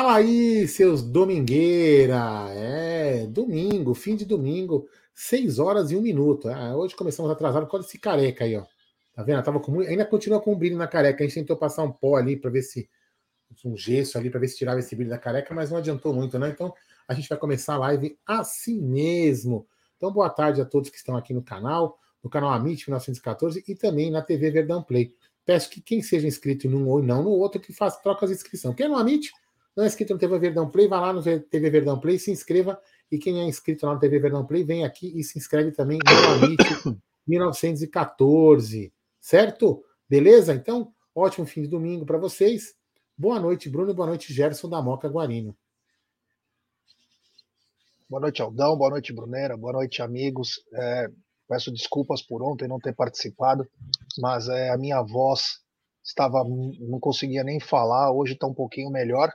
[0.00, 2.46] Fala aí, seus domingueira!
[2.54, 6.48] É, domingo, fim de domingo, 6 horas e 1 minuto.
[6.48, 8.64] Ah, hoje começamos atrasado causa desse careca aí, ó.
[9.12, 9.42] Tá vendo?
[9.42, 11.22] Tava com, ainda continua com um brilho na careca.
[11.22, 12.88] A gente tentou passar um pó ali para ver se.
[13.62, 16.38] um gesso ali para ver se tirava esse brilho da careca, mas não adiantou muito,
[16.38, 16.48] né?
[16.48, 16.72] Então
[17.06, 19.66] a gente vai começar a live assim mesmo.
[19.98, 23.74] Então, boa tarde a todos que estão aqui no canal, no canal Amit 1914 e
[23.74, 25.14] também na TV Verdão Play.
[25.44, 28.32] Peço que quem seja inscrito em um ou não no outro, que faça troca de
[28.32, 28.72] inscrição.
[28.72, 29.30] Quem é no Amit,
[29.80, 32.78] não é inscrito no TV Verdão Play, vai lá no TV Verdão Play, se inscreva.
[33.10, 35.98] E quem é inscrito lá no TV Verdão Play, vem aqui e se inscreve também
[36.04, 38.92] no Amit 1914.
[39.18, 39.82] Certo?
[40.08, 40.54] Beleza?
[40.54, 42.74] Então, ótimo fim de domingo para vocês.
[43.16, 43.94] Boa noite, Bruno.
[43.94, 45.56] Boa noite, Gerson da Moca Guarino.
[48.08, 48.76] Boa noite, Aldão.
[48.76, 49.56] Boa noite, Brunera.
[49.56, 50.62] Boa noite, amigos.
[50.74, 51.08] É,
[51.48, 53.66] peço desculpas por ontem não ter participado,
[54.18, 55.60] mas é, a minha voz
[56.02, 58.12] estava não conseguia nem falar.
[58.12, 59.30] Hoje está um pouquinho melhor.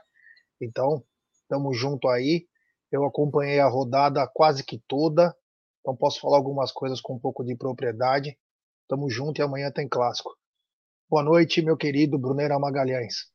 [0.60, 2.46] Então, estamos junto aí.
[2.90, 5.36] Eu acompanhei a rodada quase que toda,
[5.80, 8.38] então posso falar algumas coisas com um pouco de propriedade.
[8.88, 10.36] Tamo junto e amanhã tem clássico.
[11.08, 13.32] Boa noite, meu querido Brunera Magalhães.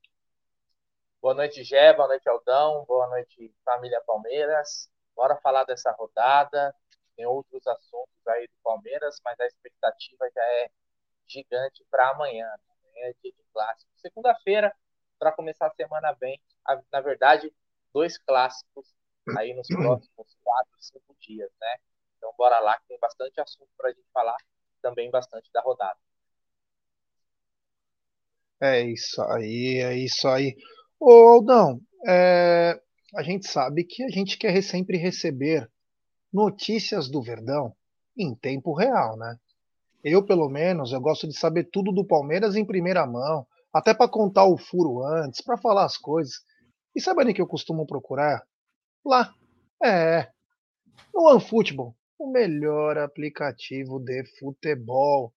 [1.22, 1.94] Boa noite, Gé.
[1.94, 2.84] Boa noite, Aldão.
[2.86, 4.90] Boa noite, família Palmeiras.
[5.16, 6.74] Bora falar dessa rodada.
[7.16, 10.72] Tem outros assuntos aí do Palmeiras, mas a expectativa já é
[11.28, 12.48] gigante para amanhã.
[12.48, 13.92] Amanhã é dia de clássico.
[13.98, 14.76] Segunda-feira,
[15.20, 16.42] para começar a semana bem.
[16.92, 17.54] Na verdade,
[17.94, 18.94] dois clássicos
[19.38, 21.78] aí nos próximos quatro, cinco dias, né?
[22.18, 24.38] Então, bora lá, que tem bastante assunto para a gente falar
[24.82, 25.98] também bastante da rodada.
[28.60, 30.56] É isso aí, é isso aí.
[31.00, 32.80] Ô Aldão, é,
[33.16, 35.68] a gente sabe que a gente quer sempre receber
[36.32, 37.76] notícias do Verdão
[38.16, 39.36] em tempo real, né?
[40.04, 44.10] Eu, pelo menos, eu gosto de saber tudo do Palmeiras em primeira mão, até para
[44.10, 46.36] contar o furo antes, para falar as coisas.
[46.96, 48.46] E sabe onde que eu costumo procurar?
[49.06, 49.34] Lá.
[49.84, 50.32] É.
[51.14, 55.34] No OneFootball o melhor aplicativo de futebol.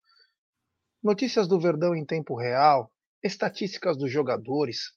[1.03, 4.93] Notícias do Verdão em tempo real, estatísticas dos jogadores,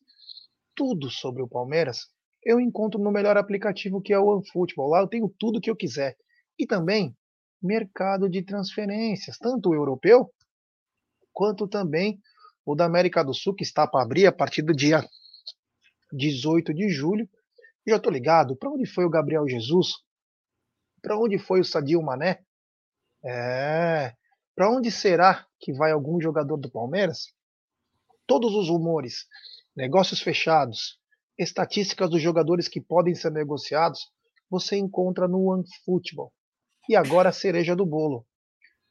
[0.75, 2.09] tudo sobre o Palmeiras,
[2.43, 4.89] eu encontro no melhor aplicativo que é o OneFootball.
[4.89, 6.17] Lá eu tenho tudo que eu quiser.
[6.59, 7.15] E também
[7.61, 10.29] mercado de transferências, tanto o europeu
[11.31, 12.19] quanto também
[12.65, 15.07] o da América do Sul, que está para abrir a partir do dia
[16.11, 17.29] 18 de julho.
[17.85, 19.93] Já estou ligado, para onde foi o Gabriel Jesus?
[21.01, 22.41] Para onde foi o Sadio Mané?
[23.23, 24.13] É.
[24.55, 27.27] Para onde será que vai algum jogador do Palmeiras?
[28.25, 29.25] Todos os rumores,
[29.75, 30.99] negócios fechados,
[31.37, 34.11] estatísticas dos jogadores que podem ser negociados,
[34.49, 36.33] você encontra no OneFootball.
[36.89, 38.25] E agora a cereja do bolo.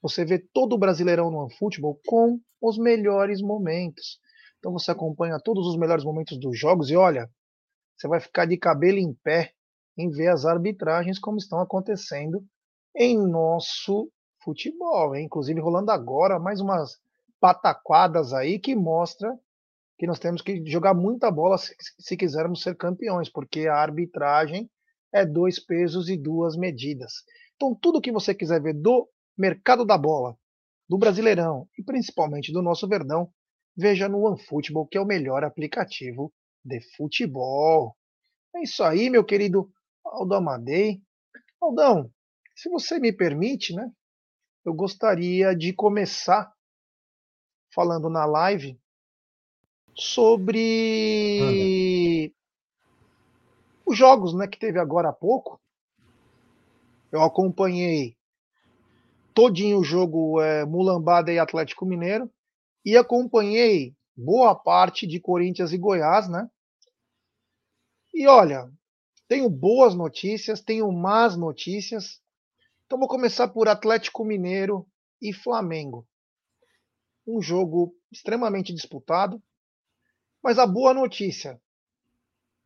[0.01, 4.21] Você vê todo o Brasileirão no OneFootball com os melhores momentos.
[4.59, 7.31] Então você acompanha todos os melhores momentos dos jogos e olha,
[7.97, 9.53] você vai ficar de cabelo em pé
[9.97, 12.45] em ver as arbitragens como estão acontecendo
[12.95, 14.11] em nosso
[14.43, 15.15] futebol.
[15.15, 15.27] Hein?
[15.27, 16.99] Inclusive rolando agora mais umas
[17.41, 19.39] pataquadas aí que mostra
[19.99, 24.71] que nós temos que jogar muita bola se, se quisermos ser campeões, porque a arbitragem
[25.13, 27.25] é dois pesos e duas medidas.
[27.55, 30.37] Então tudo que você quiser ver do mercado da bola,
[30.89, 33.31] do Brasileirão e principalmente do nosso Verdão,
[33.77, 36.33] veja no OneFootball, que é o melhor aplicativo
[36.65, 37.95] de futebol.
[38.55, 39.71] É isso aí, meu querido
[40.05, 41.03] Aldo Amadei.
[41.61, 42.11] Aldão,
[42.55, 43.91] se você me permite, né?
[44.65, 46.53] Eu gostaria de começar
[47.73, 48.81] falando na live
[49.95, 51.13] sobre
[53.85, 55.61] os jogos, né, que teve agora há pouco.
[57.13, 58.17] Eu acompanhei
[59.33, 62.29] todinho o jogo é, Mulambada e Atlético Mineiro
[62.87, 66.49] e acompanhei boa parte de Corinthians e Goiás, né?
[68.15, 68.71] E olha,
[69.27, 72.23] tenho boas notícias, tenho más notícias.
[72.87, 74.87] Então vou começar por Atlético Mineiro
[75.21, 76.07] e Flamengo.
[77.27, 79.43] Um jogo extremamente disputado.
[80.41, 81.61] Mas a boa notícia: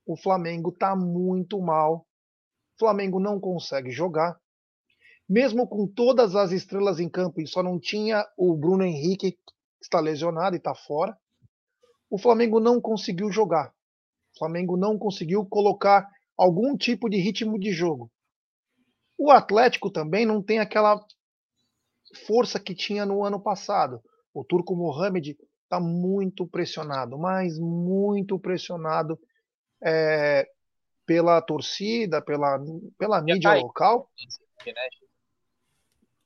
[0.04, 2.06] o Flamengo está muito mal.
[2.76, 4.38] O Flamengo não consegue jogar.
[5.26, 9.52] Mesmo com todas as estrelas em campo, e só não tinha o Bruno Henrique, que
[9.80, 11.16] está lesionado e está fora.
[12.08, 13.72] O Flamengo não conseguiu jogar.
[14.34, 18.10] O Flamengo não conseguiu colocar algum tipo de ritmo de jogo.
[19.18, 21.04] O Atlético também não tem aquela
[22.26, 24.02] força que tinha no ano passado.
[24.32, 29.18] O Turco Mohamed está muito pressionado, mas muito pressionado
[29.82, 30.48] é,
[31.06, 32.58] pela torcida, pela,
[32.98, 34.10] pela mídia tá local.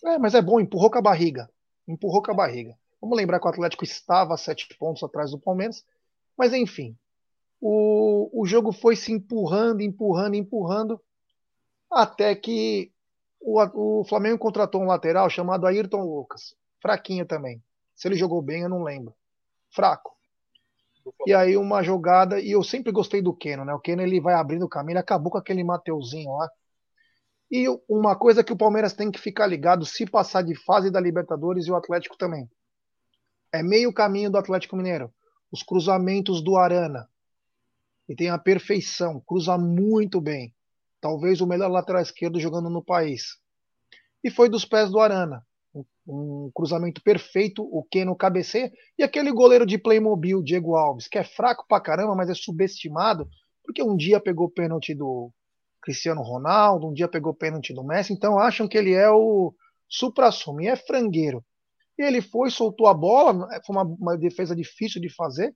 [0.04, 1.50] É, mas é bom, empurrou com a barriga.
[1.88, 2.78] Empurrou com a barriga.
[3.04, 5.84] Vamos lembrar que o Atlético estava a sete pontos atrás do Palmeiras,
[6.38, 6.96] mas enfim,
[7.60, 10.98] o, o jogo foi se empurrando, empurrando, empurrando,
[11.90, 12.90] até que
[13.38, 16.56] o, o Flamengo contratou um lateral chamado Ayrton Lucas.
[16.80, 17.62] Fraquinho também.
[17.94, 19.14] Se ele jogou bem, eu não lembro.
[19.70, 20.16] Fraco.
[21.26, 23.74] E aí uma jogada, e eu sempre gostei do Keno, né?
[23.74, 26.50] O Keno ele vai abrindo o caminho, ele acabou com aquele Mateuzinho lá.
[27.50, 30.98] E uma coisa que o Palmeiras tem que ficar ligado se passar de fase da
[30.98, 32.48] Libertadores e o Atlético também.
[33.54, 35.14] É meio caminho do Atlético Mineiro.
[35.52, 37.08] Os cruzamentos do Arana.
[38.08, 40.52] E tem a perfeição, cruza muito bem.
[41.00, 43.38] Talvez o melhor lateral esquerdo jogando no país.
[44.24, 45.46] E foi dos pés do Arana
[46.06, 51.24] um cruzamento perfeito, o Keno cabeceia, e aquele goleiro de Playmobil, Diego Alves, que é
[51.24, 53.28] fraco pra caramba, mas é subestimado,
[53.64, 55.32] porque um dia pegou pênalti do
[55.80, 59.54] Cristiano Ronaldo, um dia pegou pênalti do Messi, então acham que ele é o
[59.88, 61.44] supra-sumo, e é frangueiro.
[61.96, 65.54] Ele foi, soltou a bola, foi uma, uma, defesa difícil de fazer,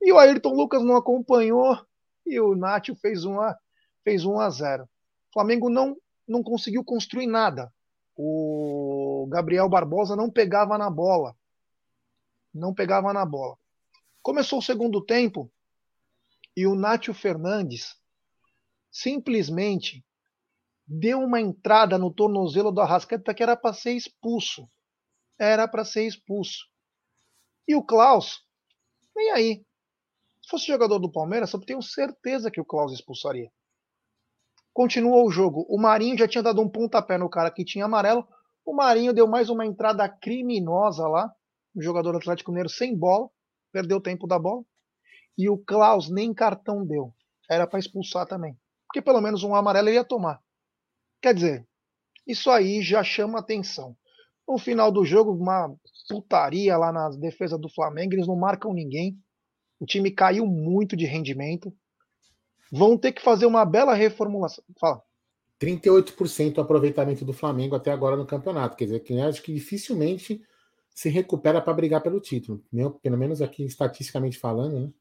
[0.00, 1.78] e o Ayrton Lucas não acompanhou,
[2.26, 3.56] e o Nacho fez 1 a,
[4.02, 4.84] fez 1 a 0.
[4.84, 4.88] O
[5.32, 5.96] Flamengo não,
[6.26, 7.72] não conseguiu construir nada
[8.20, 11.36] o Gabriel Barbosa não pegava na bola.
[12.52, 13.56] Não pegava na bola.
[14.20, 15.48] Começou o segundo tempo
[16.56, 17.96] e o Nátio Fernandes
[18.90, 20.04] simplesmente
[20.84, 24.68] deu uma entrada no tornozelo do Arrascaeta que era para ser expulso.
[25.38, 26.66] Era para ser expulso.
[27.66, 28.44] E o Klaus,
[29.14, 29.66] nem aí.
[30.42, 33.50] Se fosse jogador do Palmeiras, eu tenho certeza que o Klaus expulsaria.
[34.72, 35.66] Continuou o jogo.
[35.68, 38.26] O Marinho já tinha dado um pontapé no cara que tinha amarelo.
[38.64, 41.32] O Marinho deu mais uma entrada criminosa lá.
[41.74, 43.28] O jogador Atlético Mineiro sem bola.
[43.72, 44.64] Perdeu o tempo da bola.
[45.36, 47.12] E o Klaus nem cartão deu.
[47.50, 48.56] Era para expulsar também.
[48.86, 50.40] Porque pelo menos um amarelo ele ia tomar.
[51.20, 51.68] Quer dizer,
[52.26, 53.96] isso aí já chama atenção.
[54.48, 55.72] No final do jogo, uma
[56.08, 58.14] putaria lá na defesa do Flamengo.
[58.14, 59.18] Eles não marcam ninguém.
[59.78, 61.72] O time caiu muito de rendimento
[62.70, 64.64] vão ter que fazer uma bela reformulação.
[64.78, 65.02] Fala.
[65.60, 68.76] 38% o aproveitamento do Flamengo até agora no campeonato.
[68.76, 70.40] Quer dizer, que acho que dificilmente
[70.94, 72.62] se recupera para brigar pelo título.
[73.02, 74.92] Pelo menos aqui estatisticamente falando, né?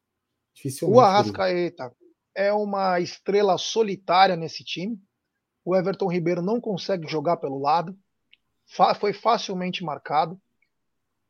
[0.53, 0.97] Dificilmente.
[0.97, 1.94] O Arrascaeta
[2.33, 4.99] é uma estrela solitária nesse time.
[5.63, 7.95] O Everton Ribeiro não consegue jogar pelo lado.
[8.67, 10.39] Foi facilmente marcado.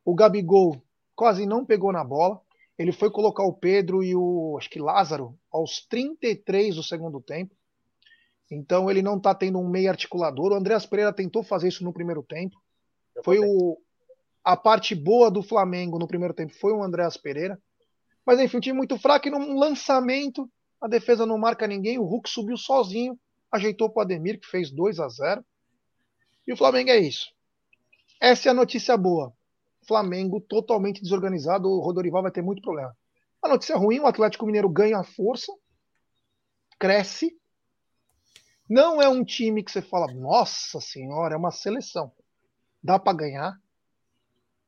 [0.03, 0.81] O Gabigol
[1.15, 2.41] quase não pegou na bola.
[2.77, 7.55] Ele foi colocar o Pedro e o, acho que Lázaro, aos 33 do segundo tempo.
[8.49, 10.51] Então ele não está tendo um meio articulador.
[10.51, 12.55] O Andreas Pereira tentou fazer isso no primeiro tempo.
[13.23, 13.77] Foi o,
[14.43, 17.59] a parte boa do Flamengo no primeiro tempo foi o Andreas Pereira.
[18.25, 20.49] Mas enfim, um time muito fraco e num lançamento
[20.79, 21.97] a defesa não marca ninguém.
[21.97, 23.19] O Hulk subiu sozinho,
[23.51, 25.45] ajeitou para o Ademir, que fez 2 a 0
[26.47, 27.31] E o Flamengo é isso.
[28.19, 29.33] Essa é a notícia boa.
[29.85, 32.95] Flamengo totalmente desorganizado, o Rodorival vai ter muito problema.
[33.41, 35.53] A notícia ruim, o Atlético Mineiro ganha força,
[36.79, 37.37] cresce.
[38.69, 42.11] Não é um time que você fala, nossa senhora, é uma seleção.
[42.83, 43.61] Dá para ganhar.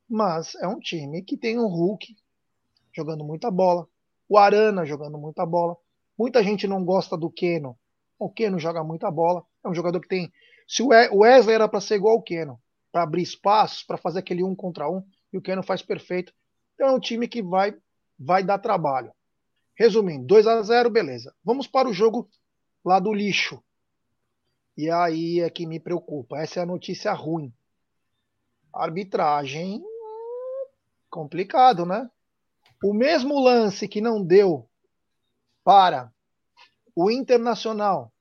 [0.07, 2.15] Mas é um time que tem o Hulk
[2.93, 3.87] jogando muita bola,
[4.27, 5.75] o Arana jogando muita bola.
[6.17, 7.77] Muita gente não gosta do Keno.
[8.17, 9.45] O Keno joga muita bola.
[9.63, 10.31] É um jogador que tem.
[10.69, 12.61] Se o Wesley era para ser igual ao Keno,
[12.91, 16.31] para abrir espaços, para fazer aquele um contra um, e o Keno faz perfeito.
[16.75, 17.75] Então é um time que vai,
[18.19, 19.11] vai dar trabalho.
[19.73, 21.35] Resumindo, 2 a 0 beleza.
[21.43, 22.29] Vamos para o jogo
[22.85, 23.63] lá do lixo.
[24.77, 26.37] E aí é que me preocupa.
[26.37, 27.51] Essa é a notícia ruim.
[28.71, 29.83] Arbitragem
[31.09, 32.07] complicado, né?
[32.83, 34.69] O mesmo lance que não deu
[35.63, 36.13] para
[36.95, 38.13] o Internacional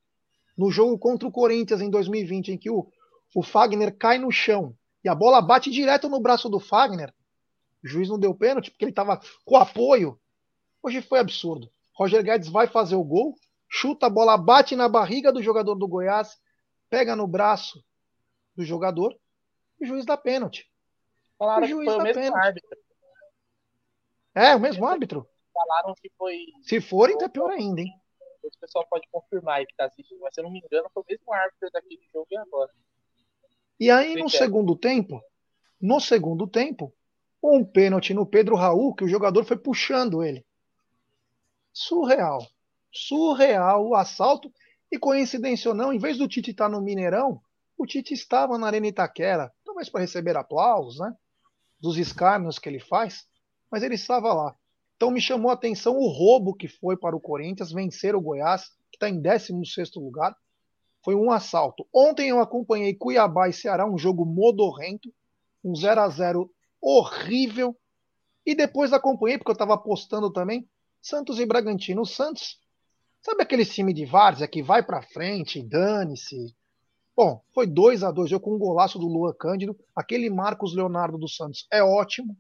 [0.59, 2.91] no jogo contra o Corinthians em 2020, em que o
[3.35, 4.75] o Fagner cai no chão
[5.05, 7.13] e a bola bate direto no braço do Fagner.
[7.83, 10.19] O juiz não deu pênalti porque ele estava com apoio.
[10.83, 11.71] Hoje foi absurdo.
[11.95, 13.35] Roger Guedes vai fazer o gol,
[13.69, 16.39] chuta a bola, bate na barriga do jogador do Goiás,
[16.89, 17.85] pega no braço
[18.57, 19.17] do jogador
[19.81, 20.69] e o juiz dá pênalti.
[21.39, 22.47] Falaram o juiz que foi o mesmo pênalti.
[22.47, 22.79] árbitro.
[24.35, 25.29] É, o mesmo árbitro?
[25.53, 26.47] Falaram que foi.
[26.63, 27.93] Se for, então é pior ainda, hein?
[28.43, 31.03] O pessoal pode confirmar aí que tá assistindo, mas se eu não me engano, foi
[31.03, 32.71] o mesmo árbitro daquele jogo e agora.
[33.81, 35.23] E aí, no segundo tempo,
[35.81, 36.93] no segundo tempo,
[37.43, 40.45] um pênalti no Pedro Raul, que o jogador foi puxando ele.
[41.73, 42.45] Surreal.
[42.93, 44.53] Surreal o assalto.
[44.91, 47.43] E coincidência ou não, em vez do Tite estar no Mineirão,
[47.77, 51.15] o Tite estava na Arena Itaquera, talvez para receber aplausos, né?
[51.79, 53.27] Dos escárnios que ele faz,
[53.71, 54.57] mas ele estava lá.
[54.99, 58.65] Então me chamou a atenção o roubo que foi para o Corinthians vencer o Goiás,
[58.91, 60.37] que está em 16 lugar,
[61.05, 61.87] foi um assalto.
[61.95, 65.15] Ontem eu acompanhei Cuiabá e Ceará, um jogo modorrento,
[65.65, 66.51] um 0 a 0
[66.83, 67.77] horrível.
[68.45, 70.69] E depois acompanhei, porque eu estava apostando também,
[71.01, 72.03] Santos e Bragantino.
[72.03, 72.59] O Santos,
[73.23, 76.57] sabe aquele time de várzea que vai para frente, dane-se?
[77.15, 79.79] Bom, foi 2 a 2 eu com um golaço do Luan Cândido.
[79.95, 82.37] Aquele Marcos Leonardo dos Santos é ótimo,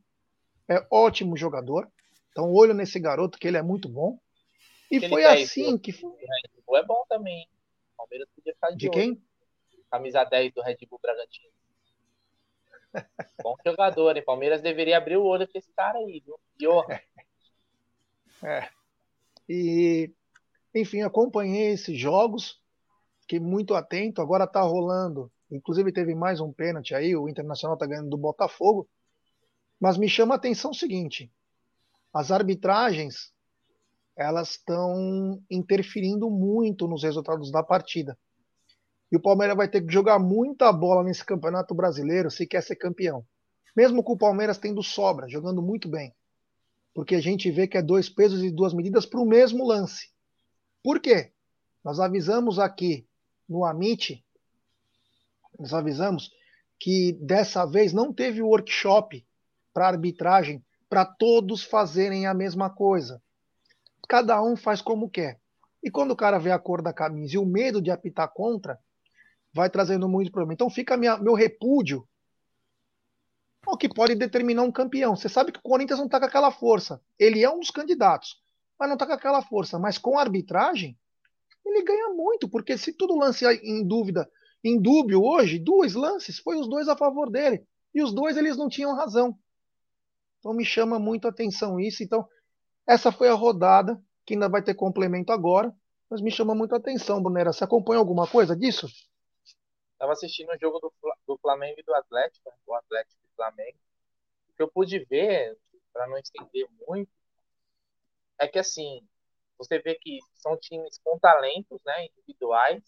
[0.69, 1.88] é ótimo jogador.
[2.30, 4.18] Então, olho nesse garoto que ele é muito bom.
[4.90, 6.11] E foi assim que foi.
[6.12, 7.47] Red Bull é bom também.
[7.94, 9.23] O Palmeiras podia ficar de, de quem?
[9.90, 11.52] Camisa 10 do Red Bull Bragantino.
[13.42, 14.25] bom jogador, hein?
[14.25, 16.38] Palmeiras deveria abrir o olho com esse cara aí, viu?
[16.58, 16.87] Johan.
[18.40, 18.68] É.
[19.49, 20.12] E,
[20.73, 22.62] enfim, acompanhei esses jogos,
[23.23, 24.23] fiquei muito atento.
[24.23, 25.28] Agora tá rolando.
[25.50, 27.16] Inclusive, teve mais um pênalti aí.
[27.16, 28.88] O Internacional tá ganhando do Botafogo.
[29.80, 31.32] Mas me chama a atenção o seguinte:
[32.12, 33.33] as arbitragens
[34.17, 38.19] elas estão interferindo muito nos resultados da partida.
[39.12, 42.75] E o Palmeiras vai ter que jogar muita bola nesse campeonato brasileiro se quer ser
[42.75, 43.25] campeão.
[43.77, 46.12] Mesmo com o Palmeiras tendo sobra, jogando muito bem.
[46.93, 50.11] Porque a gente vê que é dois pesos e duas medidas para o mesmo lance.
[50.83, 51.33] Por quê?
[51.85, 53.07] Nós avisamos aqui
[53.49, 54.23] no Amit,
[55.59, 56.31] nós avisamos
[56.79, 59.25] que dessa vez não teve workshop
[59.73, 63.23] para arbitragem para todos fazerem a mesma coisa.
[64.09, 65.38] Cada um faz como quer.
[65.83, 68.78] E quando o cara vê a cor da camisa e o medo de apitar contra,
[69.52, 70.54] vai trazendo muito problema.
[70.54, 72.07] Então fica minha, meu repúdio
[73.66, 75.14] o que pode determinar um campeão.
[75.14, 77.00] Você sabe que o Corinthians não está com aquela força.
[77.18, 78.40] Ele é um dos candidatos,
[78.78, 79.78] mas não está com aquela força.
[79.78, 80.99] Mas com a arbitragem,
[81.64, 84.28] ele ganha muito, porque se tudo lance em dúvida,
[84.64, 87.62] em dúbio hoje, dois lances, foi os dois a favor dele.
[87.95, 89.38] E os dois eles não tinham razão.
[90.38, 92.02] Então me chama muito a atenção isso.
[92.02, 92.26] Então,
[92.87, 95.73] essa foi a rodada, que ainda vai ter complemento agora,
[96.09, 97.52] mas me chama muito a atenção, Brunera.
[97.52, 98.87] Você acompanha alguma coisa disso?
[99.92, 100.92] Estava assistindo o jogo do,
[101.26, 103.78] do Flamengo e do Atlético, o Atlético e Flamengo.
[104.49, 105.57] O que eu pude ver,
[105.92, 107.11] para não estender muito,
[108.38, 109.02] é que assim,
[109.59, 112.83] você vê que são times com talentos né, individuais,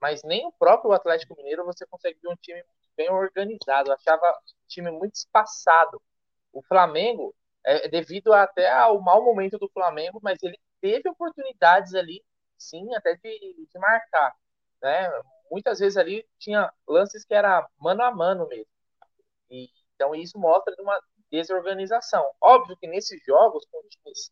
[0.00, 2.62] mas nem o próprio Atlético Mineiro você consegue ver um time
[2.96, 3.88] bem organizado.
[3.88, 6.02] Eu achava um time muito espaçado
[6.52, 12.22] o Flamengo, é, devido até ao mau momento do Flamengo, mas ele teve oportunidades ali,
[12.58, 14.34] sim, até de, de marcar.
[14.82, 15.10] Né?
[15.50, 18.66] Muitas vezes ali tinha lances que era mano a mano mesmo.
[19.50, 22.28] E, então isso mostra uma desorganização.
[22.40, 24.30] Óbvio que nesses jogos com times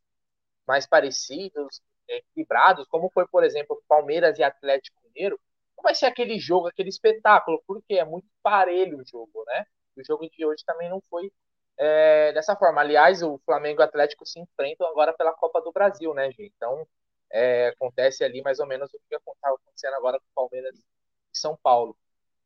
[0.67, 5.39] mais parecidos, equilibrados, como foi, por exemplo, Palmeiras e Atlético Mineiro,
[5.77, 9.65] não vai ser aquele jogo, aquele espetáculo, porque é muito parelho o jogo, né?
[9.97, 11.33] O jogo de hoje também não foi
[11.81, 12.83] é, dessa forma.
[12.83, 16.53] Aliás, o Flamengo e o Atlético se enfrentam agora pela Copa do Brasil, né, gente?
[16.57, 16.87] Então,
[17.33, 20.85] é, acontece ali mais ou menos o que está acontecendo agora com o Palmeiras e
[21.33, 21.97] São Paulo.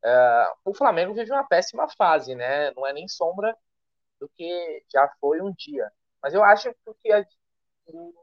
[0.05, 2.71] É, o Flamengo vive uma péssima fase, né?
[2.73, 3.57] Não é nem sombra
[4.21, 5.91] do que já foi um dia.
[6.23, 6.73] Mas eu acho
[7.03, 7.27] que a,
[7.89, 8.15] o,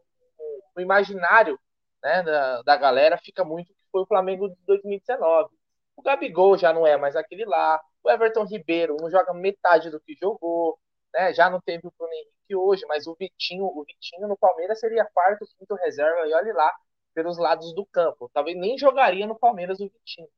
[0.75, 1.59] o, imaginário
[2.01, 5.53] né, da, da galera fica muito que foi o Flamengo de 2019.
[5.97, 7.81] O Gabigol já não é mais aquele lá.
[8.03, 10.79] O Everton Ribeiro não joga metade do que jogou
[11.13, 11.33] né?
[11.33, 15.05] Já não teve o Bruno Henrique hoje, mas o Vitinho, o Vitinho no Palmeiras seria
[15.05, 16.73] quarto, quinto reserva, e olhe lá,
[17.13, 18.29] pelos lados do campo.
[18.33, 20.29] Talvez nem jogaria no Palmeiras o Vitinho.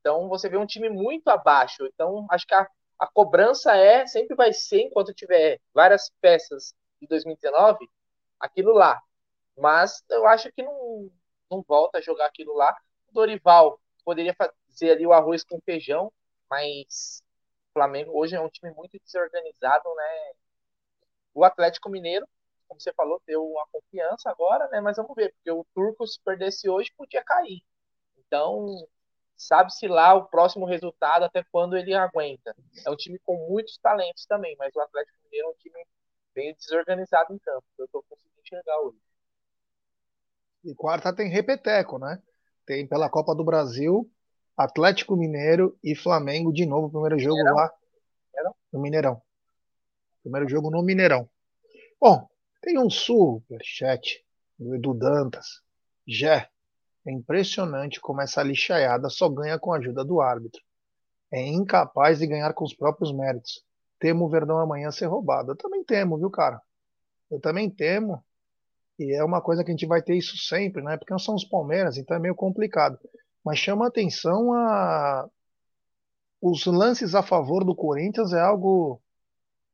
[0.00, 1.86] Então você vê um time muito abaixo.
[1.86, 2.66] Então acho que a,
[2.98, 7.88] a cobrança é, sempre vai ser, enquanto tiver várias peças de 2019,
[8.40, 9.00] aquilo lá.
[9.56, 11.10] Mas eu acho que não,
[11.50, 12.74] não volta a jogar aquilo lá.
[13.08, 16.12] O Dorival poderia fazer ali o arroz com feijão,
[16.50, 17.22] mas
[17.72, 20.32] Flamengo hoje é um time muito desorganizado, né?
[21.34, 22.26] O Atlético Mineiro,
[22.68, 24.80] como você falou, deu uma confiança agora, né?
[24.80, 27.62] Mas vamos ver, porque o Turco, se perdesse hoje, podia cair.
[28.18, 28.66] Então,
[29.36, 32.54] sabe-se lá o próximo resultado, até quando ele aguenta.
[32.86, 35.86] É um time com muitos talentos também, mas o Atlético Mineiro é um time
[36.34, 37.64] bem desorganizado em campo.
[37.78, 38.98] Eu estou conseguindo enxergar hoje.
[40.64, 42.22] E quarta tem repeteco, né?
[42.64, 44.08] Tem pela Copa do Brasil
[44.56, 47.56] Atlético Mineiro e Flamengo de novo, primeiro jogo Mineirão?
[47.56, 47.72] lá
[48.72, 49.22] no Mineirão.
[50.22, 51.28] Primeiro jogo no Mineirão.
[52.00, 52.28] Bom,
[52.60, 54.24] tem um superchat
[54.58, 55.60] do Edu Dantas.
[56.06, 56.48] Jé,
[57.06, 60.60] é impressionante como essa lixaiada só ganha com a ajuda do árbitro.
[61.30, 63.64] É incapaz de ganhar com os próprios méritos.
[63.98, 65.52] Temo o Verdão amanhã ser roubado.
[65.52, 66.60] Eu também temo, viu, cara?
[67.30, 68.22] Eu também temo.
[68.98, 70.96] E é uma coisa que a gente vai ter isso sempre, né?
[70.96, 72.98] Porque nós somos Palmeiras, então é meio complicado
[73.44, 75.28] mas chama atenção a
[76.40, 79.00] os lances a favor do Corinthians é algo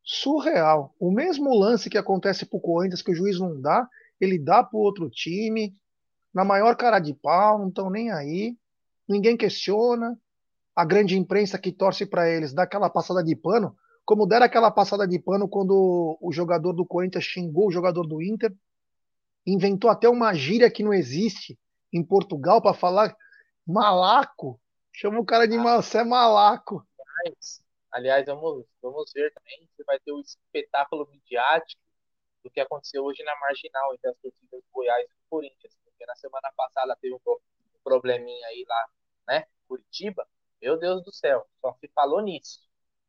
[0.05, 0.95] surreal.
[1.01, 3.89] O mesmo lance que acontece para o Corinthians que o juiz não dá,
[4.21, 5.75] ele dá para outro time
[6.33, 8.57] na maior cara de pau, não estão nem aí,
[9.09, 10.17] ninguém questiona.
[10.77, 14.71] A grande imprensa que torce para eles dá aquela passada de pano, como deram aquela
[14.71, 18.55] passada de pano quando o jogador do Corinthians xingou o jogador do Inter.
[19.47, 21.59] inventou até uma gíria que não existe
[21.93, 23.17] em Portugal para falar
[23.69, 24.61] malaco.
[24.93, 26.87] Chama o cara de ah, é malaco.
[26.99, 31.81] Aliás, aliás, vamos, vamos ver também se vai ter o espetáculo midiático
[32.43, 35.77] do que aconteceu hoje na marginal entre as torcidas do Goiás e do Corinthians.
[35.85, 37.21] Porque na semana passada teve um
[37.85, 38.89] probleminha aí lá,
[39.29, 39.45] né?
[39.69, 40.27] Curitiba.
[40.61, 42.61] Meu Deus do céu, só se falou nisso,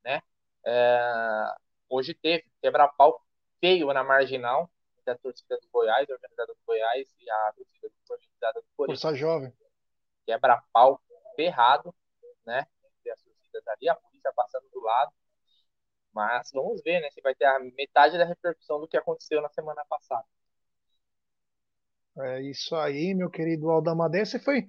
[0.03, 0.21] né?
[0.65, 1.55] É,
[1.89, 3.23] hoje teve quebra-pau
[3.59, 7.91] feio na marginal entre a torcida do Goiás, a organizada do Goiás e a torcida
[8.09, 9.01] organizada do Corinthians.
[9.01, 9.53] Força Jovem.
[10.29, 11.01] Quebra-pau
[11.35, 11.91] ferrado,
[12.45, 12.59] né?
[13.11, 15.11] As torcidas ali, a polícia passando do lado.
[16.13, 17.09] Mas vamos ver, né?
[17.09, 20.23] Se vai ter a metade da repercussão do que aconteceu na semana passada.
[22.19, 24.23] É isso aí, meu querido Aldamadeia.
[24.23, 24.67] Você foi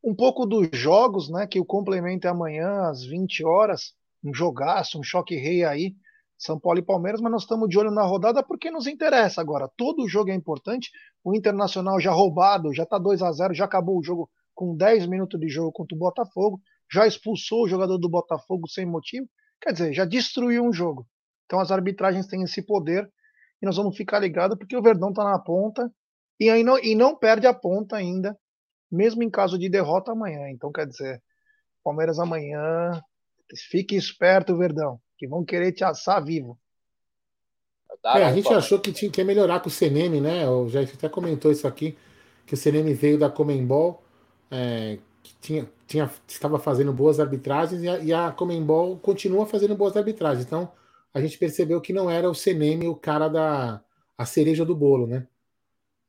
[0.00, 1.44] um pouco dos jogos, né?
[1.44, 3.96] Que o complemento é amanhã às 20 horas.
[4.22, 5.96] Um jogaço, um choque rei aí.
[6.38, 9.68] São Paulo e Palmeiras, mas nós estamos de olho na rodada porque nos interessa agora.
[9.76, 10.92] Todo jogo é importante.
[11.24, 15.06] O Internacional já roubado, já está 2 a 0 já acabou o jogo com 10
[15.06, 16.60] minutos de jogo contra o Botafogo,
[16.92, 19.26] já expulsou o jogador do Botafogo sem motivo.
[19.58, 21.08] Quer dizer, já destruiu um jogo.
[21.46, 23.10] Então as arbitragens têm esse poder
[23.62, 25.90] e nós vamos ficar ligados porque o Verdão está na ponta
[26.38, 28.38] e, aí não, e não perde a ponta ainda,
[28.92, 30.50] mesmo em caso de derrota amanhã.
[30.50, 31.22] Então, quer dizer,
[31.82, 33.02] Palmeiras amanhã,
[33.70, 36.58] fique esperto, Verdão, que vão querer te assar vivo.
[38.04, 40.46] É, a gente achou que tinha que melhorar com o CNM, né?
[40.46, 41.96] O já até comentou isso aqui,
[42.46, 44.02] que o CNM veio da Comembol,
[44.50, 49.74] é, que tinha, tinha, estava fazendo boas arbitragens e a, e a Comembol continua fazendo
[49.74, 50.44] boas arbitragens.
[50.44, 50.72] Então,
[51.12, 53.82] a gente percebeu que não era o CNM o cara da
[54.16, 55.26] a cereja do bolo, né?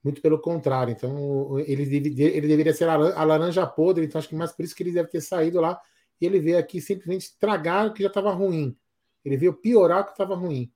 [0.04, 0.92] Muito pelo contrário.
[0.92, 4.84] Então, ele, ele deveria ser a laranja podre, então acho que mais por isso que
[4.84, 5.80] ele deve ter saído lá.
[6.20, 8.76] E ele veio aqui simplesmente estragar o que já estava ruim.
[9.24, 10.72] Ele veio piorar o que estava ruim.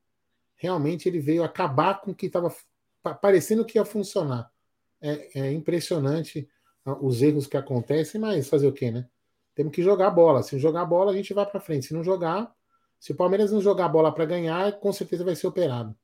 [0.55, 2.53] Realmente ele veio acabar com o que estava
[3.21, 4.49] parecendo que ia funcionar.
[5.01, 6.47] É, é, impressionante
[6.85, 9.09] os erros que acontecem, mas fazer o quê, né?
[9.55, 10.43] Temos que jogar bola.
[10.43, 11.87] Se jogar bola, a gente vai para frente.
[11.87, 12.53] Se não jogar,
[12.99, 15.97] se o Palmeiras não jogar bola para ganhar, com certeza vai ser operado.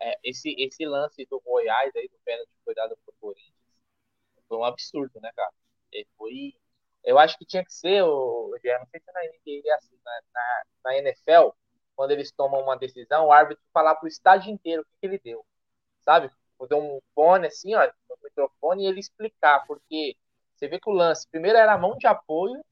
[0.00, 3.54] É, esse, esse lance do Goiás aí, do pênalti cuidado pro Corinthians,
[4.48, 5.52] foi um absurdo, né, cara?
[5.90, 6.54] Ele foi.
[7.04, 10.20] Eu acho que tinha que ser, o, não sei se na NBA é assim, na,
[10.32, 11.50] na, na, NFL,
[11.96, 15.18] quando eles tomam uma decisão, o árbitro falar pro estádio inteiro o que, que ele
[15.18, 15.44] deu.
[16.02, 16.30] Sabe?
[16.66, 20.16] Deu um fone assim, ó, no microfone, e ele explicar, porque
[20.54, 22.64] você vê que o lance, primeiro era a mão de apoio,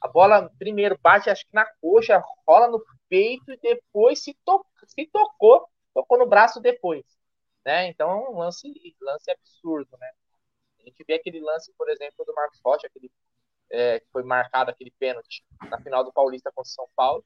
[0.00, 4.64] a bola primeiro bate, acho que na coxa, rola no peito e depois se, to
[4.86, 7.04] se tocou tocou no braço depois.
[7.64, 7.88] Né?
[7.88, 9.96] Então é um lance, lance absurdo.
[9.98, 10.10] Né?
[10.80, 13.10] A gente vê aquele lance, por exemplo, do Marcos Rocha, aquele,
[13.70, 17.24] é, que foi marcado aquele pênalti na final do Paulista contra São Paulo.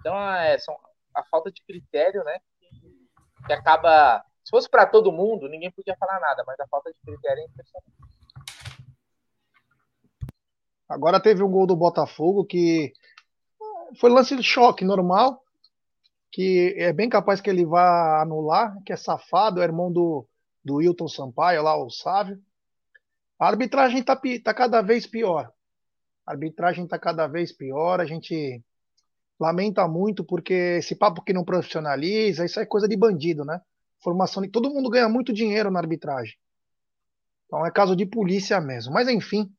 [0.00, 0.76] Então é, são,
[1.14, 2.38] a falta de critério né,
[3.46, 4.24] que acaba.
[4.46, 7.46] Se fosse para todo mundo, ninguém podia falar nada, mas a falta de critério é
[7.46, 7.92] impressionante.
[10.88, 12.92] Agora teve um gol do Botafogo que
[13.98, 15.42] foi lance de choque normal
[16.36, 20.28] que é bem capaz que ele vá anular, que é safado, é irmão do,
[20.62, 22.38] do Wilton Sampaio, lá, o Sávio.
[23.38, 25.50] A arbitragem está tá cada vez pior.
[26.26, 28.02] A arbitragem está cada vez pior.
[28.02, 28.62] A gente
[29.40, 33.58] lamenta muito porque esse papo que não profissionaliza, isso é coisa de bandido, né?
[34.06, 36.36] Formação de todo mundo ganha muito dinheiro na arbitragem.
[37.44, 38.92] Então é caso de polícia mesmo.
[38.92, 39.52] Mas enfim,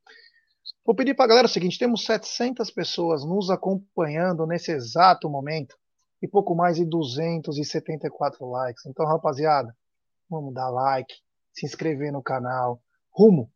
[0.85, 5.77] vou pedir para a galera o seguinte: temos 700 pessoas nos acompanhando nesse exato momento
[6.21, 8.85] e pouco mais de 274 likes.
[8.85, 9.75] Então, rapaziada,
[10.29, 11.13] vamos dar like,
[11.51, 12.81] se inscrever no canal,
[13.11, 13.51] rumo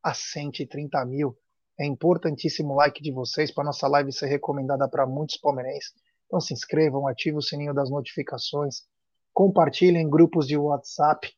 [0.00, 1.36] a 130 mil.
[1.76, 5.92] É importantíssimo o like de vocês para nossa live ser recomendada para muitos palmeirenses.
[6.26, 8.84] Então se inscrevam, ativem o sininho das notificações,
[9.32, 11.32] compartilhem em grupos de WhatsApp.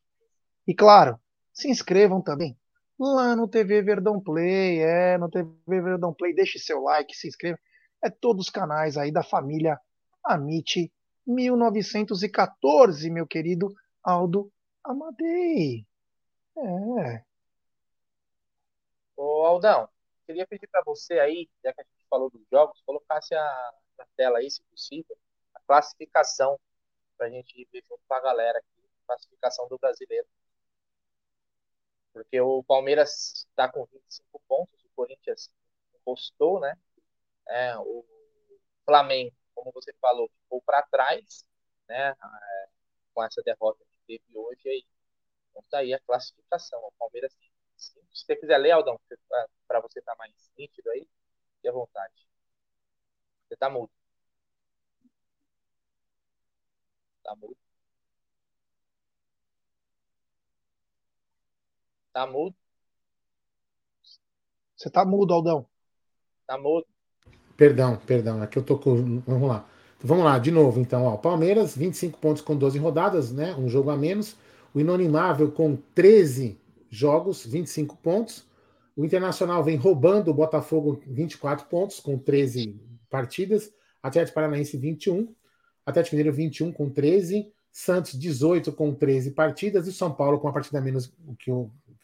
[0.67, 1.19] E claro,
[1.53, 2.57] se inscrevam também
[2.99, 7.59] lá no TV Verdão Play, é, no TV Verdão Play, deixe seu like, se inscreva.
[8.03, 9.79] É todos os canais aí da família
[10.23, 10.91] Amit
[11.25, 14.51] 1914, meu querido Aldo
[14.83, 15.85] Amadei.
[16.57, 17.23] É.
[19.17, 19.89] Ô Aldão,
[20.25, 24.05] queria pedir para você aí, já que a gente falou dos jogos, colocasse a, na
[24.15, 25.17] tela aí, se possível,
[25.53, 26.59] a classificação
[27.17, 30.27] para a gente ver junto com a galera aqui, classificação do brasileiro.
[32.13, 35.51] Porque o Palmeiras está com 25 pontos, o Corinthians
[36.03, 36.77] postou, né?
[37.47, 38.05] É, o
[38.85, 41.45] Flamengo como você falou, ficou para trás,
[41.87, 42.09] né?
[42.11, 42.69] É,
[43.13, 44.85] com essa derrota que teve hoje aí.
[45.51, 46.79] Então tá aí a classificação.
[46.85, 47.35] O Palmeiras,
[47.77, 48.99] se você quiser ler, Aldão,
[49.67, 51.07] para você estar tá mais nítido aí,
[51.55, 52.27] fique à vontade.
[53.47, 53.94] Você tá mudo.
[57.25, 57.57] Tá mudo.
[62.13, 62.55] Tá mudo?
[64.75, 65.67] Você tá mudo, Aldão.
[66.45, 66.85] Tá mudo.
[67.57, 69.21] Perdão, perdão, é que eu tô com.
[69.21, 69.67] Vamos lá.
[69.99, 71.05] Vamos lá, de novo, então.
[71.05, 73.55] Ó, Palmeiras, 25 pontos com 12 rodadas, né?
[73.55, 74.37] Um jogo a menos.
[74.71, 76.59] O Inonimável com 13
[76.91, 78.45] jogos, 25 pontos.
[78.95, 83.73] O Internacional vem roubando o Botafogo 24 pontos, com 13 partidas.
[84.03, 85.33] Atlético Paranaense 21.
[85.85, 87.51] Atlético Mineiro 21 com 13.
[87.71, 89.87] Santos 18 com 13 partidas.
[89.87, 91.51] E São Paulo com uma partida a menos que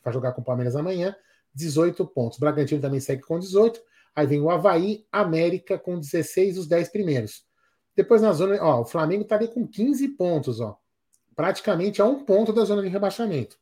[0.04, 1.16] vai jogar com o Palmeiras amanhã,
[1.54, 2.40] 18 pontos.
[2.40, 3.82] Bragantino também segue com 18.
[4.16, 7.46] Aí vem o Havaí, América com 16, os 10 primeiros.
[7.96, 10.78] Depois na zona, ó, o Flamengo tá ali com 15 pontos, ó.
[11.36, 13.58] Praticamente a um ponto da zona de rebaixamento.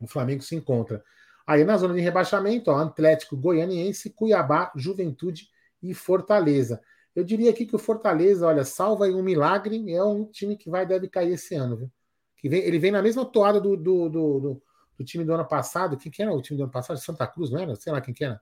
[0.00, 1.02] O Flamengo se encontra.
[1.46, 5.48] Aí na zona de rebaixamento, ó, Atlético Goianiense, Cuiabá, Juventude
[5.82, 6.80] e Fortaleza.
[7.18, 10.70] Eu diria aqui que o Fortaleza, olha, salva aí um milagre, é um time que
[10.70, 11.90] vai deve cair esse ano, viu?
[12.36, 14.62] Que vem, ele vem na mesma toada do, do, do, do,
[14.96, 15.96] do time do ano passado.
[15.96, 16.96] Quem que era o time do ano passado?
[16.96, 17.74] Santa Cruz, não era?
[17.74, 18.40] Sei lá quem que era.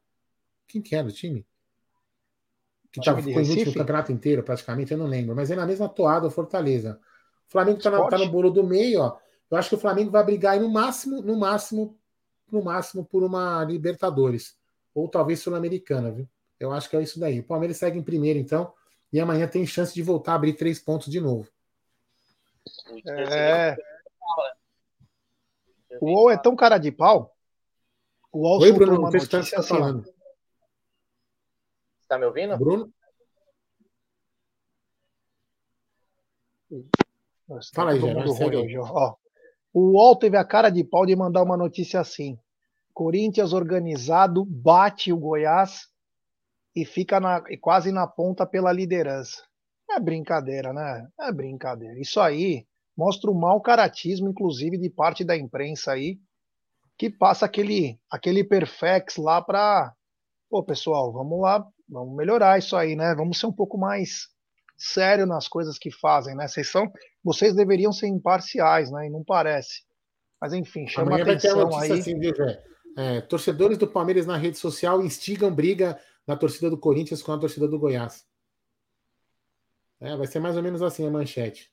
[0.68, 1.46] Quem que era o time?
[2.92, 5.34] Que tava, ficou em último campeonato inteiro, praticamente, eu não lembro.
[5.34, 7.00] Mas é na mesma toada o Fortaleza.
[7.48, 9.16] O Flamengo tá, na, tá, no bolo do meio, ó.
[9.50, 11.98] Eu acho que o Flamengo vai brigar aí no máximo, no máximo,
[12.52, 14.54] no máximo por uma Libertadores.
[14.94, 16.28] Ou talvez Sul-Americana, viu?
[16.58, 17.40] Eu acho que é isso daí.
[17.40, 18.72] O Palmeiras segue em primeiro, então.
[19.12, 21.48] E amanhã tem chance de voltar a abrir três pontos de novo.
[23.06, 23.76] É.
[26.00, 27.34] O UOL é tão cara de pau.
[28.32, 30.04] O UOL Oi, Bruno, não sei se está falando.
[32.02, 32.56] Está me ouvindo?
[32.58, 32.92] Bruno?
[37.48, 38.78] Nossa, Fala aí, Gerard.
[38.78, 39.16] Ó,
[39.72, 42.38] o UOL teve a cara de pau de mandar uma notícia assim.
[42.92, 45.88] Corinthians organizado bate o Goiás
[46.76, 49.42] e fica na, quase na ponta pela liderança.
[49.90, 51.08] É brincadeira, né?
[51.18, 51.98] É brincadeira.
[51.98, 56.20] Isso aí mostra o mau caratismo, inclusive, de parte da imprensa aí,
[56.98, 59.92] que passa aquele, aquele perfex lá para.
[60.48, 63.14] Pô, pessoal, vamos lá Vamos melhorar isso aí, né?
[63.14, 64.28] Vamos ser um pouco mais
[64.76, 66.48] sério nas coisas que fazem, né?
[66.48, 66.90] Vocês são,
[67.22, 69.06] vocês deveriam ser imparciais, né?
[69.06, 69.82] E não parece.
[70.40, 71.92] Mas enfim, chama Amanhã atenção aí.
[71.92, 72.14] Assim,
[72.98, 77.38] é, torcedores do Palmeiras na rede social instigam briga na torcida do Corinthians com a
[77.38, 78.26] torcida do Goiás.
[80.00, 81.72] É, vai ser mais ou menos assim a manchete.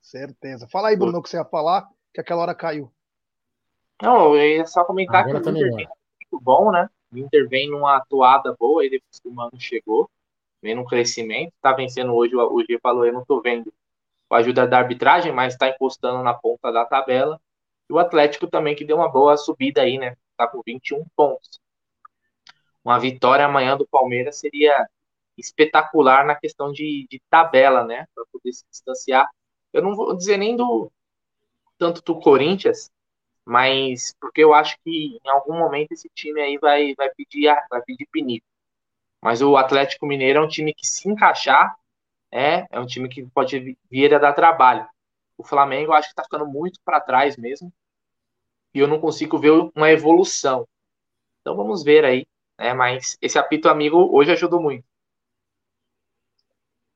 [0.00, 0.66] Certeza.
[0.66, 2.92] Fala aí, Bruno, o que você ia falar, que aquela hora caiu.
[4.02, 5.88] Não, eu ia só comentar Agora que tá o Inter
[6.32, 6.90] muito bom, né?
[7.12, 10.10] O Inter vem numa atuada boa, aí depois que o Mano chegou,
[10.60, 13.72] vem num crescimento, tá vencendo hoje, o G falou, eu não tô vendo
[14.28, 17.40] com a ajuda da arbitragem, mas tá encostando na ponta da tabela.
[17.88, 20.16] E o Atlético também, que deu uma boa subida aí, né?
[20.36, 21.61] Tá com 21 pontos.
[22.84, 24.86] Uma vitória amanhã do Palmeiras seria
[25.36, 28.06] espetacular na questão de, de tabela, né?
[28.14, 29.28] Para poder se distanciar.
[29.72, 30.90] Eu não vou dizer nem do
[31.78, 32.90] tanto do Corinthians,
[33.44, 37.82] mas porque eu acho que em algum momento esse time aí vai, vai pedir vai
[37.82, 38.46] pedir pinico.
[39.20, 41.76] Mas o Atlético Mineiro é um time que se encaixar
[42.30, 44.86] é, é um time que pode vir a dar trabalho.
[45.36, 47.72] O Flamengo eu acho que está ficando muito para trás mesmo
[48.74, 50.66] e eu não consigo ver uma evolução.
[51.40, 52.26] Então vamos ver aí,
[52.62, 52.72] né?
[52.72, 54.84] Mas esse apito amigo hoje ajudou muito.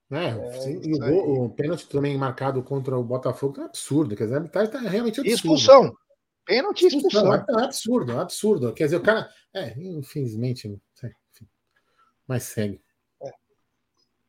[0.09, 4.49] É, é e o, o, pênalti também marcado contra o Botafogo é absurdo, quer dizer,
[4.51, 5.35] tá, tá realmente absurdo.
[5.35, 5.97] Expulsão.
[6.45, 7.35] Pênalti e expulsão.
[7.35, 8.73] É, é absurdo, é absurdo.
[8.73, 9.29] Quer dizer, o cara.
[9.53, 10.69] É, infelizmente.
[10.69, 11.49] Enfim,
[12.25, 12.81] mas segue.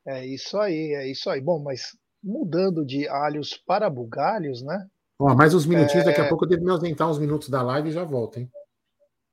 [0.08, 0.18] É.
[0.18, 1.40] é isso aí, é isso aí.
[1.40, 4.88] Bom, mas mudando de alhos para bugalhos, né?
[5.20, 6.10] Ó, mais uns minutinhos, é...
[6.10, 6.30] daqui a é.
[6.30, 8.52] pouco eu devo me ausentar uns minutos da live e já volto, hein?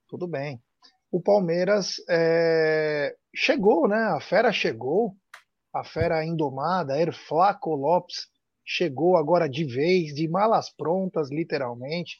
[0.06, 0.62] Tudo bem.
[1.14, 3.14] O Palmeiras é...
[3.32, 4.02] chegou, né?
[4.16, 5.16] A fera chegou,
[5.72, 8.26] a fera indomada, Erflaco Lopes
[8.64, 12.18] chegou agora de vez, de malas prontas, literalmente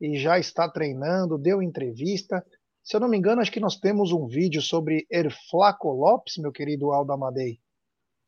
[0.00, 2.46] e já está treinando, deu entrevista.
[2.84, 6.52] Se eu não me engano, acho que nós temos um vídeo sobre Erflaco Lopes, meu
[6.52, 7.58] querido Aldo Amadei.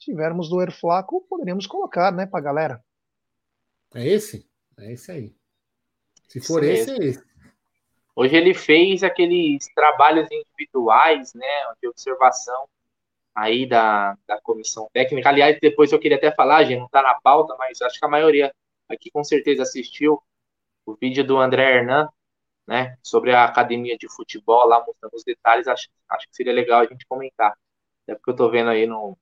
[0.00, 2.84] Se tivermos do Erflaco, poderíamos colocar, né, pra galera.
[3.94, 4.50] É esse?
[4.80, 5.36] É esse aí.
[6.26, 7.35] Se for esse, esse, é esse.
[8.16, 11.46] Hoje ele fez aqueles trabalhos individuais, né,
[11.82, 12.68] de observação
[13.34, 15.28] aí da, da comissão técnica.
[15.28, 18.08] Aliás, depois eu queria até falar, gente, não está na pauta, mas acho que a
[18.08, 18.54] maioria
[18.88, 20.22] aqui com certeza assistiu
[20.86, 22.08] o vídeo do André Hernan,
[22.66, 26.80] né, sobre a academia de futebol, lá mostrando os detalhes, acho, acho que seria legal
[26.82, 27.54] a gente comentar.
[28.08, 29.18] É porque eu tô vendo aí no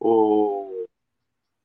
[0.00, 0.86] o,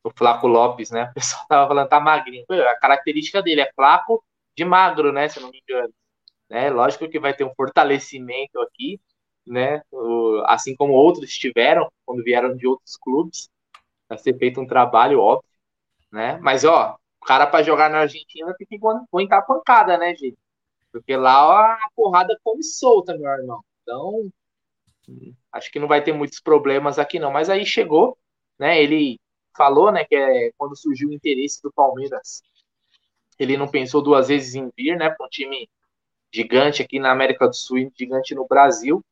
[0.04, 2.46] o Flaco Lopes, né, o pessoal tava falando tá magrinho.
[2.50, 4.24] A característica dele é flaco
[4.58, 5.94] de magro, né, se não me engano.
[6.50, 9.00] Né, lógico que vai ter um fortalecimento aqui,
[9.46, 9.82] né,
[10.46, 13.50] assim como outros tiveram quando vieram de outros clubes,
[14.10, 15.50] vai ser feito um trabalho óbvio,
[16.12, 18.78] né, mas ó, O cara para jogar na Argentina tem que
[19.12, 20.38] aguentar pancada, né, gente?
[20.92, 23.64] Porque lá a porrada come solta, meu irmão.
[23.84, 24.32] Então,
[25.52, 27.32] acho que não vai ter muitos problemas aqui não.
[27.32, 28.18] Mas aí chegou,
[28.60, 28.82] né?
[28.82, 29.20] Ele
[29.58, 32.42] falou, né, que é quando surgiu o interesse do Palmeiras,
[33.40, 35.70] ele não pensou duas vezes em vir, né, para um time
[36.34, 39.04] gigante aqui na América do Sul, gigante no Brasil.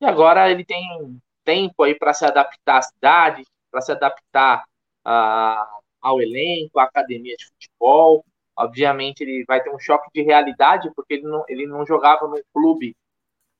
[0.00, 4.64] E agora ele tem tempo aí para se adaptar à cidade, para se adaptar
[5.04, 8.24] a, ao elenco, à academia de futebol.
[8.56, 12.40] Obviamente ele vai ter um choque de realidade porque ele não, ele não jogava num
[12.52, 12.96] clube,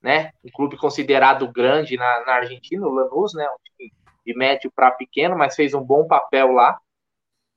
[0.01, 3.91] né, um clube considerado grande na, na Argentina, o Lanús, né, um time
[4.25, 6.79] de médio para pequeno, mas fez um bom papel lá.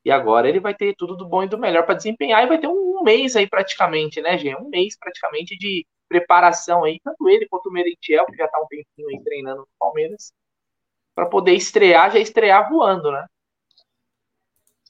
[0.05, 2.59] E agora ele vai ter tudo do bom e do melhor para desempenhar e vai
[2.59, 4.61] ter um, mês aí praticamente, né, gente?
[4.61, 8.67] Um mês praticamente de preparação aí, tanto ele quanto o Merentiel, que já está um
[8.67, 10.33] tempinho aí treinando no Palmeiras,
[11.15, 13.27] para poder estrear, já estrear voando, né?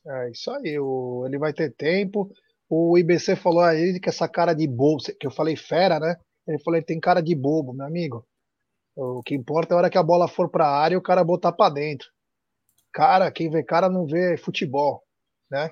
[0.07, 2.31] É isso aí, o, ele vai ter tempo.
[2.69, 6.17] O IBC falou aí que essa cara de bobo, que eu falei fera, né?
[6.47, 8.27] Ele falou, ele tem cara de bobo, meu amigo.
[8.97, 11.03] O que importa é a hora que a bola for para a área e o
[11.03, 12.09] cara botar para dentro.
[12.93, 15.03] Cara, quem vê cara não vê futebol,
[15.51, 15.71] né?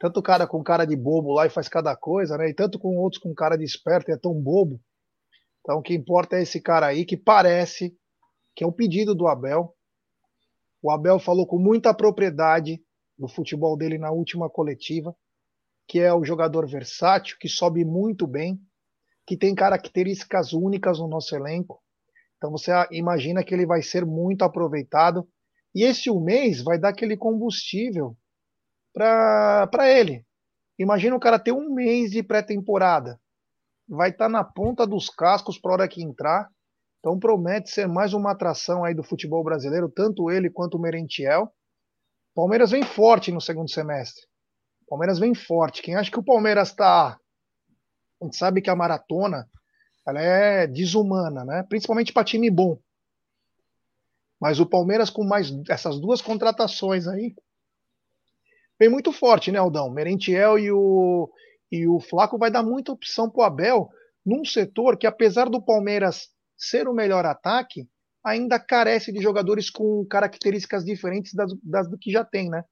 [0.00, 2.48] Tanto cara com cara de bobo lá e faz cada coisa, né?
[2.48, 4.80] E tanto com outros com cara de esperto e é tão bobo.
[5.60, 7.96] Então o que importa é esse cara aí que parece
[8.56, 9.72] que é um pedido do Abel.
[10.82, 12.82] O Abel falou com muita propriedade
[13.16, 15.14] do futebol dele na última coletiva,
[15.86, 18.58] que é o jogador versátil, que sobe muito bem,
[19.26, 21.80] que tem características únicas no nosso elenco,
[22.40, 25.28] então você imagina que ele vai ser muito aproveitado.
[25.74, 28.16] E esse um mês vai dar aquele combustível
[28.92, 30.24] para ele.
[30.78, 33.20] Imagina o cara ter um mês de pré-temporada.
[33.88, 36.48] Vai estar tá na ponta dos cascos para a hora que entrar.
[36.98, 41.52] Então promete ser mais uma atração aí do futebol brasileiro, tanto ele quanto o Merentiel.
[42.34, 44.26] Palmeiras vem forte no segundo semestre.
[44.88, 45.82] Palmeiras vem forte.
[45.82, 47.18] Quem acha que o Palmeiras está.
[48.20, 49.48] A gente sabe que a maratona
[50.06, 51.62] ela é desumana, né?
[51.68, 52.78] Principalmente para time bom.
[54.40, 57.34] Mas o Palmeiras com mais essas duas contratações aí
[58.80, 59.90] vem muito forte, né, Aldão?
[59.90, 61.30] Merentiel e o
[61.70, 63.88] e o Flaco vai dar muita opção para o Abel
[64.26, 67.88] num setor que apesar do Palmeiras ser o melhor ataque,
[68.24, 72.64] ainda carece de jogadores com características diferentes das, das do que já tem, né?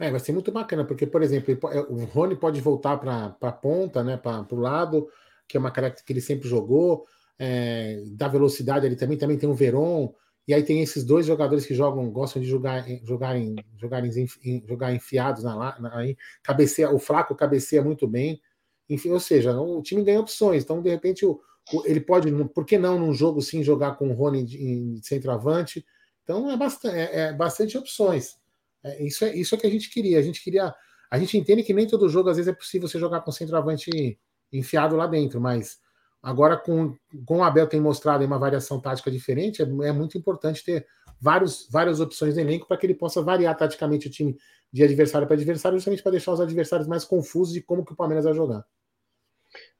[0.00, 1.56] É, vai ser muito bacana, porque, por exemplo,
[1.88, 5.08] o Rony pode voltar para a ponta, né, para o lado
[5.48, 7.06] que é uma característica que ele sempre jogou,
[7.38, 10.12] é, da velocidade ele também, também tem o Veron,
[10.48, 15.44] e aí tem esses dois jogadores que jogam, gostam de jogar, jogar, em, jogar, enfiados
[15.44, 18.40] na, na aí, cabeceia, o fraco cabeceia muito bem,
[18.88, 21.38] enfim, ou seja, o time ganha opções, então de repente o,
[21.72, 25.84] o, ele pode, por que não num jogo sim jogar com o Rony em centroavante?
[26.24, 28.38] Então é bastante, é, é bastante opções.
[28.82, 30.18] É, isso, é, isso é que a gente queria.
[30.18, 30.74] A gente queria.
[31.10, 34.18] A gente entende que nem todo jogo, às vezes, é possível você jogar com centroavante
[34.52, 35.78] enfiado lá dentro, mas
[36.22, 40.64] agora com, com o Abel tem mostrado uma variação tática diferente, é, é muito importante
[40.64, 40.86] ter
[41.20, 44.36] vários, várias opções no elenco para que ele possa variar taticamente o time
[44.72, 47.96] de adversário para adversário, justamente para deixar os adversários mais confusos de como que o
[47.96, 48.64] Palmeiras vai jogar.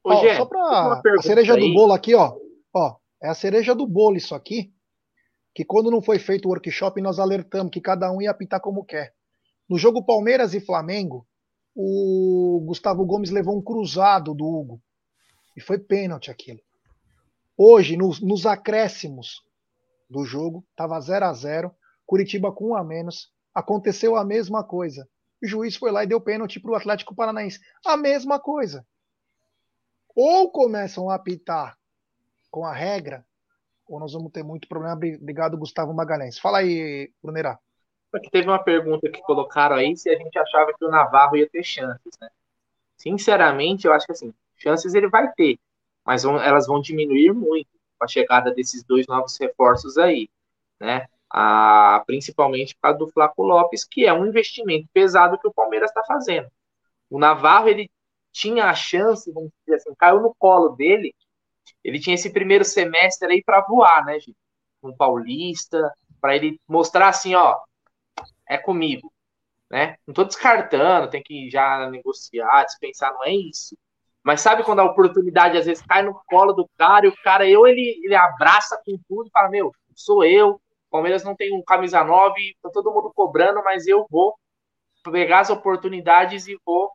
[0.03, 1.61] Ô, ó, só para a cereja aí.
[1.61, 2.35] do bolo aqui, ó,
[2.73, 4.73] ó, é a cereja do bolo isso aqui,
[5.53, 8.83] que quando não foi feito o workshop nós alertamos que cada um ia apitar como
[8.83, 9.13] quer.
[9.69, 11.27] No jogo Palmeiras e Flamengo,
[11.75, 14.81] o Gustavo Gomes levou um cruzado do Hugo.
[15.59, 16.61] E foi pênalti aquilo.
[17.57, 19.43] Hoje, nos, nos acréscimos
[20.09, 23.29] do jogo, estava 0 a 0 Curitiba com um a menos.
[23.53, 25.05] Aconteceu a mesma coisa.
[25.43, 27.59] O juiz foi lá e deu pênalti para o Atlético Paranaense.
[27.85, 28.87] A mesma coisa.
[30.15, 31.77] Ou começam a apitar
[32.49, 33.25] com a regra,
[33.85, 34.95] ou nós vamos ter muito problema.
[34.95, 36.39] Obrigado, Gustavo Magalhães.
[36.39, 37.59] Fala aí, Brunerá.
[38.09, 41.49] Porque teve uma pergunta que colocaram aí se a gente achava que o Navarro ia
[41.49, 42.29] ter chances, né?
[42.95, 45.59] Sinceramente, eu acho que assim, chances ele vai ter,
[46.05, 50.29] mas vão, elas vão diminuir muito com a chegada desses dois novos reforços aí,
[50.79, 51.07] né?
[51.29, 56.03] A, principalmente para do Flaco Lopes, que é um investimento pesado que o Palmeiras está
[56.03, 56.49] fazendo.
[57.09, 57.89] O Navarro, ele
[58.31, 61.13] tinha a chance, vamos dizer assim, caiu no colo dele,
[61.83, 64.37] ele tinha esse primeiro semestre aí para voar, né, gente?
[64.81, 67.59] Um paulista, para ele mostrar assim, ó,
[68.47, 69.11] é comigo,
[69.69, 69.97] né?
[70.07, 73.77] Não estou descartando, tem que já negociar, dispensar, não é isso.
[74.23, 77.47] Mas sabe quando a oportunidade às vezes cai no colo do cara e o cara,
[77.47, 81.63] eu, ele, ele abraça com tudo e fala, meu, sou eu, Palmeiras não tem um
[81.63, 84.35] camisa 9, tá todo mundo cobrando, mas eu vou
[85.03, 86.91] pegar as oportunidades e vou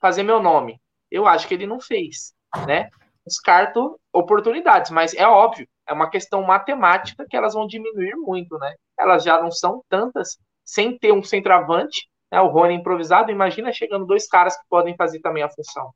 [0.00, 0.80] fazer meu nome.
[1.10, 2.34] Eu acho que ele não fez,
[2.66, 2.90] né?
[3.26, 8.74] Descarto oportunidades, mas é óbvio, é uma questão matemática que elas vão diminuir muito, né?
[8.98, 14.06] Elas já não são tantas sem ter um centroavante, né, o Rony improvisado, imagina chegando
[14.06, 15.92] dois caras que podem fazer também a função.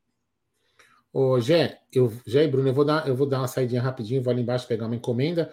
[1.17, 4.21] Ô, Gé, eu, Gé e Bruno, eu vou, dar, eu vou dar uma saidinha rapidinho,
[4.21, 5.49] vou ali embaixo pegar uma encomenda.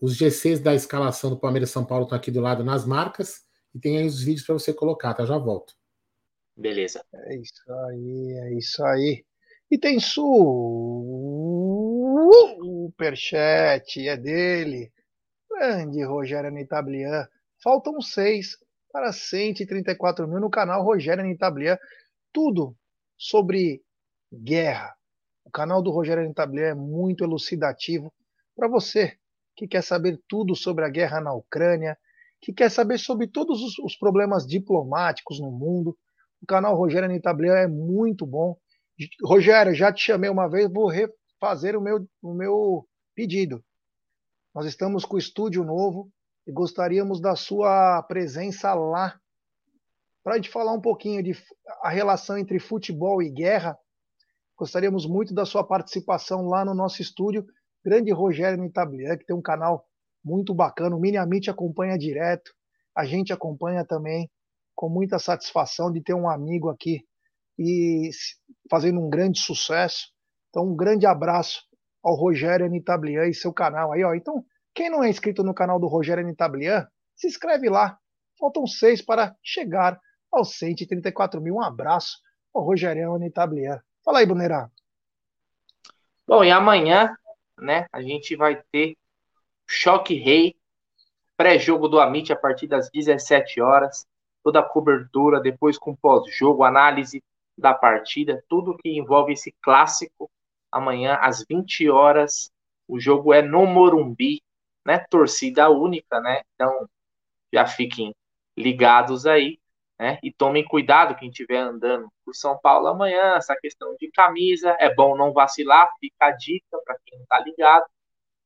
[0.00, 3.78] Os GCs da escalação do Palmeiras São Paulo estão aqui do lado nas marcas e
[3.78, 5.24] tem aí os vídeos para você colocar, tá?
[5.24, 5.72] Já volto.
[6.56, 7.04] Beleza.
[7.14, 9.24] É isso aí, é isso aí.
[9.70, 10.00] E tem
[12.80, 14.92] superchat, é dele.
[15.48, 17.28] Grande Rogério Nitablian.
[17.62, 18.58] Faltam seis
[18.92, 21.78] para 134 mil no canal Rogério Nitablian.
[22.32, 22.76] Tudo
[23.16, 23.80] sobre
[24.32, 24.92] guerra.
[25.54, 28.12] Canal do Rogério Nitablian é muito elucidativo
[28.56, 29.16] para você
[29.54, 31.96] que quer saber tudo sobre a guerra na Ucrânia,
[32.40, 35.96] que quer saber sobre todos os, os problemas diplomáticos no mundo.
[36.42, 38.58] O canal Rogério Nitablian é muito bom.
[39.22, 43.64] Rogério, já te chamei uma vez, vou refazer o meu, o meu pedido.
[44.52, 46.10] Nós estamos com o estúdio novo
[46.44, 49.20] e gostaríamos da sua presença lá
[50.24, 51.32] para a gente falar um pouquinho de
[51.80, 53.78] a relação entre futebol e guerra.
[54.56, 57.44] Gostaríamos muito da sua participação lá no nosso estúdio.
[57.84, 59.84] Grande Rogério Nitablian, que tem um canal
[60.24, 60.94] muito bacana.
[60.94, 62.52] O Miniamite acompanha direto.
[62.96, 64.30] A gente acompanha também
[64.74, 67.04] com muita satisfação de ter um amigo aqui
[67.58, 68.10] e
[68.70, 70.08] fazendo um grande sucesso.
[70.50, 71.62] Então, um grande abraço
[72.02, 74.14] ao Rogério Anitablian e seu canal aí, ó.
[74.14, 76.86] Então, quem não é inscrito no canal do Rogério Anitablian,
[77.16, 77.98] se inscreve lá.
[78.38, 79.98] Faltam seis para chegar
[80.30, 81.56] aos 134 mil.
[81.56, 82.18] Um abraço
[82.52, 83.80] ao Rogério Anitablian.
[84.04, 84.70] Fala aí, Brunerá.
[86.26, 87.16] Bom, e amanhã,
[87.58, 88.96] né, a gente vai ter
[89.66, 90.54] Choque Rei,
[91.36, 94.06] pré-jogo do Amit a partir das 17 horas,
[94.42, 97.24] toda a cobertura, depois com pós-jogo, análise
[97.56, 100.30] da partida, tudo que envolve esse clássico.
[100.70, 102.52] Amanhã, às 20 horas,
[102.86, 104.42] o jogo é no Morumbi,
[104.84, 104.98] né?
[104.98, 106.42] Torcida única, né?
[106.54, 106.88] Então,
[107.52, 108.14] já fiquem
[108.56, 109.58] ligados aí,
[110.04, 110.18] né?
[110.22, 114.94] E tomem cuidado quem estiver andando por São Paulo amanhã, essa questão de camisa, é
[114.94, 117.86] bom não vacilar, fica a dica para quem não tá ligado,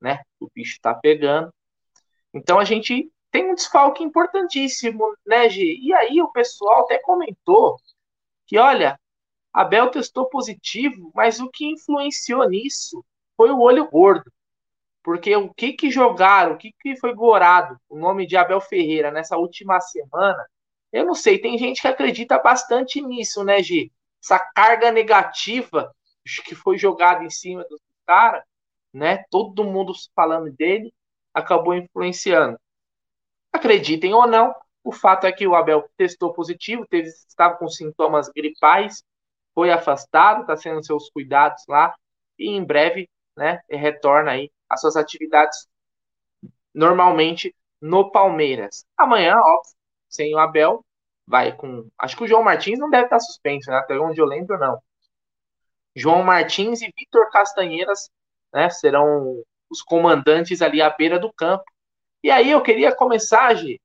[0.01, 0.23] né?
[0.38, 1.53] O bicho tá pegando.
[2.33, 5.77] Então a gente tem um desfalque importantíssimo, né, G?
[5.81, 7.77] E aí o pessoal até comentou
[8.47, 8.97] que, olha,
[9.53, 13.05] Abel testou positivo, mas o que influenciou nisso
[13.37, 14.31] foi o olho gordo.
[15.03, 19.11] Porque o que que jogaram, o que que foi gorado, o nome de Abel Ferreira
[19.11, 20.47] nessa última semana,
[20.92, 23.92] eu não sei, tem gente que acredita bastante nisso, né, Gi?
[24.22, 25.94] Essa carga negativa
[26.44, 28.44] que foi jogada em cima do cara,
[28.92, 29.24] né?
[29.31, 30.92] Todo mundo falando dele,
[31.33, 32.59] acabou influenciando.
[33.53, 38.29] Acreditem ou não, o fato é que o Abel testou positivo, teve, estava com sintomas
[38.29, 39.03] gripais,
[39.55, 41.94] foi afastado, está sendo seus cuidados lá
[42.38, 45.66] e em breve, né, retorna aí às suas atividades
[46.74, 48.85] normalmente no Palmeiras.
[48.96, 49.72] Amanhã, óbvio,
[50.09, 50.85] sem o Abel,
[51.27, 51.88] vai com.
[51.99, 53.77] Acho que o João Martins não deve estar suspenso, né?
[53.79, 54.81] Até onde eu lembro, não.
[55.94, 58.11] João Martins e Vitor Castanheiras
[58.53, 61.64] né, serão os comandantes ali à beira do campo.
[62.23, 63.81] E aí eu queria começar, Gi,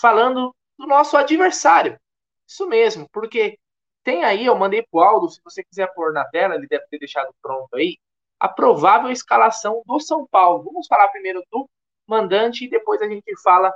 [0.00, 1.98] falando do nosso adversário.
[2.46, 3.58] Isso mesmo, porque
[4.02, 6.98] tem aí, eu mandei pro Aldo, se você quiser pôr na tela, ele deve ter
[6.98, 7.96] deixado pronto aí,
[8.38, 10.62] a provável escalação do São Paulo.
[10.64, 11.68] Vamos falar primeiro do
[12.06, 13.72] mandante e depois a gente fala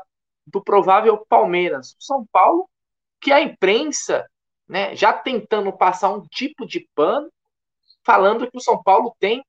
[0.52, 1.94] do provável Palmeiras.
[1.98, 2.68] São Paulo,
[3.20, 4.28] que a imprensa,
[4.68, 7.30] né, já tentando passar um tipo de pano,
[8.04, 9.44] falando que o São Paulo tem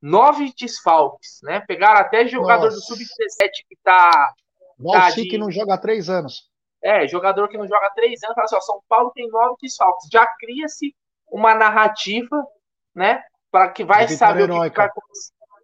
[0.00, 1.60] nove desfalques, né?
[1.60, 2.76] Pegaram até jogador Nossa.
[2.76, 4.34] do Sub-17 que tá
[4.76, 6.50] Valci que não joga há três anos.
[6.82, 9.54] É, jogador que não joga há três anos, fala assim, ó, São Paulo tem nove
[9.62, 10.08] desfalques.
[10.10, 10.94] Já cria-se
[11.30, 12.44] uma narrativa,
[12.92, 13.22] né?
[13.50, 14.90] Para que vai saber o que vai.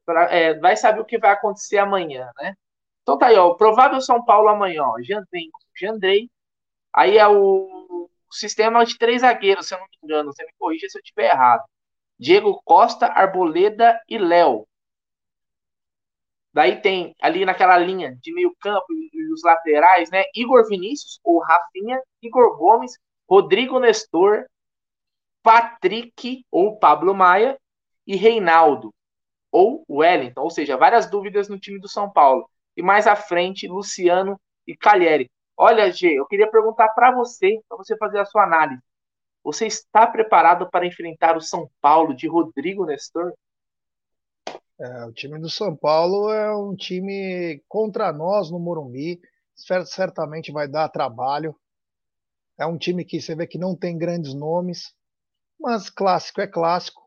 [0.04, 2.54] Pra, é, vai saber o que vai acontecer amanhã, né?
[3.08, 3.48] Então tá aí, ó.
[3.48, 5.00] O provável São Paulo amanhã, ó.
[5.00, 6.30] Jandrei, Jandrei.
[6.92, 10.30] Aí é o, sistema de três zagueiros, se eu não me engano.
[10.30, 11.64] Você me corrija se eu estiver errado.
[12.18, 14.68] Diego Costa, Arboleda e Léo.
[16.52, 20.24] Daí tem ali naquela linha de meio campo e os laterais, né?
[20.34, 22.92] Igor Vinícius ou Rafinha, Igor Gomes,
[23.26, 24.44] Rodrigo Nestor,
[25.42, 27.58] Patrick ou Pablo Maia
[28.06, 28.92] e Reinaldo
[29.50, 32.50] ou Wellington, ou seja, várias dúvidas no time do São Paulo.
[32.78, 35.28] E mais à frente, Luciano e Calheri.
[35.56, 38.80] Olha, G, eu queria perguntar para você, para você fazer a sua análise.
[39.42, 43.34] Você está preparado para enfrentar o São Paulo de Rodrigo Nestor?
[44.78, 49.20] É, o time do São Paulo é um time contra nós no Morumbi,
[49.84, 51.56] certamente vai dar trabalho.
[52.56, 54.94] É um time que você vê que não tem grandes nomes,
[55.58, 57.02] mas clássico é clássico.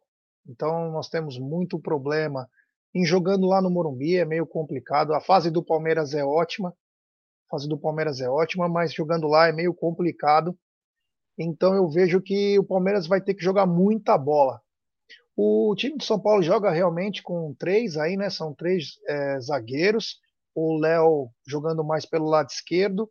[0.46, 2.46] Então nós temos muito problema
[2.94, 5.14] em jogando lá no Morumbi, é meio complicado.
[5.14, 9.48] A fase do Palmeiras é ótima, a fase do Palmeiras é ótima, mas jogando lá
[9.48, 10.58] é meio complicado.
[11.38, 14.62] Então eu vejo que o Palmeiras vai ter que jogar muita bola.
[15.36, 18.30] O time do São Paulo joga realmente com três aí, né?
[18.30, 20.20] São três é, zagueiros.
[20.54, 23.10] O Léo jogando mais pelo lado esquerdo.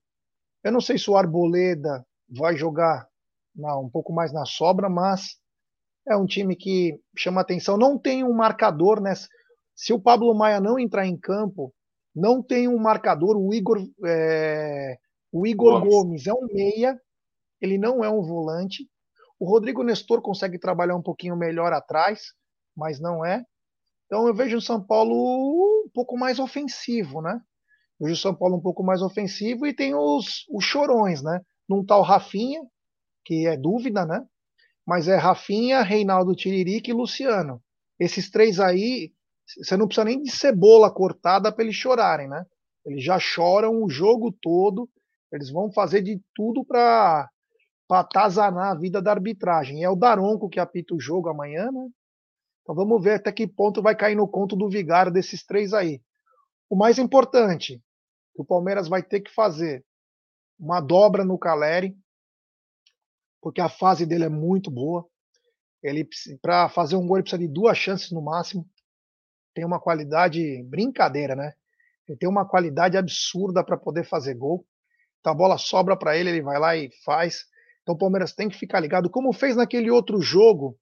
[0.62, 3.08] Eu não sei se o Arboleda vai jogar
[3.56, 5.38] na, um pouco mais na sobra, mas
[6.06, 7.76] é um time que chama atenção.
[7.78, 9.14] Não tem um marcador, né?
[9.80, 11.72] Se o Pablo Maia não entrar em campo,
[12.14, 13.34] não tem um marcador.
[13.38, 14.98] O Igor, é,
[15.32, 15.90] o Igor Gomes.
[15.90, 17.00] Gomes é um meia,
[17.62, 18.86] ele não é um volante.
[19.38, 22.34] O Rodrigo Nestor consegue trabalhar um pouquinho melhor atrás,
[22.76, 23.42] mas não é.
[24.04, 27.40] Então eu vejo o São Paulo um pouco mais ofensivo, né?
[27.98, 31.40] Eu vejo o São Paulo um pouco mais ofensivo e tem os, os chorões, né?
[31.66, 32.60] Num tal Rafinha,
[33.24, 34.26] que é dúvida, né?
[34.86, 37.62] Mas é Rafinha, Reinaldo Tiririca e Luciano.
[37.98, 39.10] Esses três aí,
[39.56, 42.44] você não precisa nem de cebola cortada para eles chorarem, né?
[42.84, 44.88] Eles já choram o jogo todo,
[45.32, 47.28] eles vão fazer de tudo para
[47.90, 49.84] atazanar a vida da arbitragem.
[49.84, 51.88] É o Daronco que apita o jogo amanhã, né?
[52.62, 56.00] Então vamos ver até que ponto vai cair no conto do Vigário desses três aí.
[56.68, 57.82] O mais importante,
[58.34, 59.84] o Palmeiras vai ter que fazer
[60.58, 61.96] uma dobra no Caleri,
[63.40, 65.06] porque a fase dele é muito boa.
[65.82, 66.06] Ele
[66.42, 68.68] para fazer um gol ele precisa de duas chances no máximo.
[69.54, 71.52] Tem uma qualidade brincadeira, né?
[72.08, 74.66] Ele tem uma qualidade absurda para poder fazer gol.
[75.20, 77.44] Então a bola sobra para ele, ele vai lá e faz.
[77.82, 80.78] Então o Palmeiras tem que ficar ligado, como fez naquele outro jogo,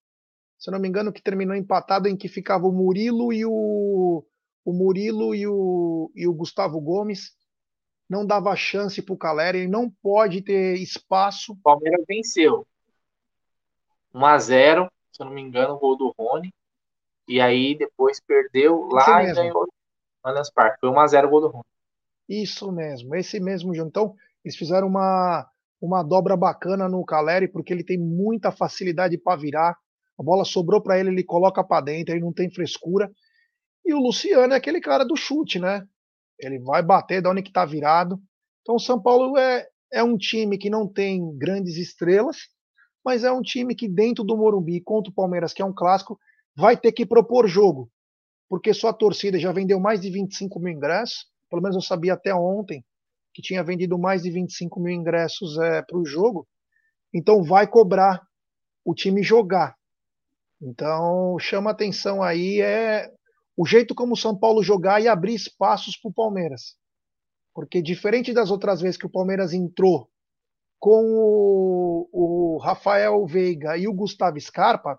[0.59, 4.25] se eu não me engano, que terminou empatado em que ficava o Murilo e o,
[4.65, 7.37] o Murilo e o, e o Gustavo Gomes.
[8.09, 11.53] Não dava chance para o Caleri, ele não pode ter espaço.
[11.53, 12.67] O Palmeiras venceu.
[14.15, 16.55] 1 a 0 se eu não me engano, o gol do Rony.
[17.29, 20.81] E aí depois perdeu lá e ganhou no Allianz Parque.
[20.81, 21.65] Foi 1 a 0 o gol do Rony.
[22.29, 23.75] Isso mesmo, esse mesmo.
[23.75, 24.15] Então,
[24.45, 25.47] eles fizeram uma
[25.81, 29.77] uma dobra bacana no Caleri, porque ele tem muita facilidade para virar.
[30.19, 33.11] A bola sobrou para ele, ele coloca para dentro, ele não tem frescura.
[33.85, 35.87] E o Luciano é aquele cara do chute, né?
[36.39, 38.21] Ele vai bater da onde que tá virado.
[38.63, 42.49] Então o São Paulo é, é um time que não tem grandes estrelas,
[43.05, 46.19] mas é um time que dentro do Morumbi, contra o Palmeiras, que é um clássico,
[46.59, 47.89] vai ter que propor jogo.
[48.49, 52.35] Porque sua torcida já vendeu mais de 25 mil ingressos, pelo menos eu sabia até
[52.35, 52.85] ontem,
[53.33, 56.49] que tinha vendido mais de 25 mil ingressos é, para o jogo,
[57.15, 58.21] então vai cobrar
[58.85, 59.77] o time jogar.
[60.61, 63.13] Então chama atenção aí é
[63.57, 66.75] o jeito como o São Paulo jogar e abrir espaços para o Palmeiras.
[67.55, 70.11] Porque diferente das outras vezes que o Palmeiras entrou
[70.81, 74.99] com o, o Rafael Veiga e o Gustavo Scarpa,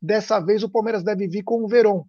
[0.00, 2.04] dessa vez o Palmeiras deve vir com o Verón.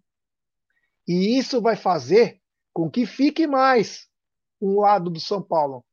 [1.08, 2.40] E isso vai fazer
[2.74, 4.08] com que fique mais
[4.62, 5.86] um lado do São Paulo.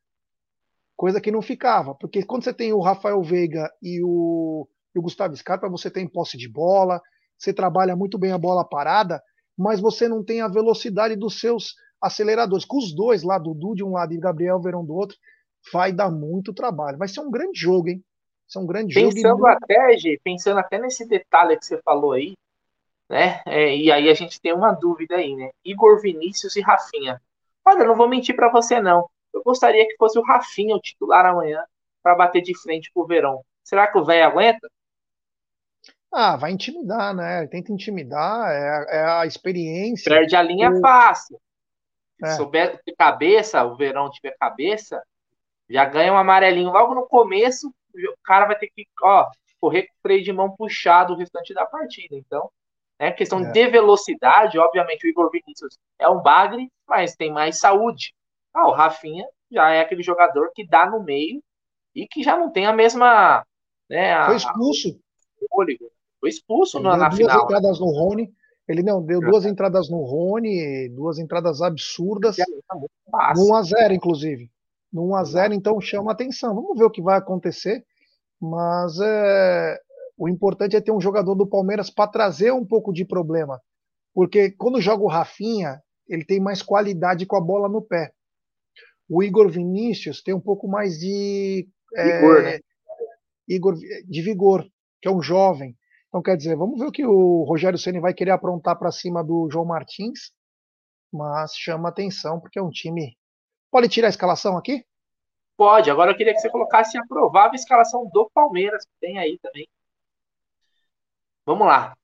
[0.96, 5.02] Coisa que não ficava, porque quando você tem o Rafael Veiga e o, e o
[5.02, 7.00] Gustavo Scarpa, você tem posse de bola,
[7.38, 9.22] você trabalha muito bem a bola parada,
[9.56, 12.64] mas você não tem a velocidade dos seus aceleradores.
[12.64, 15.16] Com os dois lá, Dudu de um lado e Gabriel Verão do outro,
[15.72, 16.98] vai dar muito trabalho.
[16.98, 18.04] Vai ser um grande jogo, hein?
[18.42, 19.46] Vai ser um grande pensando jogo.
[19.46, 22.34] Até, G, pensando até nesse detalhe que você falou aí,
[23.08, 23.42] né?
[23.46, 25.50] É, e aí a gente tem uma dúvida aí, né?
[25.64, 27.20] Igor Vinícius e Rafinha.
[27.64, 29.08] Olha, não vou mentir para você não.
[29.32, 31.64] Eu gostaria que fosse o Rafinha o titular amanhã
[32.02, 33.42] para bater de frente com o Verão.
[33.62, 34.68] Será que o velho aguenta?
[36.12, 37.46] Ah, vai intimidar, né?
[37.46, 40.12] Tenta intimidar, é, é a experiência.
[40.12, 40.80] Perde a linha o...
[40.80, 41.40] fácil.
[42.22, 42.28] É.
[42.28, 45.02] Se souber ter cabeça, o Verão tiver cabeça,
[45.70, 47.72] já ganha um amarelinho logo no começo.
[47.94, 49.28] O cara vai ter que, ó,
[49.60, 52.16] correr com o freio de mão puxado o restante da partida.
[52.16, 52.50] Então,
[52.98, 53.50] é questão é.
[53.50, 58.14] de velocidade, obviamente o Igor Vinícius é um bagre, mas tem mais saúde.
[58.54, 61.42] Ah, o Rafinha já é aquele jogador que dá no meio
[61.94, 63.44] e que já não tem a mesma.
[63.88, 65.00] Né, a, Foi expulso.
[66.20, 67.36] Foi expulso na, na duas final.
[67.36, 68.32] Duas entradas no Rony.
[68.68, 72.36] Ele não, deu duas entradas no Rony, duas entradas absurdas.
[72.36, 72.46] Tá
[73.34, 74.48] no 1x0, inclusive.
[74.92, 76.54] No 1x0, então chama atenção.
[76.54, 77.84] Vamos ver o que vai acontecer.
[78.40, 79.78] Mas é,
[80.18, 83.60] o importante é ter um jogador do Palmeiras para trazer um pouco de problema.
[84.14, 88.12] Porque quando joga o Rafinha, ele tem mais qualidade com a bola no pé.
[89.08, 92.60] O Igor Vinícius tem um pouco mais de vigor, é, né?
[93.48, 94.66] Igor, de vigor,
[95.00, 95.76] que é um jovem.
[96.08, 99.24] Então, quer dizer, vamos ver o que o Rogério Ceni vai querer aprontar para cima
[99.24, 100.30] do João Martins,
[101.12, 103.16] mas chama atenção porque é um time.
[103.72, 104.84] Pode tirar a escalação aqui?
[105.56, 105.90] Pode.
[105.90, 109.66] Agora eu queria que você colocasse a provável escalação do Palmeiras, que tem aí também.
[111.46, 111.96] Vamos lá.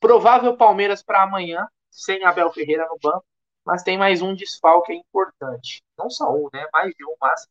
[0.00, 3.26] Provável Palmeiras para amanhã, sem Abel Ferreira no banco,
[3.62, 5.84] mas tem mais um desfalque importante.
[5.98, 6.66] Não só um, né?
[6.72, 7.46] Mais de um, mas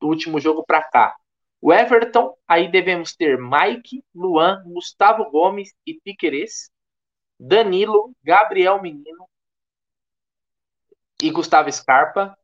[0.00, 1.14] do último jogo para cá.
[1.60, 6.70] O Everton, aí devemos ter Mike, Luan, Gustavo Gomes e Piquerez,
[7.38, 9.28] Danilo, Gabriel Menino
[11.22, 12.34] e Gustavo Scarpa,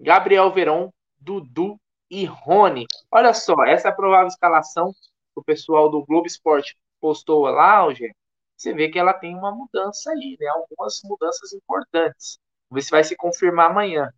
[0.00, 1.78] Gabriel Veron, Dudu
[2.10, 2.86] e Rony.
[3.10, 7.86] Olha só, essa é a provável escalação que o pessoal do Globo Esporte postou lá,
[7.86, 8.14] hoje.
[8.56, 10.46] Você vê que ela tem uma mudança aí, né?
[10.48, 12.38] Algumas mudanças importantes.
[12.68, 14.12] Vamos ver se vai se confirmar amanhã.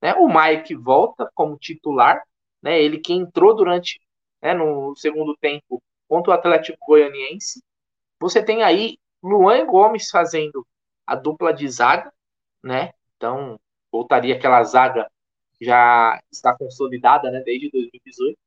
[0.00, 0.14] Né?
[0.14, 2.22] O Mike volta como titular,
[2.62, 2.80] né?
[2.80, 4.00] Ele que entrou durante,
[4.40, 7.62] né, no segundo tempo contra o Atlético Goianiense.
[8.20, 10.66] Você tem aí Luan Gomes fazendo
[11.06, 12.12] a dupla de zaga,
[12.62, 12.92] né?
[13.16, 13.58] Então,
[13.92, 15.10] voltaria aquela zaga
[15.60, 18.38] já está consolidada, né, desde 2018.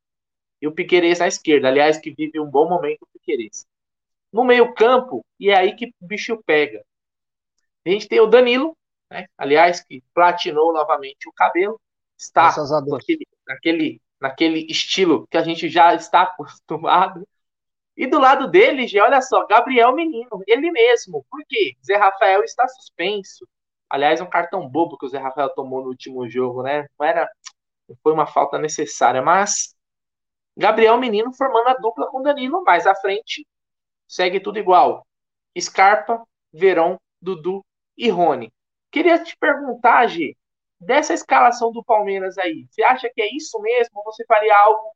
[0.62, 3.66] E o Piquerez na esquerda, aliás, que vive um bom momento o Piquerez.
[4.32, 6.84] No meio-campo, e é aí que o bicho pega.
[7.86, 8.76] A gente tem o Danilo,
[9.12, 9.28] né?
[9.38, 11.80] aliás, que platinou novamente o cabelo,
[12.18, 12.54] está
[12.88, 17.28] naquele, naquele, naquele estilo que a gente já está acostumado.
[17.96, 21.24] E do lado dele, já, olha só, Gabriel Menino, ele mesmo.
[21.30, 21.76] Por quê?
[21.86, 23.48] Zé Rafael está suspenso.
[23.94, 26.88] Aliás, um cartão bobo que o Zé Rafael tomou no último jogo, né?
[27.00, 27.30] Não era,
[28.02, 29.76] foi uma falta necessária, mas
[30.58, 33.48] Gabriel Menino formando a dupla com Danilo mais à frente.
[34.08, 35.06] Segue tudo igual.
[35.60, 37.64] Scarpa, Verão, Dudu
[37.96, 38.52] e Rony.
[38.92, 40.36] Queria te perguntar, Gi,
[40.80, 44.00] dessa escalação do Palmeiras aí, você acha que é isso mesmo?
[44.00, 44.92] Ou você faria algo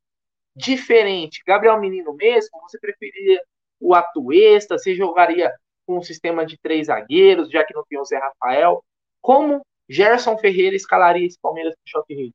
[0.55, 1.43] diferente?
[1.45, 2.59] Gabriel Menino mesmo?
[2.61, 3.43] Você preferiria
[3.79, 4.75] o Atuesta?
[4.75, 5.53] Você jogaria
[5.87, 8.83] com um sistema de três zagueiros, já que não tem o Zé Rafael?
[9.21, 12.33] Como Gerson Ferreira escalaria esse Palmeiras pro Choque Rio?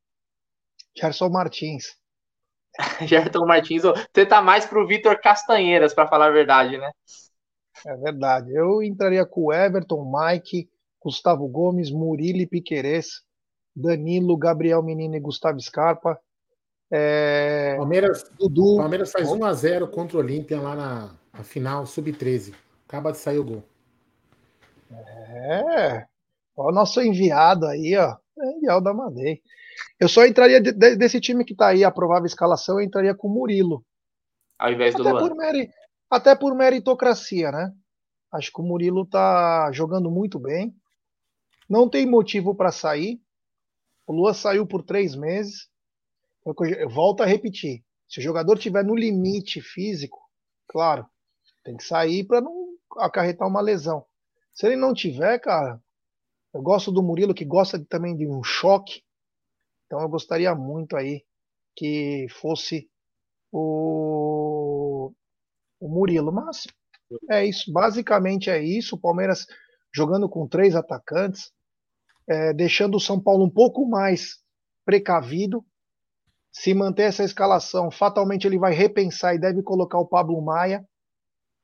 [0.96, 1.96] Gerson Martins.
[3.07, 6.90] Gerson Martins, você tá mais pro Vitor Castanheiras, para falar a verdade, né?
[7.86, 8.55] É verdade.
[8.55, 13.22] Eu entraria com o Everton, Mike, Gustavo Gomes, Murilo e Piquerez,
[13.76, 16.18] Danilo, Gabriel Menino e Gustavo Scarpa.
[16.90, 17.74] É...
[17.76, 18.76] Palmeiras, Dudu.
[18.76, 22.55] Palmeiras faz 1x0 contra o Olímpia lá na, na final, sub-13.
[22.93, 23.64] Acaba de sair o gol.
[24.90, 26.07] É.
[26.55, 28.18] Ó, o nosso enviado aí, ó.
[28.38, 29.40] É enviado da Madei.
[29.99, 33.14] Eu só entraria de, de, desse time que tá aí, a provável escalação, eu entraria
[33.14, 33.82] com o Murilo.
[34.59, 35.26] Ao invés do até Luan.
[35.26, 35.70] Por meri,
[36.11, 37.72] até por meritocracia, né?
[38.30, 40.76] Acho que o Murilo tá jogando muito bem.
[41.66, 43.18] Não tem motivo para sair.
[44.07, 45.66] O Luan saiu por três meses.
[46.45, 47.82] Eu volto a repetir.
[48.07, 50.18] Se o jogador tiver no limite físico,
[50.68, 51.07] claro,
[51.64, 52.61] tem que sair para não
[52.99, 54.05] acarretar uma lesão.
[54.53, 55.80] Se ele não tiver, cara,
[56.55, 59.03] eu gosto do Murilo que gosta também de um choque.
[59.86, 61.24] Então eu gostaria muito aí
[61.74, 62.90] que fosse
[63.51, 65.12] o,
[65.80, 66.32] o Murilo.
[66.32, 66.66] Mas
[67.30, 68.97] é isso, basicamente é isso.
[68.97, 69.47] O Palmeiras
[69.93, 71.53] jogando com três atacantes
[72.26, 74.38] é, deixando o São Paulo um pouco mais
[74.84, 75.64] precavido.
[76.51, 80.86] Se manter essa escalação, fatalmente ele vai repensar e deve colocar o Pablo Maia.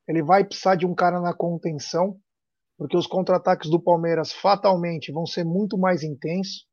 [0.08, 2.16] Ele vai precisar de um cara na contenção,
[2.78, 6.66] porque os contra-ataques do Palmeiras fatalmente vão ser muito mais intensos.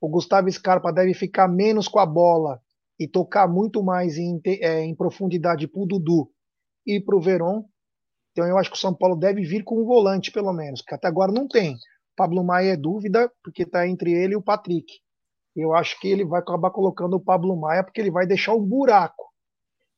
[0.00, 2.60] O Gustavo Scarpa deve ficar menos com a bola
[2.98, 6.30] e tocar muito mais em, é, em profundidade para o Dudu
[6.86, 7.64] e para o Veron.
[8.32, 10.94] Então eu acho que o São Paulo deve vir com um volante, pelo menos, que
[10.94, 11.76] até agora não tem.
[12.16, 15.00] Pablo Maia é dúvida, porque está entre ele e o Patrick.
[15.54, 18.62] Eu acho que ele vai acabar colocando o Pablo Maia, porque ele vai deixar um
[18.62, 19.30] buraco.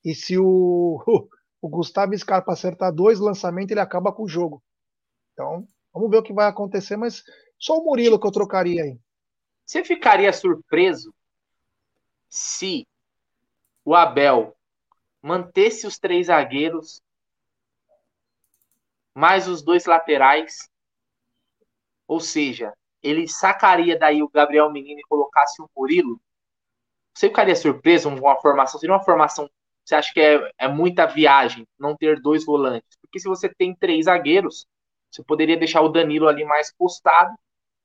[0.05, 1.01] E se o,
[1.65, 4.63] o Gustavo Scarpa acertar dois lançamentos, ele acaba com o jogo.
[5.33, 7.23] Então, vamos ver o que vai acontecer, mas
[7.59, 8.99] só o Murilo que eu trocaria aí.
[9.65, 11.15] Você ficaria surpreso
[12.29, 12.87] se
[13.85, 14.55] o Abel
[15.23, 17.01] mantesse os três zagueiros,
[19.15, 20.69] mais os dois laterais
[22.07, 26.21] ou seja, ele sacaria daí o Gabriel Menino e colocasse o Murilo,
[27.15, 28.79] você ficaria surpreso com uma formação?
[28.79, 29.49] Seria uma formação,
[29.85, 32.97] você acha que é, é muita viagem não ter dois volantes?
[33.01, 34.67] Porque se você tem três zagueiros,
[35.11, 37.37] você poderia deixar o Danilo ali mais postado,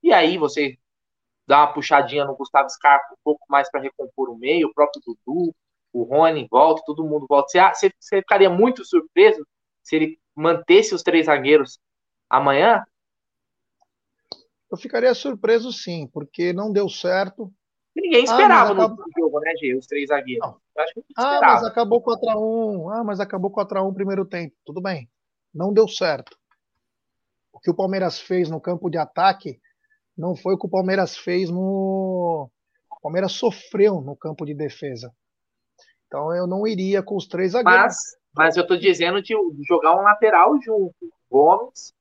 [0.02, 0.78] e aí você
[1.46, 5.02] dá uma puxadinha no Gustavo Scarpa um pouco mais para recompor o meio, o próprio
[5.06, 5.54] Dudu,
[5.92, 7.74] o Rony volta, todo mundo volta.
[7.74, 9.46] Você, você ficaria muito surpreso
[9.84, 11.80] se ele mantesse os três zagueiros
[12.30, 12.84] amanhã?
[14.72, 17.52] Eu ficaria surpreso sim, porque não deu certo.
[17.96, 19.06] Ninguém ah, esperava ah, no acabou...
[19.18, 19.76] jogo, né, Gê?
[19.76, 20.56] Os três zagueiros.
[21.18, 22.94] ah, mas acabou 4x1.
[22.94, 24.56] Ah, mas acabou 4x1 primeiro tempo.
[24.66, 25.10] Tudo bem.
[25.54, 26.38] Não deu certo.
[27.52, 29.60] O que o Palmeiras fez no campo de ataque
[30.18, 32.50] não foi o que o Palmeiras fez no.
[32.92, 35.14] O Palmeiras sofreu no campo de defesa.
[36.08, 37.84] Então eu não iria com os três zagueiros.
[37.84, 37.98] Mas,
[38.36, 39.34] mas eu tô dizendo de
[39.68, 40.94] jogar um lateral junto.
[41.30, 41.94] Gomes,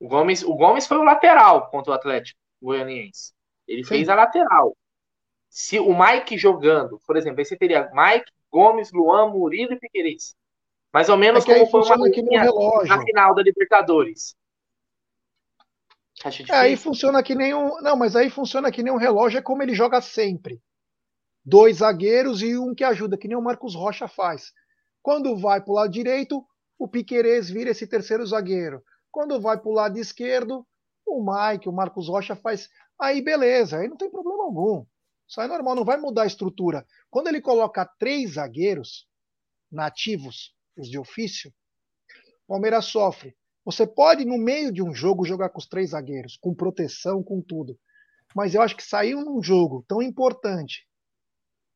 [0.00, 3.32] o Gomes, o Gomes foi o lateral contra o Atlético Goianiense.
[3.68, 3.88] Ele Sim.
[3.88, 4.74] fez a lateral.
[5.50, 10.36] Se o Mike jogando, por exemplo, aí você teria Mike, Gomes, Luan, Murilo e Piqueires.
[10.92, 12.88] Mais ou menos É como foi uma funciona que nem um relógio.
[12.88, 14.36] na final da Libertadores.
[16.48, 17.80] É, aí funciona que nem um.
[17.80, 20.62] Não, mas aí funciona que nem um relógio, é como ele joga sempre.
[21.44, 24.52] Dois zagueiros e um que ajuda, que nem o Marcos Rocha faz.
[25.02, 26.44] Quando vai para o lado direito,
[26.78, 28.82] o Piquerez vira esse terceiro zagueiro.
[29.10, 30.66] Quando vai para o lado esquerdo,
[31.06, 32.68] o Mike, o Marcos Rocha faz.
[33.00, 34.84] Aí beleza, aí não tem problema algum.
[35.30, 36.84] Isso é normal, não vai mudar a estrutura.
[37.08, 39.06] Quando ele coloca três zagueiros
[39.70, 41.54] nativos, os de ofício,
[42.44, 43.36] o Palmeiras sofre.
[43.64, 47.40] Você pode, no meio de um jogo, jogar com os três zagueiros, com proteção, com
[47.40, 47.78] tudo.
[48.34, 50.84] Mas eu acho que saiu num jogo tão importante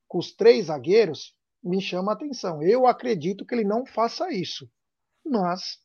[0.09, 2.61] com os três zagueiros me chama a atenção.
[2.61, 4.69] Eu acredito que ele não faça isso.
[5.25, 5.79] Mas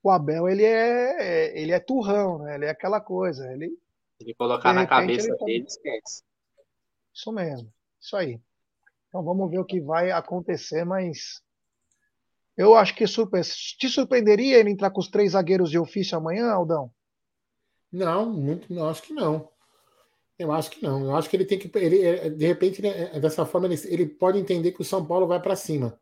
[0.00, 2.54] o Abel, ele é, ele é turrão, né?
[2.54, 3.44] Ele é aquela coisa.
[3.52, 3.76] Ele,
[4.20, 6.22] Ele colocar na cabeça ele tá- dele, esquece.
[7.14, 7.72] Isso mesmo.
[8.00, 8.40] Isso aí.
[9.08, 11.42] Então vamos ver o que vai acontecer, mas
[12.56, 13.42] eu acho que surpre...
[13.42, 16.90] te surpreenderia ele entrar com os três zagueiros de ofício amanhã, Aldão?
[17.92, 19.50] Não, muito, não, acho que não.
[20.38, 21.04] Eu acho que não.
[21.04, 21.70] Eu acho que ele tem que.
[21.78, 25.04] Ele, é, de repente, ele, é, dessa forma, ele, ele pode entender que o São
[25.04, 25.98] Paulo vai para cima.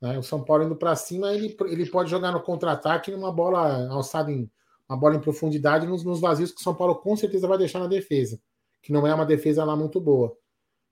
[0.00, 0.18] né?
[0.18, 4.30] O São Paulo indo para cima, ele, ele pode jogar no contra-ataque numa bola alçada
[4.30, 4.50] em
[4.88, 7.80] uma bola em profundidade nos, nos vazios que o São Paulo com certeza vai deixar
[7.80, 8.40] na defesa,
[8.86, 10.32] que não é uma defesa lá muito boa.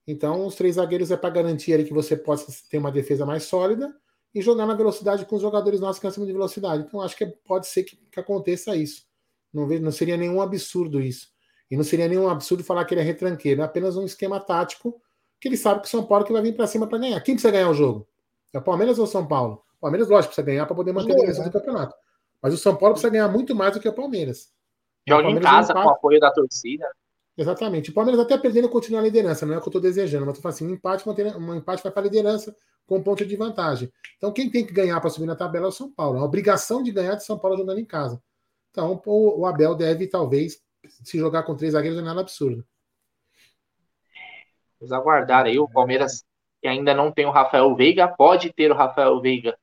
[0.05, 3.45] Então, os três zagueiros é para garantir ali que você possa ter uma defesa mais
[3.45, 3.95] sólida
[4.35, 6.83] e jogar na velocidade com os jogadores nossos que acima de velocidade.
[6.83, 9.07] Então, acho que pode ser que, que aconteça isso.
[9.53, 11.29] Não, vejo, não seria nenhum absurdo isso.
[11.71, 13.63] E não seria nenhum absurdo falar que ele é retranqueiro.
[13.63, 15.01] É apenas um esquema tático
[15.41, 17.21] que ele sabe que o São Paulo que vai vir para cima para ganhar.
[17.21, 18.09] Quem precisa ganhar o jogo?
[18.53, 19.63] É o Palmeiras ou o São Paulo?
[19.79, 21.49] O Palmeiras, lógico, precisa ganhar para poder manter a dois, liderança né?
[21.49, 21.95] do campeonato.
[22.43, 24.53] Mas o São Paulo precisa ganhar muito mais do que o Palmeiras.
[25.07, 26.85] Joga em Palmeiras casa com o apoio da torcida.
[27.37, 27.91] Exatamente.
[27.91, 30.37] O Palmeiras até perdendo continua na liderança, não é o que eu estou desejando, mas
[30.37, 32.55] eu falo assim, um empate, um empate vai para a liderança
[32.87, 33.93] com um ponto de vantagem.
[34.17, 36.19] Então, quem tem que ganhar para subir na tabela é o São Paulo.
[36.19, 38.23] É a obrigação de ganhar de São Paulo jogando em casa.
[38.71, 40.61] Então, o, Abel deve, talvez,
[41.03, 42.65] se jogar com três zagueiros, é nada absurdo.
[44.79, 45.59] Vamos aguardar aí.
[45.59, 46.25] O Palmeiras,
[46.61, 49.57] que ainda não tem o Rafael Veiga, pode ter o Rafael Veiga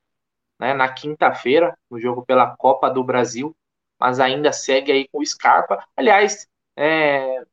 [0.60, 3.56] né, na quinta-feira, no jogo pela Copa do Brasil,
[4.00, 5.86] mas ainda segue aí com o Scarpa.
[5.96, 7.44] Aliás, é,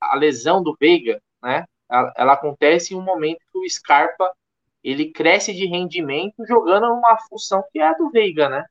[0.00, 4.32] a lesão do Veiga, né, ela, ela acontece em um momento que o Scarpa
[4.82, 8.64] ele cresce de rendimento jogando numa função que é a do Veiga, né?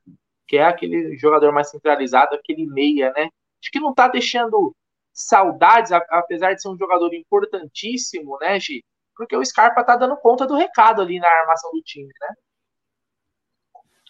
[0.46, 3.28] Que é aquele jogador mais centralizado, aquele meia, né?
[3.60, 4.74] Acho que não tá deixando
[5.12, 8.82] saudades, apesar de ser um jogador importantíssimo, né, Gi?
[9.14, 12.34] Porque o Scarpa tá dando conta do recado ali na armação do time, né?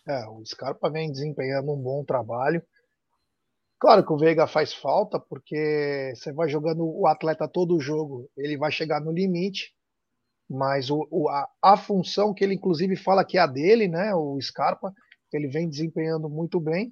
[0.09, 2.63] É, o Scarpa vem desempenhando um bom trabalho.
[3.79, 8.31] Claro que o Veiga faz falta, porque você vai jogando o atleta todo o jogo,
[8.37, 9.75] ele vai chegar no limite,
[10.51, 14.15] mas o, o- a, a função que ele inclusive fala que é a dele, né,
[14.15, 14.93] o Scarpa,
[15.33, 16.91] ele vem desempenhando muito bem.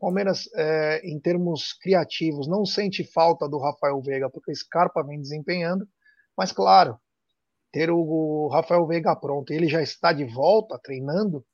[0.00, 5.20] Palmeiras, é, em termos criativos, não sente falta do Rafael Veiga, porque o Scarpa vem
[5.20, 5.88] desempenhando,
[6.36, 6.98] mas claro,
[7.72, 11.44] ter o, Rafael Veiga pronto, ele já está de volta treinando,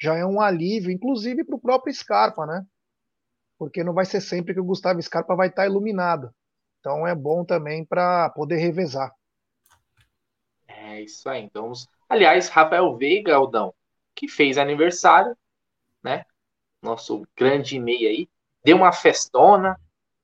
[0.00, 2.64] já é um alívio, inclusive para o próprio Scarpa, né?
[3.60, 6.34] Porque não vai ser sempre que o Gustavo Scarpa vai estar iluminado.
[6.80, 9.14] Então é bom também para poder revezar.
[10.66, 11.42] É isso aí.
[11.42, 13.74] Então, vamos- aliás, Rafael Veiga, Aldão,
[14.14, 15.36] que fez aniversário,
[16.02, 16.24] né?
[16.82, 18.28] Nosso grande meia aí,
[18.64, 19.78] deu uma festona,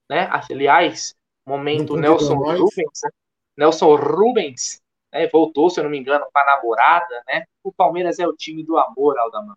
[0.08, 0.28] né?
[0.50, 1.14] Aliás,
[1.46, 2.36] momento Nelson.
[2.36, 3.10] Rubens, né?
[3.58, 4.82] Nelson Rubens,
[5.12, 5.28] né?
[5.28, 7.44] Voltou, se eu não me engano, com a namorada, né?
[7.62, 9.56] O Palmeiras é o time do amor, Aldamar.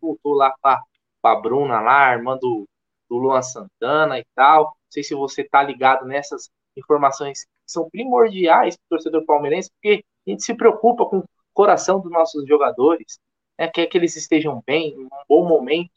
[0.00, 2.68] Voltou lá com a Bruna lá, irmã do,
[3.08, 4.64] do Luan Santana e tal.
[4.64, 9.70] Não sei se você tá ligado nessas informações que são primordiais para o torcedor palmeirense,
[9.70, 13.18] porque a gente se preocupa com o coração dos nossos jogadores,
[13.58, 15.90] né, quer que eles estejam bem, em um bom momento.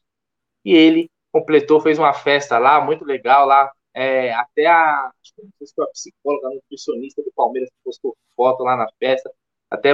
[0.64, 3.72] E ele completou, fez uma festa lá, muito legal lá.
[3.94, 5.34] É, até a, se
[5.82, 9.32] a psicóloga, a nutricionista do Palmeiras postou foto lá na festa,
[9.70, 9.94] até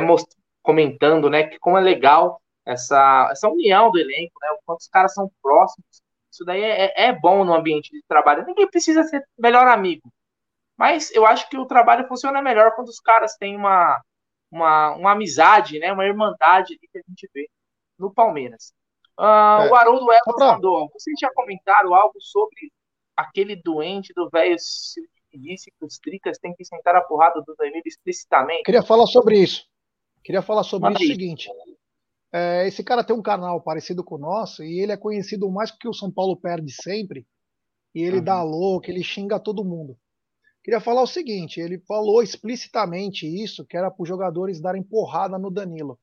[0.62, 4.88] comentando, né, que como é legal essa, essa união do elenco, né, o quanto os
[4.88, 6.02] caras são próximos.
[6.36, 8.46] Isso daí é, é bom no ambiente de trabalho.
[8.46, 10.12] Ninguém precisa ser melhor amigo,
[10.78, 14.02] mas eu acho que o trabalho funciona melhor quando os caras têm uma,
[14.52, 15.94] uma, uma amizade, né?
[15.94, 17.50] Uma irmandade que a gente vê
[17.98, 18.74] no Palmeiras.
[19.18, 19.24] Uh,
[19.64, 19.72] é.
[19.72, 20.54] O Haroldo Elton pra...
[20.54, 20.90] mandou.
[20.92, 22.70] Vocês já comentaram algo sobre
[23.16, 24.58] aquele doente do velho
[25.32, 28.64] que disse que os tricas têm que sentar a porrada do Danilo explicitamente?
[28.64, 29.66] Queria falar sobre isso.
[30.22, 31.50] Queria falar sobre Manda isso o seguinte.
[32.38, 35.72] É, esse cara tem um canal parecido com o nosso e ele é conhecido mais
[35.72, 37.26] porque o São Paulo perde sempre.
[37.94, 38.24] E ele uhum.
[38.26, 39.98] dá louco, ele xinga todo mundo.
[40.62, 45.40] Queria falar o seguinte: ele falou explicitamente isso, que era para os jogadores darem porrada
[45.40, 45.98] no Danilo.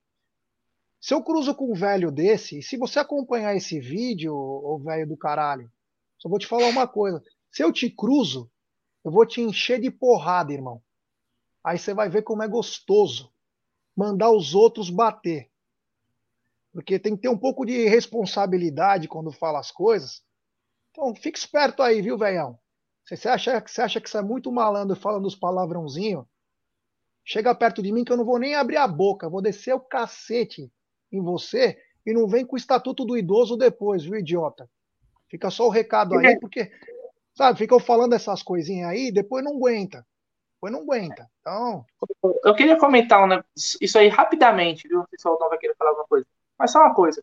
[0.98, 5.06] Se eu cruzo com um velho desse, e se você acompanhar esse vídeo, ô velho
[5.06, 5.70] do caralho,
[6.16, 7.22] só vou te falar uma coisa.
[7.50, 8.50] Se eu te cruzo,
[9.04, 10.80] eu vou te encher de porrada, irmão.
[11.62, 13.30] Aí você vai ver como é gostoso
[13.94, 15.51] mandar os outros bater.
[16.72, 20.22] Porque tem que ter um pouco de responsabilidade quando fala as coisas.
[20.90, 22.58] Então, fique esperto aí, viu, velhão?
[23.04, 26.24] Você acha, você acha que você é muito malandro falando os palavrãozinhos?
[27.24, 29.28] Chega perto de mim que eu não vou nem abrir a boca.
[29.28, 30.70] Vou descer o cacete
[31.10, 34.68] em você e não vem com o estatuto do idoso depois, viu, idiota?
[35.28, 36.70] Fica só o recado aí, porque,
[37.34, 40.06] sabe, ficam falando essas coisinhas aí, depois não aguenta.
[40.54, 41.28] Depois não aguenta.
[41.40, 41.84] Então.
[42.44, 45.00] Eu queria comentar um, isso aí rapidamente, viu?
[45.00, 46.26] O pessoal não vai querer falar alguma coisa.
[46.62, 47.20] Mas só uma coisa.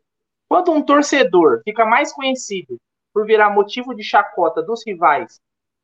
[0.50, 2.78] Quando um torcedor fica mais conhecido
[3.14, 5.40] por virar motivo de chacota dos rivais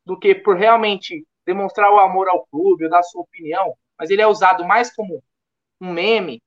[0.05, 4.21] do que por realmente demonstrar o amor ao clube ou dar sua opinião, mas ele
[4.21, 5.23] é usado mais como
[5.79, 6.43] um meme,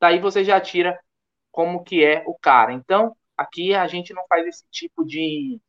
[0.00, 0.98] daí você já tira
[1.52, 2.72] como que é o cara.
[2.72, 5.60] Então, aqui a gente não faz esse tipo de.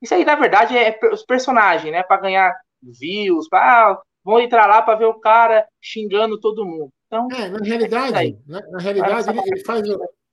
[0.00, 2.04] Isso aí, na verdade, é os personagens, né?
[2.04, 3.90] Para ganhar views, pra...
[3.90, 6.92] ah, vão entrar lá para ver o cara xingando todo mundo.
[7.12, 9.86] Então, é, na realidade, é na, na, realidade, ele, ele, faz.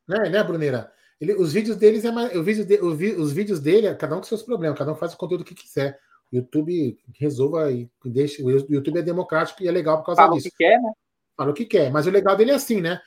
[0.07, 0.89] Né, né Bruneira?
[1.19, 4.15] Ele, os vídeos deles é mais, o vídeo de, o, os vídeos dele, é cada
[4.15, 5.99] um com seus problemas, cada um faz o conteúdo que quiser.
[6.31, 8.41] O YouTube resolva e deixa.
[8.41, 10.49] O YouTube é democrático e é legal por causa Fala disso.
[10.49, 10.91] Fala o que quer, né?
[11.35, 13.01] Fala o que quer, mas o legal dele é assim, né?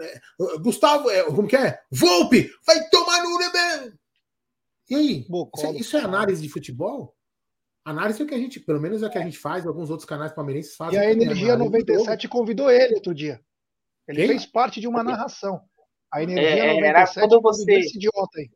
[0.00, 0.20] É,
[0.60, 1.78] Gustavo, é, como que é?
[1.90, 2.50] Volpe!
[2.66, 3.38] Vai tomar no.
[4.88, 5.26] E aí?
[5.54, 7.14] Isso, é, isso é análise de futebol?
[7.88, 9.88] Análise é o que a gente, pelo menos é o que a gente faz, alguns
[9.88, 10.98] outros canais palmeirenses fazem.
[10.98, 13.40] E a Energia 97 convidou ele outro dia.
[14.06, 14.28] Ele Quem?
[14.28, 15.62] fez parte de uma narração.
[16.12, 17.72] A Energia é, 97 quando você...
[17.74, 18.50] esse idiota aí.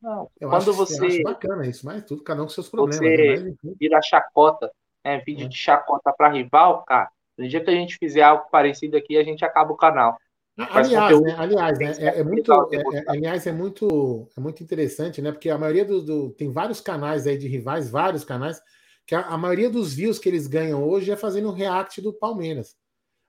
[0.00, 1.02] Não, eu quando acho, você.
[1.02, 2.98] Eu acho bacana isso, mas tudo, cada um com seus problemas.
[2.98, 3.74] Você né?
[3.78, 4.70] vira chacota,
[5.04, 5.18] né?
[5.26, 5.48] Vídeo é.
[5.48, 7.10] de chacota para rival, cara.
[7.36, 10.16] No dia que a gente fizer algo parecido aqui, a gente acaba o canal.
[10.56, 15.20] Aliás, né, aliás, né, é, é muito, é, é, aliás, é muito, é muito interessante,
[15.20, 15.32] né?
[15.32, 18.62] Porque a maioria do, do, tem vários canais aí de rivais, vários canais
[19.04, 22.12] que a, a, maioria dos views que eles ganham hoje é fazendo o react do
[22.12, 22.76] Palmeiras.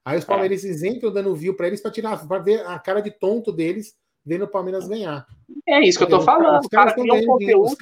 [0.05, 0.27] Aí os é.
[0.27, 3.95] palmeirenses entram dando view para eles para tirar, para ver a cara de tonto deles
[4.23, 5.25] vendo o Palmeiras ganhar.
[5.67, 6.59] É isso que eu tô falando.
[6.59, 7.63] Os caras cara ganhando conteúdo.
[7.63, 7.75] Os,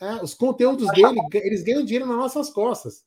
[0.00, 3.04] é, os conteúdos dele, eles ganham dinheiro nas nossas costas.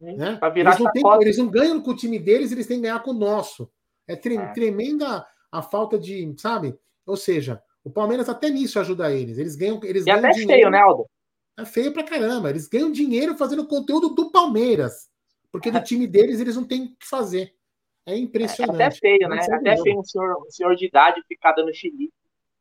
[0.00, 0.38] Né?
[0.56, 3.10] Eles, não tem, eles não ganham com o time deles, eles têm que ganhar com
[3.10, 3.70] o nosso.
[4.12, 4.46] É, tre é.
[4.52, 6.78] tremenda a falta de, sabe?
[7.06, 9.38] Ou seja, o Palmeiras até nisso ajuda eles.
[9.38, 10.52] Eles ganham, eles e ganham até dinheiro.
[10.52, 11.06] feio, né, Aldo?
[11.58, 12.50] É feio pra caramba.
[12.50, 15.08] Eles ganham dinheiro fazendo conteúdo do Palmeiras.
[15.50, 15.82] Porque do é.
[15.82, 17.54] time deles eles não têm o que fazer.
[18.06, 18.80] É impressionante.
[18.80, 19.38] É até feio, né?
[19.38, 22.12] É até feio um senhor, um senhor de idade ficar dando xilique,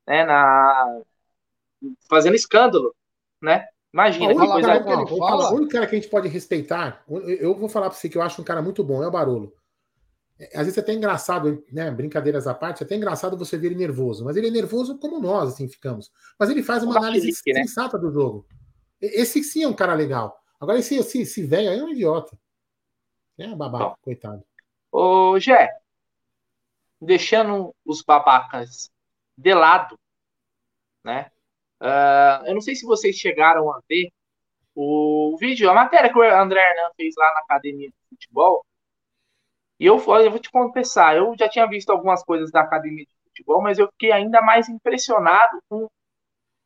[0.08, 0.26] né?
[0.26, 1.02] Na...
[2.10, 2.93] Fazendo escândalo,
[3.41, 3.66] né?
[3.93, 4.68] Imagina, que coisa.
[4.68, 7.89] Cara, que ele fala, o único cara que a gente pode respeitar, eu vou falar
[7.89, 9.54] para você que eu acho um cara muito bom, é o Barolo.
[10.54, 11.92] Às vezes é até engraçado, né?
[11.92, 15.20] Brincadeiras à parte, é até engraçado você ver ele nervoso, mas ele é nervoso como
[15.20, 16.10] nós, assim, ficamos.
[16.40, 17.64] Mas ele faz uma análise né?
[17.66, 18.48] sensata do jogo.
[19.02, 20.40] Esse sim é um cara legal.
[20.60, 22.38] Agora, esse, esse, esse velho aí é um idiota.
[23.38, 23.96] É babaca, Bom.
[24.02, 24.44] coitado.
[24.92, 25.70] Ô, Gé,
[27.02, 28.90] deixando os babacas
[29.38, 30.00] de lado,
[31.04, 31.32] né?
[31.82, 34.12] Uh, eu não sei se vocês chegaram a ver
[34.76, 38.66] o vídeo, a matéria que o André Hernan fez lá na academia de futebol
[39.80, 43.13] e eu, eu vou te confessar, eu já tinha visto algumas coisas da academia de
[43.23, 45.88] futebol, mas eu fiquei ainda mais impressionado com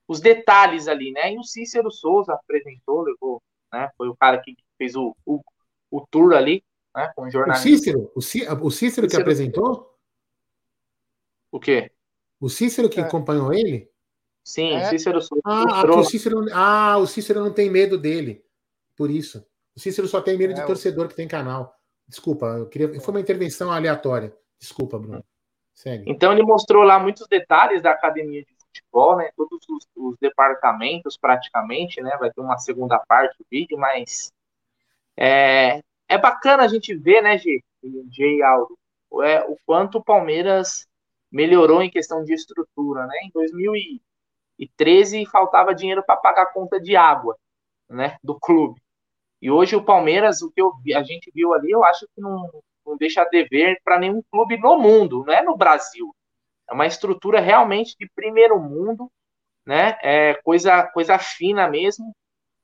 [0.07, 1.33] os detalhes ali, né?
[1.33, 3.41] E o Cícero Souza apresentou, levou,
[3.71, 3.89] né?
[3.97, 5.41] Foi o cara que fez o, o,
[5.91, 6.63] o tour ali,
[6.95, 7.11] né?
[7.15, 7.67] Com o jornalista.
[7.67, 8.11] O Cícero?
[8.15, 9.95] O, Cícero, o Cícero que apresentou?
[11.51, 11.91] O quê?
[12.39, 13.03] O Cícero que é.
[13.03, 13.89] acompanhou ele?
[14.43, 14.89] Sim, é.
[14.89, 15.41] Cícero Souza.
[15.45, 18.43] Ah, o Cícero, ah, o Cícero não tem medo dele.
[18.97, 19.45] Por isso.
[19.75, 21.73] O Cícero só tem medo é, de torcedor que tem canal.
[22.07, 22.99] Desculpa, eu queria.
[22.99, 24.35] Foi uma intervenção aleatória.
[24.59, 25.23] Desculpa, Bruno.
[25.73, 26.03] Segue.
[26.07, 29.29] Então ele mostrou lá muitos detalhes da academia de futebol, né?
[29.35, 32.15] Todos os, os departamentos praticamente, né?
[32.19, 34.31] Vai ter uma segunda parte do vídeo, mas
[35.17, 37.63] é, é bacana a gente ver, né, G,
[38.11, 38.77] G e Aldo,
[39.23, 40.87] é, o quanto o Palmeiras
[41.31, 43.15] melhorou em questão de estrutura, né?
[43.23, 47.35] Em 2013 faltava dinheiro para pagar a conta de água,
[47.89, 48.81] né, do clube.
[49.43, 52.49] E hoje o Palmeiras, o que eu, a gente viu ali, eu acho que não,
[52.85, 56.15] não deixa dever para nenhum clube no mundo, não é no Brasil.
[56.65, 59.11] É uma estrutura realmente de primeiro mundo,
[59.65, 59.97] né?
[60.01, 62.15] É coisa, coisa fina mesmo,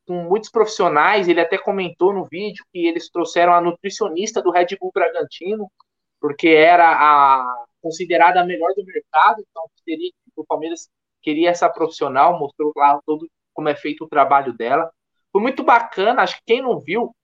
[0.07, 1.27] com muitos profissionais.
[1.27, 5.69] Ele até comentou no vídeo que eles trouxeram a nutricionista do Red Bull Bragantino,
[6.17, 10.89] porque era a considerada a melhor do mercado, então teria, o Palmeiras
[11.21, 14.89] queria essa profissional, mostrou lá todo como é feito o trabalho dela.
[15.31, 17.15] Foi muito bacana, acho que quem não viu,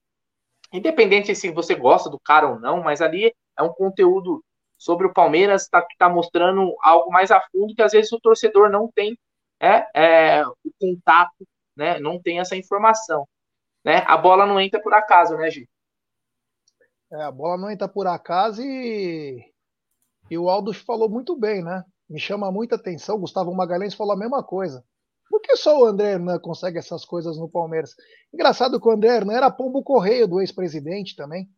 [0.72, 4.44] independente se você gosta do cara ou não, mas ali é um conteúdo
[4.78, 8.70] sobre o Palmeiras está tá mostrando algo mais a fundo que às vezes o torcedor
[8.70, 9.18] não tem
[9.58, 11.98] é, é, o contato, né?
[11.98, 13.26] Não tem essa informação,
[13.84, 14.04] né?
[14.06, 15.68] A bola não entra por acaso, né, Gi?
[17.10, 19.52] É, a bola não entra por acaso e,
[20.30, 21.84] e o Aldo falou muito bem, né?
[22.08, 23.18] Me chama muita atenção.
[23.18, 24.84] Gustavo Magalhães falou a mesma coisa.
[25.28, 27.94] Por que só o André Hernan consegue essas coisas no Palmeiras?
[28.32, 31.48] Engraçado que o André Hernan era pombo correio do ex-presidente também,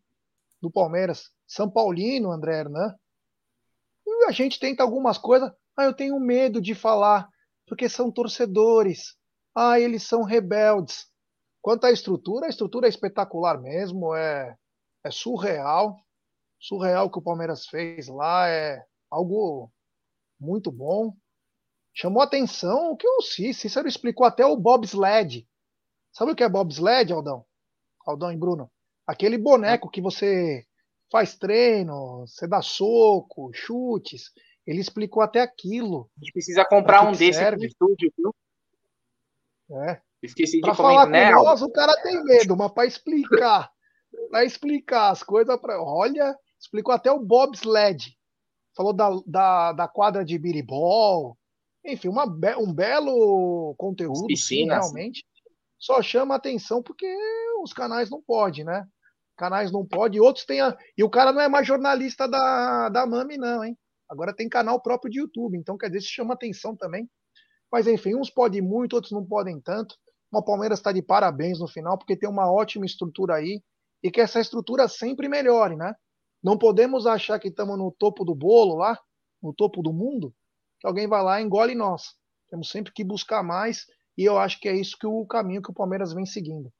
[0.61, 1.31] do Palmeiras.
[1.47, 2.95] São Paulino, André Hernan.
[4.07, 5.53] E a gente tenta algumas coisas.
[5.77, 7.29] Ah, eu tenho medo de falar,
[7.67, 9.17] porque são torcedores.
[9.55, 11.07] Ah, eles são rebeldes.
[11.61, 14.57] Quanto à estrutura, a estrutura é espetacular mesmo, é,
[15.05, 15.97] é surreal.
[16.59, 19.71] Surreal que o Palmeiras fez lá, é algo
[20.41, 21.15] muito bom.
[22.01, 25.45] Chamou atenção o que o Cícero explicou até o bobsled.
[26.13, 27.45] Sabe o que é bobsled, Aldão?
[28.07, 28.71] Aldão e Bruno?
[29.05, 30.65] Aquele boneco que você
[31.11, 34.31] faz treino, você dá soco, chutes.
[34.65, 36.09] Ele explicou até aquilo.
[36.17, 37.63] A gente precisa comprar um desse serve.
[37.63, 38.33] no estúdio, viu?
[39.83, 40.01] É.
[40.23, 41.35] Esqueci de pra comentar, falar né?
[41.35, 43.73] com nós, o cara tem medo, mas para explicar,
[44.31, 45.83] para explicar as coisas, pra...
[45.83, 48.17] olha, explicou até o bobsled.
[48.77, 51.37] Falou da, da, da quadra de biribol,
[51.85, 52.25] enfim, uma,
[52.59, 55.25] um belo conteúdo, Piscina, realmente.
[55.79, 57.07] Só chama atenção porque
[57.63, 58.87] os canais não podem, né?
[59.37, 60.61] Canais não podem, outros têm.
[60.61, 60.77] A...
[60.97, 63.79] E o cara não é mais jornalista da, da Mami, não, hein?
[64.09, 67.09] Agora tem canal próprio de YouTube, então quer dizer, isso chama atenção também.
[67.71, 69.95] Mas enfim, uns podem muito, outros não podem tanto.
[70.33, 73.63] O Palmeiras está de parabéns no final, porque tem uma ótima estrutura aí
[74.03, 75.95] e que essa estrutura sempre melhore, né?
[76.43, 78.99] Não podemos achar que estamos no topo do bolo lá,
[79.43, 80.35] no topo do mundo,
[80.81, 82.15] que alguém vai lá e engole nós.
[82.49, 85.71] Temos sempre que buscar mais, e eu acho que é isso que o caminho que
[85.71, 86.73] o Palmeiras vem seguindo.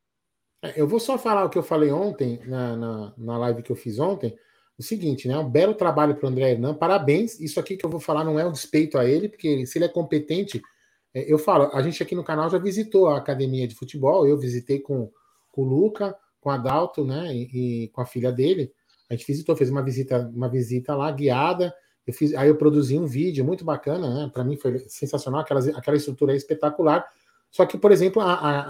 [0.63, 3.71] É, eu vou só falar o que eu falei ontem, na, na, na live que
[3.71, 4.37] eu fiz ontem,
[4.79, 5.37] o seguinte, né?
[5.39, 7.39] Um belo trabalho para o André Hernan, parabéns.
[7.41, 9.85] Isso aqui que eu vou falar não é um despeito a ele, porque se ele
[9.85, 10.63] é competente,
[11.15, 14.39] é, eu falo, a gente aqui no canal já visitou a academia de futebol, eu
[14.39, 15.11] visitei com,
[15.51, 17.35] com o Luca, com a Dalto, né?
[17.35, 18.73] E, e com a filha dele.
[19.11, 21.75] A gente visitou, fez uma visita, uma visita lá guiada.
[22.09, 24.31] Eu fiz, aí eu produzi um vídeo muito bacana, né?
[24.33, 27.07] Para mim foi sensacional, aquela, aquela estrutura é espetacular.
[27.51, 28.61] Só que, por exemplo, a, a,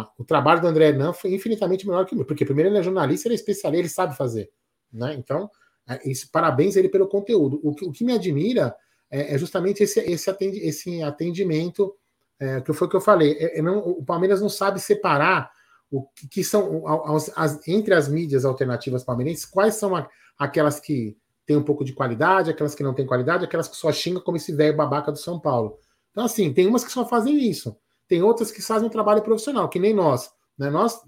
[0.00, 2.78] a, o trabalho do André Hernan foi infinitamente melhor que o meu, porque primeiro ele
[2.78, 4.48] é jornalista, ele é especialista, ele sabe fazer.
[4.92, 5.12] Né?
[5.14, 5.50] Então,
[5.88, 7.58] é, esse, parabéns ele pelo conteúdo.
[7.64, 8.76] O que, o que me admira
[9.10, 11.96] é, é justamente esse, esse, atendi, esse atendimento,
[12.38, 13.32] é, que foi o que eu falei.
[13.40, 15.50] É, é não, o Palmeiras não sabe separar
[15.90, 19.92] o que, que são as, as, entre as mídias alternativas palmeirenses, quais são
[20.38, 21.16] aquelas que
[21.46, 24.36] tem um pouco de qualidade, aquelas que não têm qualidade, aquelas que só xingam como
[24.36, 25.78] esse velho babaca do São Paulo.
[26.10, 27.76] Então, assim, tem umas que só fazem isso.
[28.08, 30.30] Tem outras que fazem um trabalho profissional, que nem nós.
[30.58, 30.70] Né?
[30.70, 31.00] Nós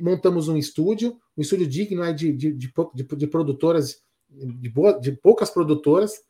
[0.00, 5.12] montamos um estúdio, um estúdio digno é de, de, de, de, produtoras, de, boa, de
[5.12, 6.20] poucas produtoras.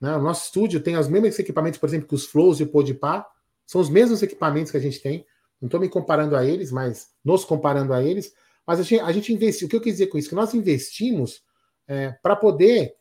[0.00, 0.14] Né?
[0.16, 3.26] O nosso estúdio tem os mesmos equipamentos, por exemplo, que os Flows e o Podpah.
[3.66, 5.24] São os mesmos equipamentos que a gente tem.
[5.60, 8.32] Não estou me comparando a eles, mas nos comparando a eles.
[8.66, 9.66] Mas a gente, a gente investiu.
[9.66, 10.28] O que eu quis dizer com isso?
[10.28, 11.42] Que nós investimos
[11.86, 12.97] é, para poder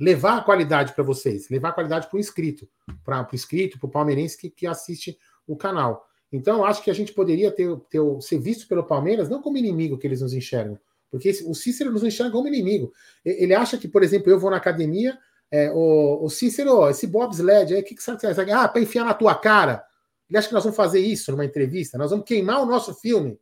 [0.00, 2.66] levar a qualidade para vocês, levar a qualidade para o inscrito,
[3.04, 6.08] para o inscrito, para o palmeirense que, que assiste o canal.
[6.32, 9.98] Então, acho que a gente poderia ter, ter ser visto pelo Palmeiras não como inimigo
[9.98, 10.78] que eles nos enxergam,
[11.10, 12.92] porque o Cícero nos enxerga como inimigo.
[13.24, 15.18] Ele acha que, por exemplo, eu vou na academia,
[15.50, 19.12] é, o, o Cícero, esse bobsled, o que, que você vai Ah, para enfiar na
[19.12, 19.84] tua cara.
[20.28, 23.38] Ele acha que nós vamos fazer isso numa entrevista, nós vamos queimar o nosso filme.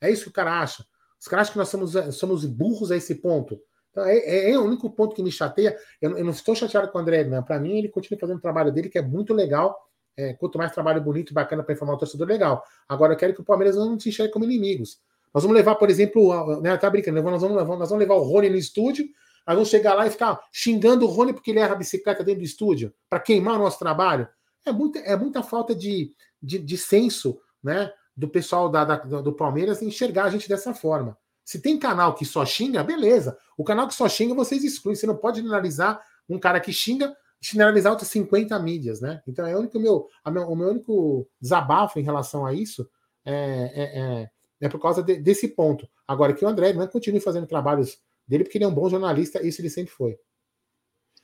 [0.00, 0.84] É isso que o cara acha.
[1.18, 3.58] Os caras acham que nós somos, somos burros a esse ponto.
[3.94, 5.76] Então, é, é, é, o único ponto que me chateia.
[6.02, 7.44] Eu, eu não estou chateado com o André, não.
[7.44, 9.78] Para mim, ele continua fazendo o trabalho dele, que é muito legal.
[10.16, 12.64] É, quanto mais trabalho bonito e bacana para informar o torcedor, legal.
[12.88, 14.98] Agora, eu quero que o Palmeiras não se enxergue como inimigos.
[15.32, 18.22] Nós vamos levar, por exemplo, né, tá brincando, nós vamos, levar, nós vamos levar o
[18.22, 19.06] Rony no estúdio,
[19.46, 22.40] nós vamos chegar lá e ficar xingando o Rony porque ele erra a bicicleta dentro
[22.40, 24.28] do estúdio, para queimar o nosso trabalho.
[24.64, 29.32] É muita, é muita falta de, de, de senso né, do pessoal da, da, do
[29.32, 31.18] Palmeiras enxergar a gente dessa forma.
[31.44, 33.36] Se tem canal que só xinga, beleza.
[33.56, 34.96] O canal que só xinga, vocês excluem.
[34.96, 39.22] Você não pode generalizar um cara que xinga, generalizar outras 50 mídias, né?
[39.26, 42.88] Então é o único meu, meu, o meu único desabafo em relação a isso
[43.24, 44.30] é, é, é,
[44.62, 45.86] é por causa de, desse ponto.
[46.08, 49.46] Agora que o André não continue fazendo trabalhos dele, porque ele é um bom jornalista,
[49.46, 50.18] isso ele sempre foi.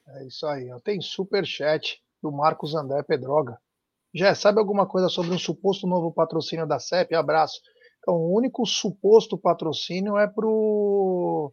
[0.07, 0.69] É isso aí.
[0.85, 3.59] Tem super chat do Marcos André Pedroga.
[4.13, 7.15] Já sabe alguma coisa sobre um suposto novo patrocínio da CEP?
[7.15, 7.61] Abraço.
[8.11, 11.53] Então, o único suposto patrocínio é pro,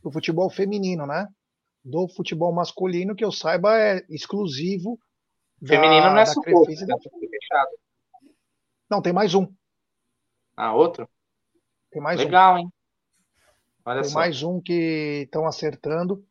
[0.00, 1.26] pro futebol feminino, né?
[1.84, 4.96] Do futebol masculino, que eu saiba, é exclusivo.
[5.66, 6.96] Feminino da, não é suposto, da...
[6.98, 7.70] fechado.
[8.88, 9.52] Não, tem mais um.
[10.56, 11.08] Ah, outro?
[11.90, 12.58] Tem mais Legal, um.
[12.58, 12.72] hein?
[13.84, 14.18] Olha Tem só.
[14.20, 16.24] mais um que estão acertando.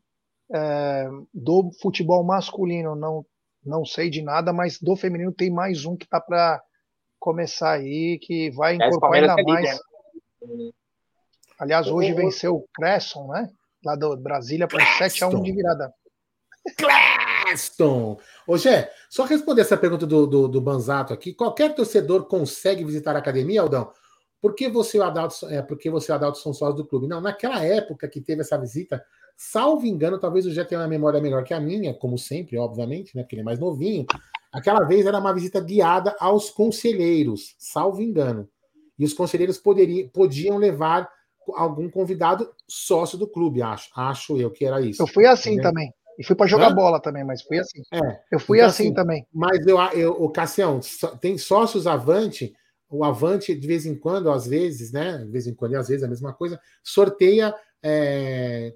[0.49, 3.25] É, do futebol masculino não
[3.65, 6.63] não sei de nada, mas do feminino tem mais um que está para
[7.19, 9.79] começar aí, que vai incorporar ainda mais.
[11.59, 13.49] Aliás, hoje venceu o Cresson, né?
[13.83, 15.93] Lá do Brasília por 7 a 1 de virada.
[16.75, 18.19] Creston!
[18.45, 21.33] Ô, Gé, só responder essa pergunta do, do, do Banzato aqui.
[21.33, 23.91] Qualquer torcedor consegue visitar a academia, Aldão?
[24.41, 26.87] Por que você e o Adalto, é, porque você e o Adalto são sócios do
[26.87, 27.07] clube?
[27.07, 29.03] Não, naquela época que teve essa visita,
[29.35, 33.15] salvo engano, talvez o Gé tenha uma memória melhor que a minha, como sempre, obviamente,
[33.15, 33.23] né?
[33.23, 34.05] Porque ele é mais novinho.
[34.51, 38.49] Aquela vez era uma visita guiada aos conselheiros, salvo engano.
[38.97, 41.09] E os conselheiros poderiam, podiam levar
[41.55, 43.89] algum convidado sócio do clube, acho.
[43.95, 45.01] Acho eu que era isso.
[45.01, 45.71] Eu fui assim entendeu?
[45.71, 45.93] também.
[46.17, 46.75] E fui para jogar Hã?
[46.75, 47.81] bola também, mas fui assim.
[47.93, 48.19] É.
[48.31, 49.25] Eu fui então, assim, assim, também.
[49.31, 50.79] Mas eu, eu, o Cassião,
[51.21, 52.55] tem sócios Avante,
[52.89, 55.19] o Avante, de vez em quando, às vezes, né?
[55.19, 58.73] De vez em quando, e às vezes a mesma coisa, sorteia é,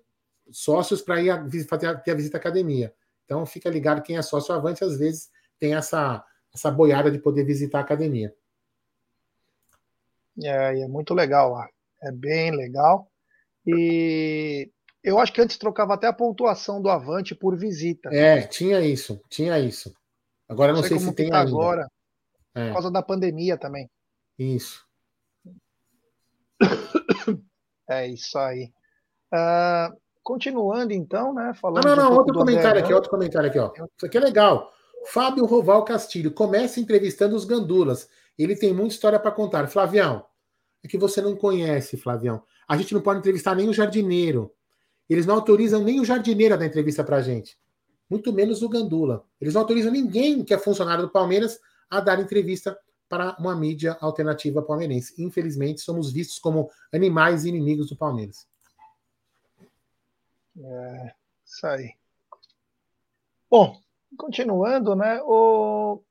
[0.52, 2.94] sócios para ir a, fazer ter a visita à academia.
[3.26, 5.30] Então fica ligado quem é sócio Avante, às vezes
[5.62, 8.34] tem essa, essa boiada de poder visitar a academia.
[10.44, 11.70] É, é muito legal lá.
[12.02, 13.08] É bem legal.
[13.66, 14.72] E
[15.04, 18.10] eu acho que antes trocava até a pontuação do Avante por visita.
[18.12, 19.96] É, tinha isso, tinha isso.
[20.50, 21.88] Agora não, não sei, sei se tem tá agora.
[22.56, 22.68] É.
[22.68, 23.88] Por causa da pandemia também.
[24.40, 24.84] Isso.
[27.88, 28.72] É isso aí.
[29.34, 31.54] Uh, continuando então, né?
[31.54, 32.12] Falando não, não, não.
[32.14, 33.72] Um outro comentário aqui, outro comentário aqui, ó.
[33.74, 34.72] Isso aqui é legal.
[35.06, 38.10] Fábio Roval Castilho começa entrevistando os gandulas.
[38.38, 39.68] Ele tem muita história para contar.
[39.68, 40.26] Flavião,
[40.84, 42.44] é que você não conhece, Flavião.
[42.68, 44.54] A gente não pode entrevistar nem o jardineiro.
[45.10, 47.58] Eles não autorizam nem o jardineiro a dar entrevista para a gente.
[48.10, 49.26] Muito menos o Gandula.
[49.40, 52.78] Eles não autorizam ninguém que é funcionário do Palmeiras a dar entrevista
[53.10, 55.22] para uma mídia alternativa palmeirense.
[55.22, 58.48] Infelizmente, somos vistos como animais inimigos do Palmeiras.
[60.58, 61.14] É,
[61.46, 61.94] isso aí.
[63.50, 63.82] Bom,
[64.18, 65.22] continuando, né?
[65.24, 66.04] O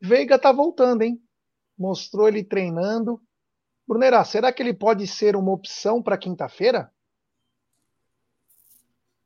[0.00, 1.20] Veiga tá voltando, hein?
[1.76, 3.20] Mostrou ele treinando.
[3.86, 6.90] Brunera, será que ele pode ser uma opção para quinta-feira?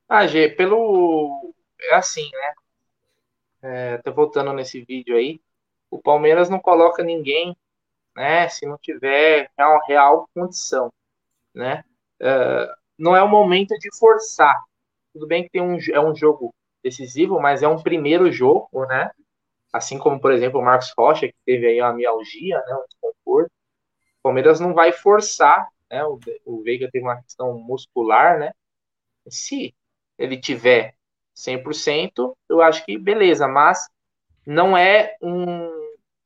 [0.08, 1.54] Ah, G, pelo.
[1.80, 2.54] É assim, né?
[4.04, 5.40] É, voltando nesse vídeo aí.
[5.90, 7.56] O Palmeiras não coloca ninguém,
[8.16, 8.48] né?
[8.48, 10.92] Se não tiver real, real condição,
[11.54, 11.84] né?
[12.20, 14.56] É, não é o momento de forçar.
[15.12, 16.54] Tudo bem que tem um, é um jogo
[16.88, 19.10] decisivo, mas é um primeiro jogo, né?
[19.72, 22.74] Assim como, por exemplo, o Marcos Rocha, que teve aí uma mialgia, né?
[22.74, 23.50] Um desconforto.
[24.20, 26.04] O Palmeiras não vai forçar, né?
[26.04, 28.52] O, o Veiga teve uma questão muscular, né?
[29.28, 29.74] Se
[30.18, 30.94] ele tiver
[31.36, 33.88] 100%, eu acho que beleza, mas
[34.46, 35.70] não é um.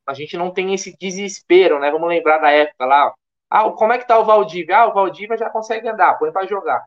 [0.07, 1.91] A gente não tem esse desespero, né?
[1.91, 3.13] Vamos lembrar da época lá.
[3.49, 4.77] Ah, como é que tá o Valdívia?
[4.77, 6.83] Ah, o Valdívia já consegue andar, põe para jogar.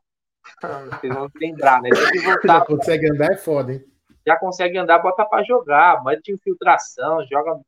[1.01, 1.91] Vocês vão lembrar, né?
[1.91, 2.59] Tem que voltar.
[2.59, 3.85] Já consegue andar é foda, hein?
[4.27, 7.61] Já consegue andar, bota para jogar, manda de infiltração, joga,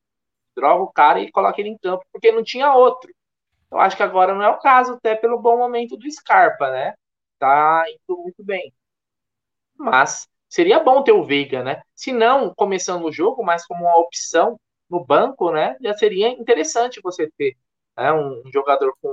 [0.57, 3.13] droga o cara e coloca ele em campo, porque não tinha outro.
[3.71, 6.95] Eu acho que agora não é o caso, até pelo bom momento do Scarpa, né?
[7.39, 8.73] Tá indo muito bem.
[9.77, 11.83] Mas seria bom ter o Veiga, né?
[11.95, 14.59] Se não começando o jogo, mas como uma opção
[14.91, 15.77] no banco, né?
[15.81, 17.57] Já seria interessante você ter
[17.97, 19.09] né, um, jogador com,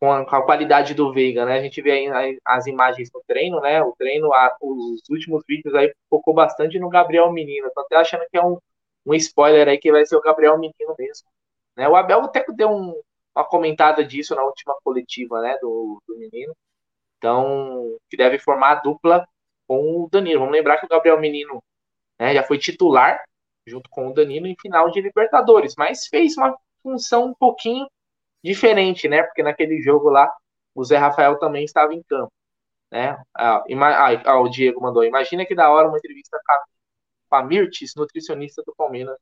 [0.00, 1.58] com a, com, a, qualidade do Veiga, né?
[1.58, 3.82] A gente vê aí as imagens no treino, né?
[3.82, 7.70] O treino, a, os últimos vídeos aí focou bastante no Gabriel Menino.
[7.74, 8.58] Tô até achando que é um,
[9.06, 11.28] um spoiler aí que vai ser o Gabriel Menino mesmo.
[11.76, 11.88] Né?
[11.88, 12.94] O Abel até deu um,
[13.34, 15.58] uma comentada disso na última coletiva, né?
[15.60, 16.54] Do, do menino.
[17.18, 19.26] Então, que deve formar a dupla
[19.66, 20.40] com o Danilo.
[20.40, 21.62] Vamos lembrar que o Gabriel Menino
[22.18, 23.22] né, já foi titular
[23.66, 27.86] junto com o Danilo em final de Libertadores, mas fez uma função um pouquinho
[28.42, 29.22] diferente, né?
[29.22, 30.32] Porque naquele jogo lá
[30.74, 32.32] o Zé Rafael também estava em campo,
[32.90, 33.20] né?
[33.36, 33.62] Ah,
[34.24, 35.04] ah, o Diego mandou.
[35.04, 36.38] Imagina que da hora uma entrevista
[37.28, 39.16] com a Mirtes, nutricionista do Palmeiras.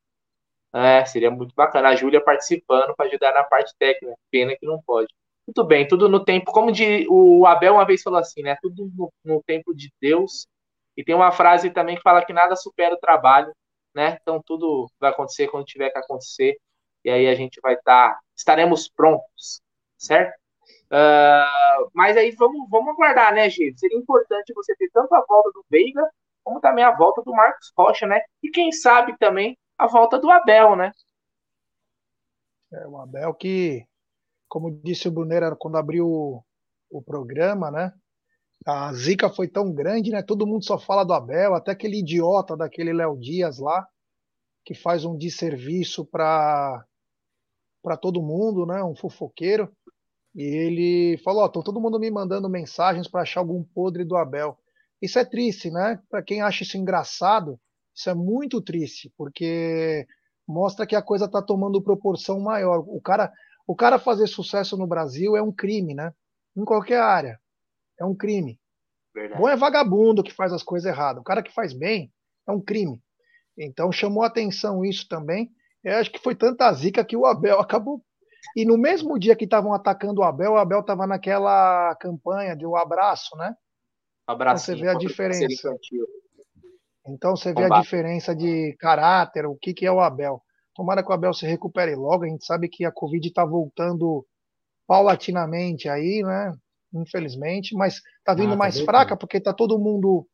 [0.75, 1.89] É, seria muito bacana.
[1.89, 4.15] A Júlia participando para ajudar na parte técnica.
[4.31, 5.09] Pena que não pode.
[5.47, 6.53] Muito bem, tudo no tempo.
[6.53, 8.57] Como de, o Abel uma vez falou assim, né?
[8.61, 10.47] Tudo no, no, tempo de Deus.
[10.97, 13.53] E tem uma frase também que fala que nada supera o trabalho,
[13.95, 14.19] né?
[14.21, 16.59] Então tudo vai acontecer quando tiver que acontecer.
[17.07, 19.63] E aí a gente vai estar, tá, estaremos prontos,
[19.97, 20.37] certo?
[20.87, 23.79] Uh, mas aí vamos, vamos aguardar, né, gente?
[23.79, 26.03] Seria importante você ter tanto a volta do Veiga,
[26.43, 28.21] como também a volta do Marcos Rocha, né?
[28.43, 30.91] E quem sabe também a volta do Abel, né?
[32.73, 33.87] É, o Abel que
[34.49, 36.45] como disse o Brunera quando abriu o,
[36.91, 37.93] o programa, né?
[38.67, 40.25] A zica foi tão grande, né?
[40.25, 43.87] Todo mundo só fala do Abel, até aquele idiota daquele Léo Dias lá,
[44.65, 46.85] que faz um desserviço para
[47.87, 48.83] para todo mundo, né?
[48.83, 49.71] Um fofoqueiro.
[50.35, 54.17] E ele falou: Ó, tô todo mundo me mandando mensagens para achar algum podre do
[54.17, 54.59] Abel.
[55.01, 56.03] Isso é triste, né?
[56.11, 57.61] Para quem acha isso engraçado,
[57.95, 60.05] isso é muito triste, porque
[60.49, 62.81] mostra que a coisa está tomando proporção maior.
[62.89, 63.33] O cara,
[63.65, 66.13] o cara fazer sucesso no Brasil é um crime, né?
[66.57, 67.39] Em qualquer área.
[68.01, 68.59] É um crime.
[69.15, 69.41] Verdade.
[69.41, 71.21] Bom é vagabundo que faz as coisas erradas.
[71.21, 72.13] O cara que faz bem
[72.49, 73.01] é um crime.
[73.57, 75.53] Então chamou atenção isso também.
[75.87, 78.03] Eu acho que foi tanta zica que o Abel acabou.
[78.57, 82.67] E no mesmo dia que estavam atacando o Abel, o Abel estava naquela campanha de
[82.67, 83.55] o um abraço, né?
[84.29, 85.77] Então você vê a diferença.
[87.07, 90.43] Então você vê a diferença de caráter, o que, que é o Abel.
[90.75, 92.25] Tomara que o Abel se recupere logo.
[92.25, 94.27] A gente sabe que a Covid está voltando
[94.89, 96.53] paulatinamente aí, né?
[96.93, 100.27] Infelizmente, mas está vindo ah, tá mais fraca porque está todo mundo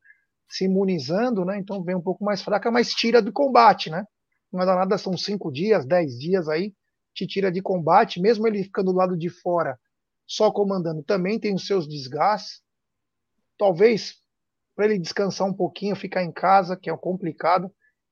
[0.49, 1.59] se imunizando, né?
[1.59, 4.07] Então vem um pouco mais fraca, mas tira do combate, né?
[4.53, 6.75] Não é nada, são cinco dias, dez dias aí,
[7.15, 9.79] te tira de combate, mesmo ele ficando do lado de fora,
[10.27, 12.63] só comandando, também tem os seus desgastes.
[13.59, 14.23] Talvez
[14.75, 17.71] para ele descansar um pouquinho, ficar em casa, que é complicado.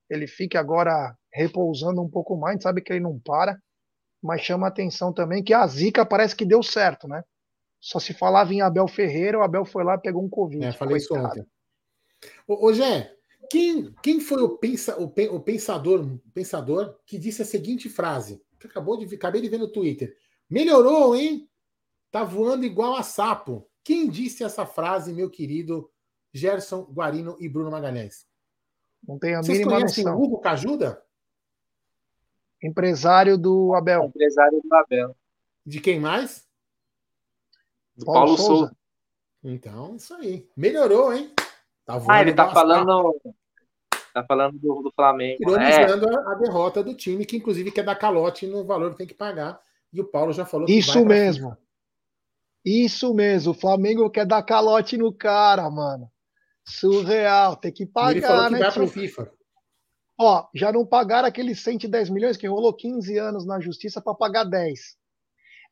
[0.09, 3.59] Ele fique agora repousando um pouco mais, sabe que ele não para,
[4.23, 7.25] mas chama a atenção também que a zica parece que deu certo, né?
[7.81, 10.67] Só se falava em Abel Ferreira, o Abel foi lá e pegou um Covid.
[10.67, 11.47] É, falei isso ontem.
[12.47, 13.11] Ô, ô Gé,
[13.51, 18.41] quem, quem foi o, pensa, o, o pensador, pensador que disse a seguinte frase?
[18.61, 20.17] Que acabou de acabei de ver no Twitter.
[20.49, 21.51] Melhorou, hein?
[22.13, 23.69] Tá voando igual a sapo.
[23.83, 25.91] Quem disse essa frase, meu querido
[26.33, 28.25] Gerson Guarino e Bruno Magalhães?
[29.07, 30.21] Não tenho a Vocês mínima conhecem noção.
[30.21, 31.03] Hugo Cajuda?
[32.63, 34.05] Empresário do Abel.
[34.05, 35.17] Empresário do Abel.
[35.67, 36.47] De quem mais?
[37.97, 38.53] Do Paulo, Paulo Souza.
[38.53, 38.77] Souza.
[39.43, 40.49] Então, isso aí.
[40.57, 41.35] Melhorou, hein?
[41.85, 43.13] Tá ah, ele tá falando.
[44.13, 45.39] Tá falando do, do Flamengo.
[45.41, 46.15] Ironizando é.
[46.15, 49.15] a, a, derrota do time, que inclusive quer dar calote no valor que tem que
[49.15, 49.61] pagar.
[49.93, 51.57] E o Paulo já falou que Isso mesmo.
[52.65, 53.53] Isso mesmo.
[53.53, 56.11] O Flamengo quer dar calote no cara, mano.
[56.65, 57.57] Surreal.
[57.57, 58.59] Tem que pagar, ele falou que né?
[58.61, 59.33] Vai pro FIFA.
[60.19, 64.45] Ó, já não pagaram aqueles 110 milhões que rolou 15 anos na justiça para pagar
[64.45, 65.01] 10.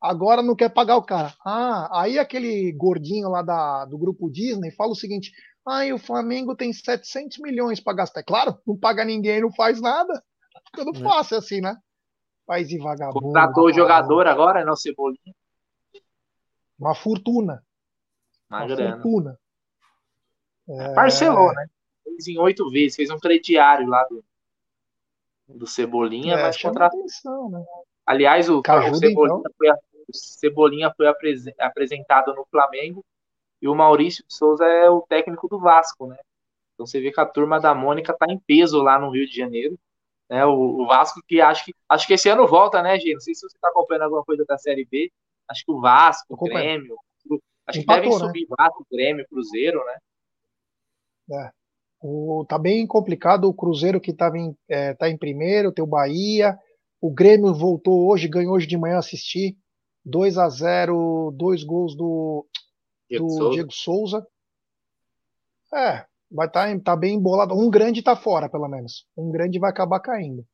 [0.01, 1.34] Agora não quer pagar o cara.
[1.45, 5.32] Ah, aí aquele gordinho lá da, do grupo Disney fala o seguinte:
[5.68, 8.20] ah, o Flamengo tem 700 milhões para gastar.
[8.20, 10.22] É claro, não paga ninguém, não faz nada.
[10.66, 11.02] Ficando é.
[11.02, 11.76] fácil assim, né?
[12.46, 13.26] Faz de vagabundo.
[13.26, 15.34] Contratou o jogador agora, não Cebolinha.
[16.78, 17.62] Uma fortuna.
[18.50, 19.38] Uma, Uma fortuna.
[20.68, 20.94] É...
[20.94, 21.66] Parcelou, né?
[22.04, 24.24] Fez em oito vezes, fez um crediário lá do,
[25.48, 27.00] do Cebolinha, é, mas contratou.
[27.00, 27.64] Atenção, né?
[28.06, 29.52] Aliás, o, Cajuda, o Cebolinha, então.
[29.56, 31.06] foi, o Cebolinha foi
[31.58, 33.04] apresentado no Flamengo
[33.61, 36.16] e o Maurício de Souza é o técnico do Vasco, né?
[36.74, 39.36] Então você vê que a turma da Mônica tá em peso lá no Rio de
[39.36, 39.78] Janeiro.
[40.30, 40.44] Né?
[40.44, 43.14] O, o Vasco que acho que acho que esse ano volta, né, Gê?
[43.14, 45.11] Não sei se você está acompanhando alguma coisa da Série B.
[45.48, 46.97] Acho que o Vasco, o Grêmio,
[47.66, 48.26] acho Empatou, que devem né?
[48.26, 49.98] subir Vasco, Grêmio, Cruzeiro, né?
[51.32, 51.51] É.
[52.01, 55.89] O, tá bem complicado o Cruzeiro que estava em, é, tá em primeiro, tem o
[55.89, 56.56] Bahia.
[57.01, 59.56] O Grêmio voltou hoje, ganhou hoje de manhã assistir.
[60.05, 62.47] 2 a 0 dois gols do
[63.09, 63.55] Diego do Souza.
[63.55, 64.26] Diego Souza.
[65.74, 67.55] É, vai estar tá, tá bem embolado.
[67.55, 69.06] Um grande está fora, pelo menos.
[69.16, 70.47] Um grande vai acabar caindo.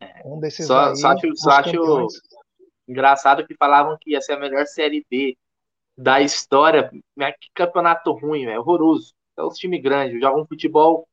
[0.00, 0.22] É.
[0.24, 2.08] Um desses só, aí, só acho, só acho
[2.86, 5.36] engraçado que falavam que ia ser a melhor Série B
[5.96, 6.90] da história.
[6.90, 9.14] Que campeonato ruim, é horroroso.
[9.36, 11.08] É os time grande, jogam um futebol,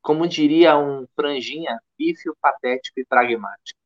[0.00, 3.77] como diria um franjinha, pífio, patético e pragmático.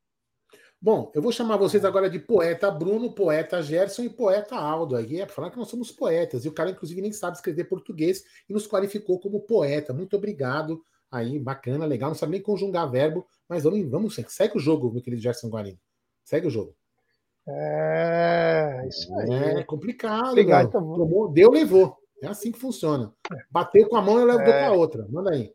[0.83, 4.97] Bom, eu vou chamar vocês agora de poeta Bruno, poeta Gerson e poeta Aldo.
[4.97, 6.43] Aqui é para falar que nós somos poetas.
[6.43, 9.93] E o cara, inclusive, nem sabe escrever português e nos qualificou como poeta.
[9.93, 10.83] Muito obrigado.
[11.09, 12.09] Aí, bacana, legal.
[12.09, 15.79] Não sabe nem conjugar verbo, mas vamos, vamos segue o jogo, meu querido Gerson Guarino.
[16.21, 16.75] Segue o jogo.
[17.47, 19.59] É, isso aí.
[19.59, 20.31] É complicado.
[20.31, 21.31] Obrigado, então.
[21.31, 21.95] deu, levou.
[22.21, 23.13] É assim que funciona.
[23.49, 24.65] Bateu com a mão, eu levo é.
[24.67, 25.07] com a outra.
[25.09, 25.49] Manda aí.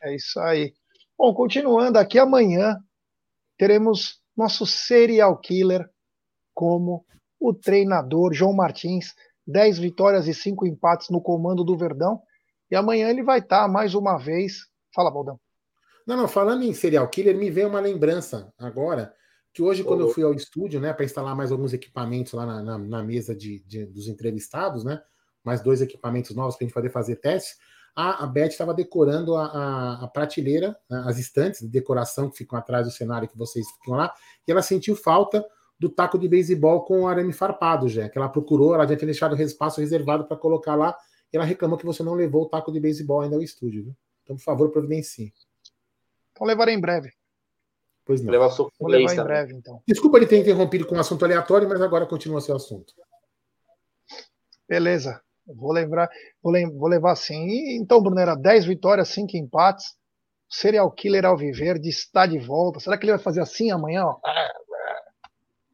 [0.00, 0.72] É isso aí.
[1.18, 2.76] Bom, continuando aqui amanhã,
[3.56, 5.90] teremos nosso serial killer
[6.54, 7.04] como
[7.40, 12.22] o treinador João Martins, 10 vitórias e 5 empates no comando do Verdão.
[12.70, 14.68] E amanhã ele vai estar mais uma vez.
[14.94, 15.40] Fala, Baldão.
[16.06, 19.12] Não, não, falando em serial killer, me veio uma lembrança agora
[19.52, 22.62] que hoje, quando eu fui ao estúdio, né, para instalar mais alguns equipamentos lá na,
[22.62, 25.02] na, na mesa de, de, dos entrevistados, né,
[25.42, 27.58] mais dois equipamentos novos para a gente poder fazer testes,
[28.00, 32.38] a, a Beth estava decorando a, a, a prateleira, né, as estantes de decoração que
[32.38, 34.14] ficam atrás do cenário que vocês ficam lá,
[34.46, 35.44] e ela sentiu falta
[35.76, 39.06] do taco de beisebol com o arame farpado, já que ela procurou, ela já tinha
[39.06, 40.96] deixado o espaço reservado para colocar lá,
[41.32, 43.96] e ela reclamou que você não levou o taco de beisebol ainda ao estúdio, viu?
[44.22, 45.34] Então, por favor, providencie.
[46.30, 47.12] Então levarei em breve.
[48.04, 48.30] Pois não.
[48.30, 49.82] Levar Vou levar em breve, então.
[49.84, 52.94] Desculpa ele ter interrompido com um assunto aleatório, mas agora continua seu assunto.
[54.68, 55.20] Beleza.
[55.54, 56.08] Vou lembrar,
[56.42, 57.76] vou, lem vou levar assim.
[57.76, 59.96] Então, Brunera, 10 vitórias, 5 empates.
[60.48, 62.80] Serial killer Alviverde está de volta.
[62.80, 64.06] Será que ele vai fazer assim amanhã?
[64.06, 64.18] Ó?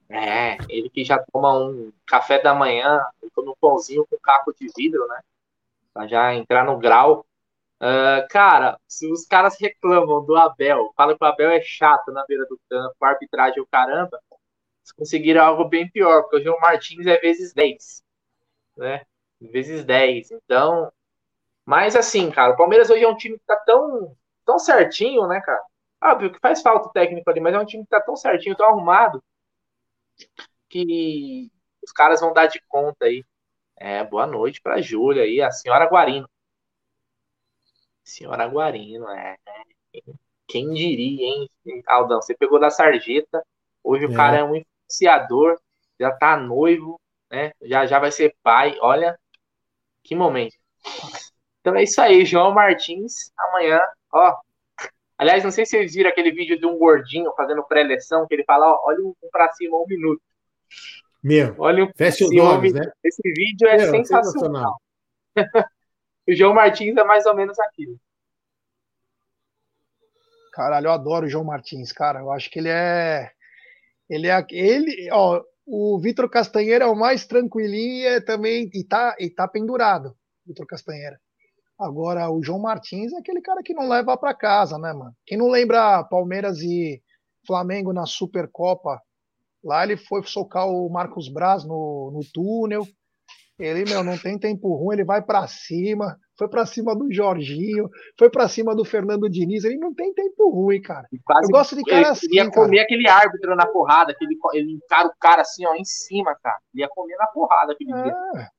[0.08, 3.00] É, ele que já toma um café da manhã,
[3.34, 5.20] come um pãozinho com caco de vidro, né?
[5.92, 7.26] Pra já entrar no grau.
[7.80, 12.24] Uh, cara, se os caras reclamam do Abel, falam que o Abel é chato na
[12.26, 17.06] beira do campo, arbitragem o caramba, eles conseguiram algo bem pior, porque o João Martins
[17.06, 18.02] é vezes 10,
[18.76, 19.02] né?
[19.50, 20.30] Vezes 10.
[20.30, 20.92] Então,
[21.64, 25.40] mas assim, cara, o Palmeiras hoje é um time que tá tão, tão certinho, né,
[25.40, 25.62] cara?
[26.02, 28.56] Óbvio que faz falta o técnico ali, mas é um time que tá tão certinho,
[28.56, 29.24] tão arrumado,
[30.68, 31.50] que
[31.82, 33.24] os caras vão dar de conta aí.
[33.76, 36.28] É, boa noite pra Júlia aí, a senhora Guarino.
[38.02, 39.36] Senhora Guarino, é.
[40.46, 41.48] Quem diria, hein,
[41.86, 42.20] Aldão?
[42.20, 43.42] Você pegou da sarjeta,
[43.82, 44.08] hoje é.
[44.08, 45.58] o cara é um influenciador,
[45.98, 47.00] já tá noivo,
[47.30, 47.52] né?
[47.62, 48.76] Já já vai ser pai.
[48.80, 49.18] Olha,
[50.04, 50.54] que momento.
[51.60, 53.80] Então é isso aí, João Martins, amanhã,
[54.12, 54.36] ó.
[55.16, 58.44] Aliás, não sei se vocês viram aquele vídeo de um gordinho fazendo pré-eleção, que ele
[58.44, 60.20] fala, ó, olha um pra cima um minuto.
[61.22, 62.92] Meu, olha um fecha os olhos, né?
[63.02, 64.76] Esse vídeo é Meu, sensacional.
[66.28, 67.98] o João Martins é mais ou menos aquilo.
[70.52, 72.20] Caralho, eu adoro o João Martins, cara.
[72.20, 73.30] Eu acho que ele é.
[74.08, 74.46] Ele é.
[74.50, 78.70] Ele, ó, o Vitor Castanheira é o mais tranquilinho e é também.
[78.72, 80.14] E tá, e tá pendurado,
[80.46, 81.18] Vitor Castanheira.
[81.78, 85.14] Agora, o João Martins é aquele cara que não leva para casa, né, mano?
[85.26, 87.02] Quem não lembra Palmeiras e
[87.46, 89.00] Flamengo na Supercopa?
[89.62, 92.86] Lá ele foi socar o Marcos Braz no, no túnel.
[93.58, 97.88] Ele, meu, não tem tempo ruim, ele vai para cima, foi para cima do Jorginho,
[98.18, 101.06] foi para cima do Fernando Diniz, ele não tem tempo ruim, cara.
[101.24, 102.26] Quase, eu gosto de cara assim.
[102.26, 105.74] Ele ia comer aquele árbitro na porrada, que ele, ele encara o cara assim, ó,
[105.74, 106.58] em cima, cara.
[106.74, 108.02] Ele ia comer na porrada aquele é.
[108.02, 108.50] dia.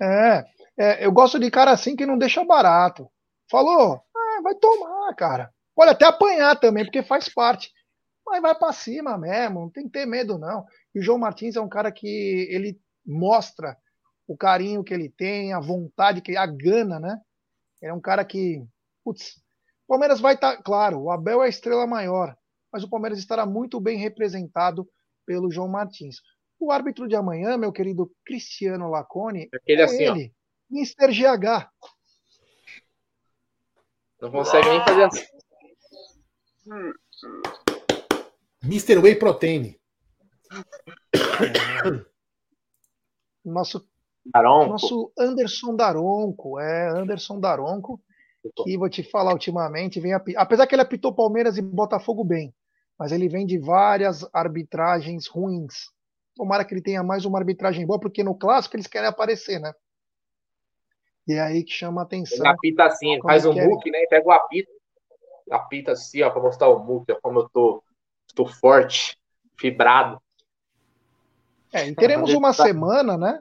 [0.00, 0.44] É,
[0.78, 3.06] é, eu gosto de cara assim que não deixa barato.
[3.50, 5.50] Falou, ah, vai tomar, cara.
[5.74, 7.70] Pode até apanhar também, porque faz parte.
[8.26, 10.64] Mas vai para cima mesmo, não tem que ter medo, não.
[10.94, 12.78] E o João Martins é um cara que ele
[13.08, 13.76] mostra
[14.26, 17.18] o carinho que ele tem, a vontade, que a gana, né?
[17.82, 18.62] É um cara que,
[19.02, 19.38] putz,
[19.86, 22.36] o Palmeiras vai estar, tá, claro, o Abel é a estrela maior,
[22.70, 24.86] mas o Palmeiras estará muito bem representado
[25.24, 26.20] pelo João Martins.
[26.60, 30.34] O árbitro de amanhã, meu querido Cristiano Lacone, Aquele é assim, ele,
[30.70, 30.76] ó.
[30.76, 31.12] Mr.
[31.12, 31.70] GH.
[34.20, 35.24] Não consegue nem fazer assim.
[38.62, 38.98] Mr.
[38.98, 39.80] Whey Protein.
[41.14, 42.17] É.
[43.44, 43.86] Nosso,
[44.26, 44.68] Daronco.
[44.68, 48.00] nosso Anderson Daronco, é, Anderson Daronco,
[48.64, 52.54] que vou te falar ultimamente, vem apesar que ele apitou Palmeiras e Botafogo bem,
[52.98, 55.90] mas ele vem de várias arbitragens ruins.
[56.34, 59.72] Tomara que ele tenha mais uma arbitragem boa, porque no clássico eles querem aparecer, né?
[61.26, 62.38] E é aí que chama a atenção.
[62.38, 63.98] Ele apita assim, faz um é muque, né?
[64.08, 64.70] Pega o apito,
[65.50, 67.82] apita assim, ó, pra mostrar o muque, ó, como eu tô,
[68.34, 69.18] tô forte,
[69.58, 70.20] fibrado.
[71.72, 73.40] É, e teremos uma semana, né?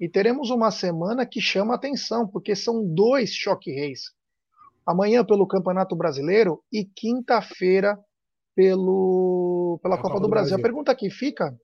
[0.00, 4.12] E teremos uma semana que chama atenção, porque são dois choque reis.
[4.86, 7.98] Amanhã pelo Campeonato Brasileiro e quinta-feira
[8.54, 10.50] pelo pela Copa, Copa, do, Brasil.
[10.50, 10.58] Brasil.
[10.58, 11.56] A pergunta que fica,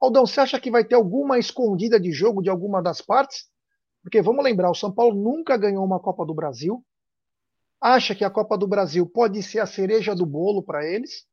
[0.00, 3.48] Aldão, você acha que vai ter alguma escondida de jogo de alguma das partes?
[4.02, 6.84] Porque vamos lembrar, o São Paulo nunca ganhou uma Copa do Brasil.
[7.80, 11.26] Acha que a Copa do Brasil pode ser a cereja do bolo para eles?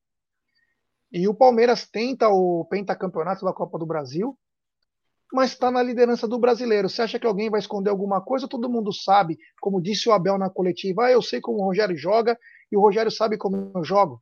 [1.11, 4.37] E o Palmeiras tenta o pentacampeonato da Copa do Brasil,
[5.31, 6.89] mas está na liderança do brasileiro.
[6.89, 8.47] Você acha que alguém vai esconder alguma coisa?
[8.47, 11.95] Todo mundo sabe, como disse o Abel na coletiva, ah, eu sei como o Rogério
[11.97, 12.37] joga
[12.71, 14.21] e o Rogério sabe como eu jogo.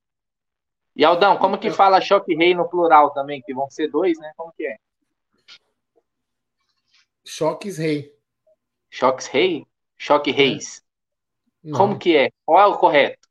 [0.96, 3.42] E Aldão, como que fala choque rei no plural também?
[3.42, 4.32] Que vão ser dois, né?
[4.38, 4.78] Como que é?
[7.26, 8.14] Choques rei.
[8.92, 9.66] Choques rei?
[9.98, 10.84] Choque reis.
[11.64, 11.78] Não.
[11.78, 12.30] Como que é?
[12.46, 13.23] Qual é o correto?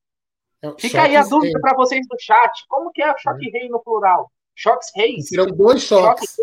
[0.63, 2.65] É, Fica aí a dúvida para vocês do chat.
[2.69, 4.31] Como que é o choque rei no plural?
[4.55, 5.29] Choques reis?
[5.29, 6.37] Serão dois choques.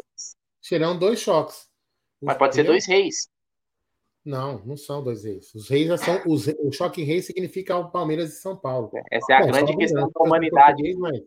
[0.62, 1.70] Serão dois choques.
[2.22, 3.30] Mas pode ser dois reis.
[4.26, 5.54] Não, não são dois reis.
[5.56, 6.22] Os reis são.
[6.28, 8.92] Os, o choque rei significa o Palmeiras e São Paulo.
[9.10, 10.96] Essa é a Bom, grande questão da humanidade.
[10.98, 11.24] Mas, é.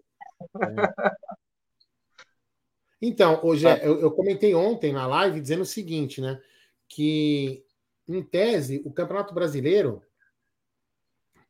[3.00, 3.84] Então, hoje é.
[3.84, 6.40] eu, eu comentei ontem na live dizendo o seguinte, né?
[6.88, 7.64] Que,
[8.06, 10.02] em tese, o Campeonato Brasileiro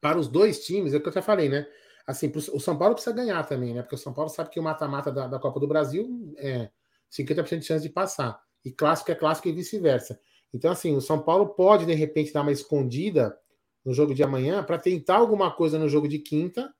[0.02, 1.64] para os dois times, é o que eu já falei, né?
[2.04, 3.82] Assim, o São Paulo precisa ganhar também, né?
[3.82, 6.68] Porque o São Paulo sabe que o mata-mata da, da, Copa do Brasil é
[7.08, 8.42] 50% de chance de passar.
[8.64, 10.20] E clássico é clássico e vice-versa.
[10.52, 13.38] Então, assim, o São Paulo pode, de repente, dar uma escondida
[13.84, 16.74] no jogo de amanhã para tentar alguma coisa no jogo de quinta,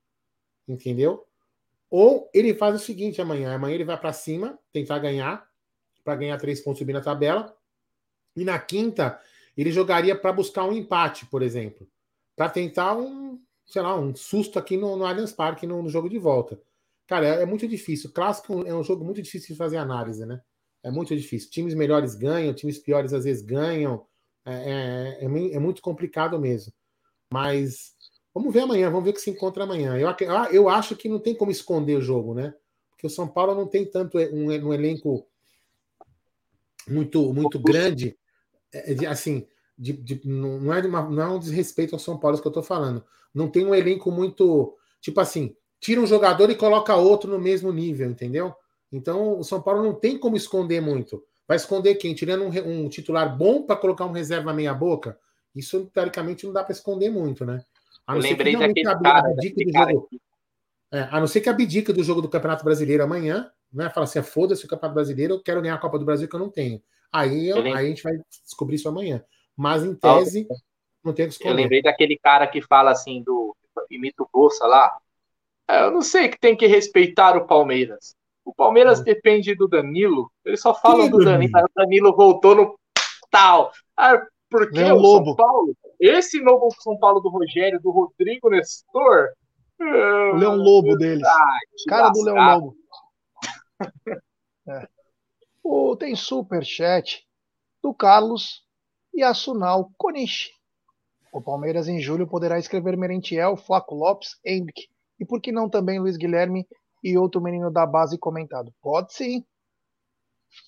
[0.66, 1.24] entendeu?
[1.88, 5.48] Ou ele faz o seguinte amanhã: amanhã ele vai para cima, tentar ganhar,
[6.02, 7.56] para ganhar três pontos subir na tabela.
[8.34, 9.20] E na quinta,
[9.56, 11.86] ele jogaria para buscar um empate, por exemplo,
[12.36, 16.08] para tentar um, sei lá, um susto aqui no, no Allianz Parque no, no jogo
[16.08, 16.60] de volta.
[17.06, 18.12] Cara, é, é, muito difícil.
[18.12, 20.40] Clássico é um jogo muito difícil de fazer análise, né?
[20.82, 21.50] É muito difícil.
[21.50, 24.06] Times melhores ganham, times piores às vezes ganham.
[24.44, 26.72] É, é, é, é muito complicado mesmo.
[27.32, 27.94] Mas
[28.34, 29.96] vamos ver amanhã, vamos ver o que se encontra amanhã.
[29.98, 30.08] Eu,
[30.50, 32.54] eu acho que não tem como esconder o jogo, né?
[32.90, 35.26] Porque o São Paulo não tem tanto um, um elenco
[36.88, 38.18] muito muito grande,
[38.72, 39.46] é, assim,
[39.78, 42.62] de, de, não, é uma, não é um desrespeito ao São Paulo que eu estou
[42.62, 43.04] falando.
[43.34, 47.72] Não tem um elenco muito, tipo assim, tira um jogador e coloca outro no mesmo
[47.72, 48.54] nível, entendeu?
[48.90, 51.24] Então o São Paulo não tem como esconder muito.
[51.46, 52.14] Vai esconder quem?
[52.14, 55.18] Tirando um, um titular bom para colocar um reserva meia boca?
[55.54, 57.62] Isso, teoricamente, não dá para esconder muito, né?
[58.06, 60.08] A não Eu lembrei daquele cara, daquele cara jogo,
[60.92, 63.88] é, a não ser que abdica do jogo do Campeonato Brasileiro amanhã, né?
[63.90, 66.34] Fala assim, ah, foda-se o Campeonato Brasileiro, eu quero ganhar a Copa do Brasil que
[66.34, 66.82] eu não tenho.
[67.10, 68.12] Aí, eu, aí a gente vai
[68.44, 69.22] descobrir isso amanhã.
[69.56, 70.46] Mas, em tese,
[71.04, 71.50] não tem que esconder.
[71.50, 73.56] Eu lembrei daquele cara que fala assim, do
[73.90, 74.98] imita o Bolsa lá,
[75.68, 78.14] é, eu não sei que tem que respeitar o Palmeiras.
[78.44, 79.04] O Palmeiras é.
[79.04, 80.30] depende do Danilo.
[80.44, 81.58] Ele só fala do Danilo.
[81.58, 82.78] O Danilo voltou no
[83.30, 83.72] tal.
[83.96, 84.20] Ah,
[84.50, 85.26] porque Leão o Lobo.
[85.26, 89.30] São Paulo, esse novo São Paulo do Rogério, do Rodrigo Nestor.
[89.80, 91.26] O Leão Lobo deles.
[91.26, 91.58] Ah,
[91.88, 92.12] Cara lascar.
[92.12, 92.76] do Leão Lobo.
[94.68, 94.88] é.
[95.62, 97.26] o, tem super chat
[97.82, 98.61] do Carlos
[99.14, 100.50] Yasunal Konishi.
[101.32, 106.00] O Palmeiras em julho poderá escrever Merentiel, Flaco Lopes, Henrique e por que não também
[106.00, 106.66] Luiz Guilherme
[107.00, 108.74] e outro menino da base comentado?
[108.82, 109.44] Pode sim.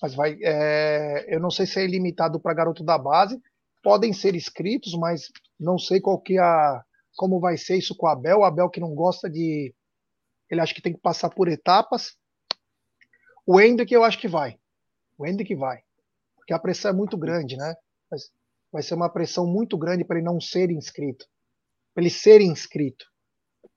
[0.01, 0.37] Mas vai.
[0.41, 3.37] É, eu não sei se é limitado para garoto da base.
[3.83, 6.81] Podem ser inscritos, mas não sei qual que é a,
[7.17, 8.39] como vai ser isso com o Abel.
[8.39, 9.75] O Abel que não gosta de.
[10.49, 12.15] Ele acha que tem que passar por etapas.
[13.45, 14.57] O Hendrick eu acho que vai.
[15.17, 15.83] O Hendrick vai.
[16.37, 17.75] Porque a pressão é muito grande, né?
[18.75, 21.25] Vai ser uma pressão muito grande para ele não ser inscrito.
[21.93, 23.05] Para ele ser inscrito.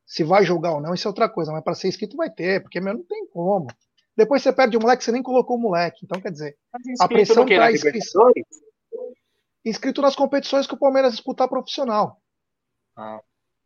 [0.05, 2.61] Se vai jogar ou não, isso é outra coisa, mas para ser inscrito vai ter,
[2.61, 3.69] porque meu, não tem como.
[4.17, 6.01] Depois você perde o moleque, você nem colocou o moleque.
[6.03, 6.59] Então, quer dizer,
[6.99, 8.29] a pressão para inscrição.
[9.65, 12.21] Inscrito nas competições que o Palmeiras disputar profissional.
[12.97, 13.21] Ah.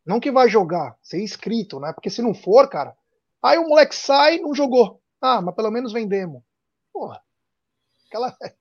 [0.05, 1.93] Não que vai jogar, ser inscrito, né?
[1.93, 2.95] Porque se não for, cara,
[3.41, 5.01] aí o moleque sai não jogou.
[5.19, 6.43] Ah, mas pelo menos vendemos.
[6.93, 7.19] Porra.
[8.05, 8.37] Aquela.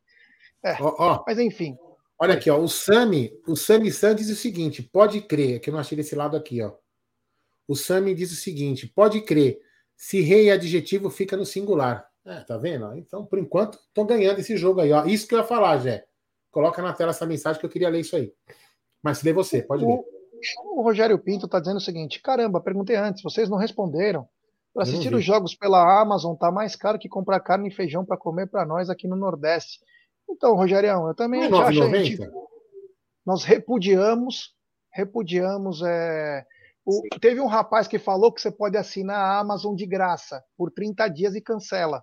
[0.65, 0.81] É.
[0.81, 1.25] Oh, oh.
[1.27, 1.77] Mas enfim.
[2.23, 2.57] Olha aqui, ó.
[2.57, 6.15] O Sami, o Sami Santos diz o seguinte: pode crer, que eu não achei desse
[6.15, 6.73] lado aqui, ó.
[7.67, 9.59] O Sami diz o seguinte: pode crer,
[9.97, 12.07] se rei é adjetivo, fica no singular.
[12.25, 12.97] É, tá vendo?
[12.97, 14.93] Então, por enquanto, tô ganhando esse jogo aí.
[14.93, 15.05] Ó.
[15.05, 16.05] Isso que eu ia falar, Jé.
[16.53, 18.33] Coloca na tela essa mensagem que eu queria ler isso aí.
[19.03, 19.99] Mas se lê você, pode ler.
[20.77, 24.29] O Rogério Pinto está dizendo o seguinte: caramba, perguntei antes, vocês não responderam.
[24.73, 28.17] Para assistir os jogos pela Amazon tá mais caro que comprar carne e feijão para
[28.17, 29.81] comer para nós aqui no Nordeste.
[30.29, 32.19] Então, Rogerião, eu também não é acho a gente,
[33.25, 34.55] nós repudiamos,
[34.91, 36.45] repudiamos é,
[36.85, 40.71] o, teve um rapaz que falou que você pode assinar a Amazon de graça por
[40.71, 42.03] 30 dias e cancela.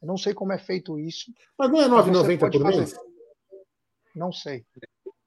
[0.00, 1.32] Eu não sei como é feito isso.
[1.58, 2.76] Mas não é 9,90 por fazer.
[2.78, 2.94] mês?
[4.14, 4.64] Não sei.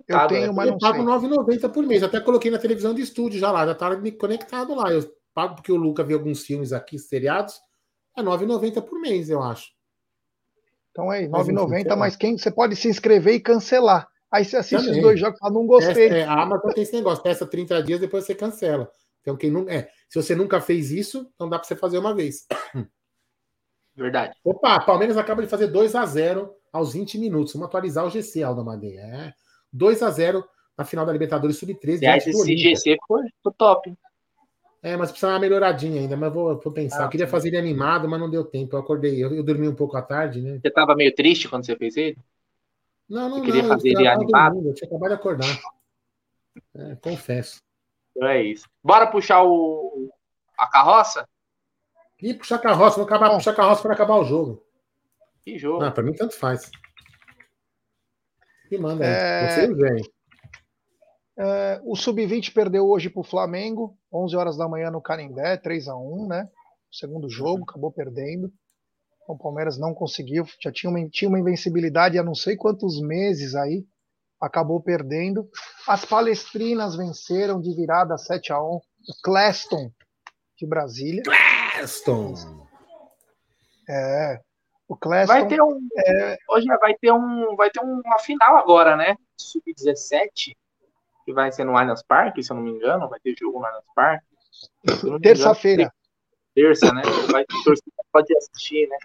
[0.07, 2.03] Eu tá, tenho, mas eu pago 9,90 por mês.
[2.03, 3.89] Até coloquei na televisão de estúdio já lá, já tá
[4.19, 4.91] conectado lá.
[4.91, 5.01] Eu
[5.33, 7.59] pago porque o Luca viu alguns filmes aqui, seriados.
[8.17, 9.74] É 9,90 por mês, eu acho.
[10.95, 14.07] Então é 9,90, mas quem você pode se inscrever e cancelar.
[14.31, 14.99] Aí você assiste Também.
[14.99, 16.07] os dois jogos e fala, não gostei.
[16.07, 18.89] É, a Amazon tem esse negócio, testa 30 dias, depois você cancela.
[19.19, 19.67] Então, quem não.
[19.69, 22.47] É, se você nunca fez isso, então dá para você fazer uma vez.
[23.93, 24.37] Verdade.
[24.41, 27.51] Opa, Palmeiras acaba de fazer 2 a 0 aos 20 minutos.
[27.53, 29.01] Vamos atualizar o GC, Aldo Madeira.
[29.01, 29.33] É.
[29.73, 30.45] 2 a 0
[30.77, 32.03] na final da Libertadores Sub-13.
[32.15, 33.93] Esse GC foi, foi top.
[34.85, 37.01] É, mas precisa uma melhoradinha ainda, mas vou, vou pensar.
[37.01, 38.75] Ah, eu queria fazer ele animado, mas não deu tempo.
[38.75, 40.59] Eu acordei, eu, eu dormi um pouco à tarde, né?
[40.61, 42.15] Você estava meio triste quando você fez ele?
[43.09, 44.61] Não, não, Você queria não, fazer ele animado?
[44.63, 45.59] Eu tinha acabado de acordar.
[46.75, 47.63] É, confesso.
[48.11, 48.69] Então é isso.
[48.83, 50.07] Bora puxar o,
[50.55, 51.27] a carroça?
[52.21, 54.63] E puxar a carroça, vou acabar puxar a carroça para acabar o jogo.
[55.41, 55.83] Que jogo?
[55.83, 56.69] Ah, para mim tanto faz.
[58.69, 59.11] E manda aí.
[59.11, 59.49] É...
[59.49, 60.15] Você vem.
[61.37, 65.87] É, o Sub-20 perdeu hoje para o Flamengo, 11 horas da manhã no Canindé, 3
[65.87, 66.49] a 1 né?
[66.91, 68.51] segundo jogo, acabou perdendo.
[69.27, 73.55] O Palmeiras não conseguiu, já tinha uma, tinha uma invencibilidade há não sei quantos meses
[73.55, 73.83] aí,
[74.39, 75.49] acabou perdendo.
[75.87, 78.81] As Palestrinas venceram de virada 7 a 1 o
[79.23, 79.91] Cleston
[80.57, 81.23] de Brasília.
[81.23, 82.67] Cleston!
[83.89, 84.39] É.
[84.87, 85.33] O Cleston.
[85.33, 85.79] Vai ter um.
[85.97, 87.55] É, hoje vai ter um.
[87.55, 89.15] Vai ter uma final agora, né?
[89.37, 90.55] Sub-17.
[91.25, 93.09] Que vai ser no Allianz Parque, se eu não me engano.
[93.09, 94.25] Vai ter jogo no Allianz Parque.
[95.21, 95.93] Terça-feira.
[96.53, 97.01] terça, né?
[97.31, 98.97] Vai torcer, pode assistir, né?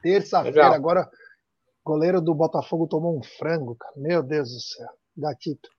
[0.00, 1.10] Terça-feira, agora
[1.88, 3.94] goleiro do Botafogo tomou um frango, cara.
[3.96, 4.88] Meu Deus do céu.
[5.16, 5.70] Gatito.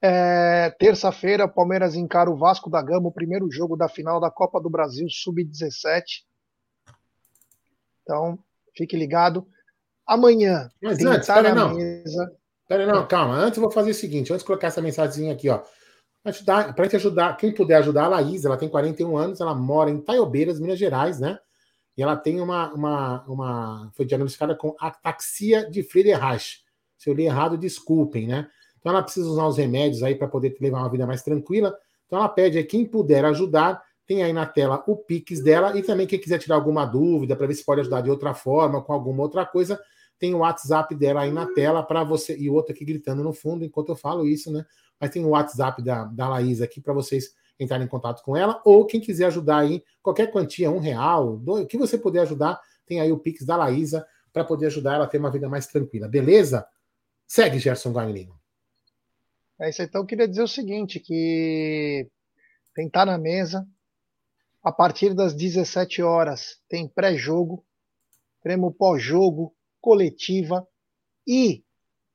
[0.00, 4.58] É, Terça-feira, Palmeiras encara o Vasco da Gama, o primeiro jogo da final da Copa
[4.58, 6.24] do Brasil Sub-17.
[8.02, 8.38] Então,
[8.74, 9.46] fique ligado.
[10.06, 11.74] Amanhã, Mas antes, pera, na não.
[11.74, 12.34] mesa.
[12.68, 13.34] Pera, não, calma.
[13.34, 15.62] Antes eu vou fazer o seguinte: antes de colocar essa mensagem aqui, ó.
[16.22, 19.98] Para te ajudar, quem puder ajudar a Laís, ela tem 41 anos, ela mora em
[19.98, 21.38] Taiobeiras, Minas Gerais, né?
[21.96, 22.72] E ela tem uma.
[22.74, 26.58] uma, uma foi diagnosticada com ataxia de Friedreich.
[26.98, 28.48] Se eu li errado, desculpem, né?
[28.78, 31.74] Então ela precisa usar os remédios aí para poder levar uma vida mais tranquila.
[32.06, 35.82] Então ela pede a quem puder ajudar, tem aí na tela o Pix dela e
[35.82, 38.92] também quem quiser tirar alguma dúvida para ver se pode ajudar de outra forma, com
[38.92, 39.80] alguma outra coisa,
[40.18, 43.32] tem o WhatsApp dela aí na tela para você e o outro aqui gritando no
[43.32, 44.64] fundo enquanto eu falo isso, né?
[45.00, 48.60] Mas tem o WhatsApp da, da Laís aqui para vocês entrarem em contato com ela
[48.64, 53.00] ou quem quiser ajudar aí, qualquer quantia, um real, o que você puder ajudar, tem
[53.00, 56.08] aí o Pix da Laísa para poder ajudar ela a ter uma vida mais tranquila,
[56.08, 56.66] beleza?
[57.26, 58.32] Segue, Gerson Guarini.
[59.60, 62.08] É isso então, eu queria dizer o seguinte, que
[62.74, 63.66] tem estar na mesa,
[64.62, 67.64] a partir das 17 horas tem pré-jogo,
[68.40, 70.66] teremos pós-jogo, coletiva
[71.26, 71.64] e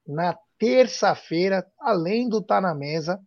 [0.08, 3.22] na terça-feira, além do Tá na Mesa,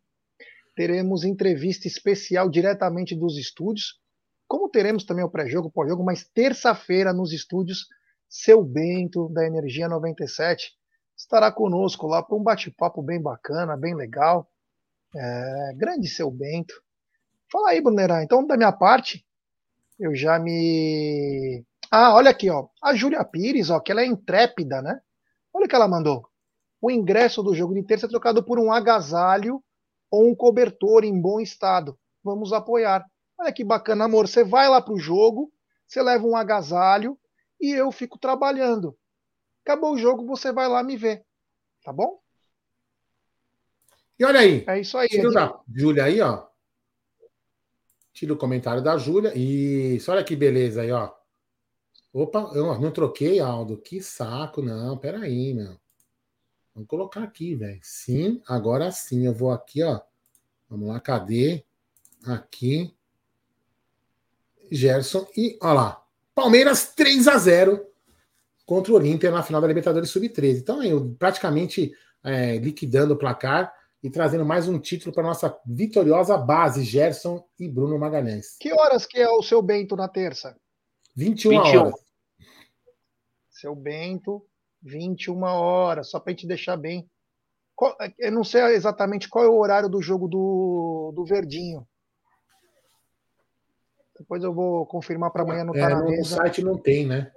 [0.74, 4.00] teremos entrevista especial diretamente dos estúdios,
[4.46, 7.86] como teremos também o pré-jogo, pós-jogo, mas terça-feira nos estúdios,
[8.28, 10.76] seu Bento da Energia 97
[11.16, 14.48] estará conosco lá para um bate-papo bem bacana, bem legal.
[15.14, 16.74] É, grande seu Bento.
[17.50, 18.22] Fala aí, Brunerá.
[18.22, 19.24] Então, da minha parte,
[19.98, 21.64] eu já me.
[21.90, 22.68] Ah, olha aqui, ó.
[22.82, 25.00] A Júlia Pires, ó, que ela é intrépida, né?
[25.52, 26.28] Olha o que ela mandou.
[26.80, 29.62] O ingresso do jogo de terça é trocado por um agasalho
[30.10, 31.98] ou um cobertor em bom estado.
[32.22, 33.04] Vamos apoiar.
[33.38, 34.28] Olha que bacana, amor.
[34.28, 35.52] Você vai lá pro jogo,
[35.86, 37.18] você leva um agasalho
[37.60, 38.96] e eu fico trabalhando.
[39.64, 41.24] Acabou o jogo, você vai lá me ver.
[41.82, 42.20] Tá bom?
[44.18, 44.64] E olha aí.
[44.66, 45.08] É isso aí.
[45.08, 46.46] Tira da Júlia aí, ó.
[48.12, 49.32] Tira o comentário da Júlia.
[49.36, 51.12] Isso, olha que beleza aí, ó.
[52.18, 53.76] Opa, eu não troquei, Aldo.
[53.76, 54.96] Que saco, não.
[54.96, 55.78] Peraí, meu.
[56.74, 57.78] Vamos colocar aqui, velho.
[57.82, 59.26] Sim, agora sim.
[59.26, 60.00] Eu vou aqui, ó.
[60.66, 61.62] Vamos lá, cadê?
[62.24, 62.90] Aqui.
[64.72, 66.02] Gerson e, ó lá.
[66.34, 67.86] Palmeiras 3 a 0
[68.64, 70.60] contra o Olímpia na final da Libertadores Sub-13.
[70.60, 71.92] Então, eu praticamente
[72.24, 73.70] é, liquidando o placar
[74.02, 78.56] e trazendo mais um título para nossa vitoriosa base, Gerson e Bruno Magalhães.
[78.58, 80.56] Que horas que é o seu Bento na terça?
[81.14, 81.80] 21, 21.
[81.80, 82.05] horas.
[83.56, 84.46] Seu Bento,
[84.82, 87.08] 21 horas, só para a gente deixar bem.
[88.18, 91.86] Eu não sei exatamente qual é o horário do jogo do, do Verdinho.
[94.18, 97.32] Depois eu vou confirmar para amanhã no é, tá no, site não tem, né?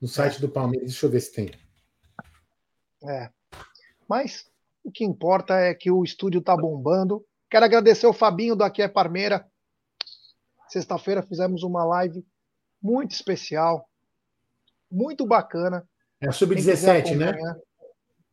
[0.00, 1.50] No site do Palmeiras, deixa eu ver se tem.
[3.02, 3.30] É.
[4.06, 4.50] Mas
[4.82, 7.24] o que importa é que o estúdio tá bombando.
[7.50, 9.46] Quero agradecer o Fabinho daqui é Parmeira.
[10.68, 12.26] Sexta-feira fizemos uma live
[12.82, 13.88] muito especial,
[14.90, 15.86] muito bacana.
[16.20, 17.34] É a sub-17, né?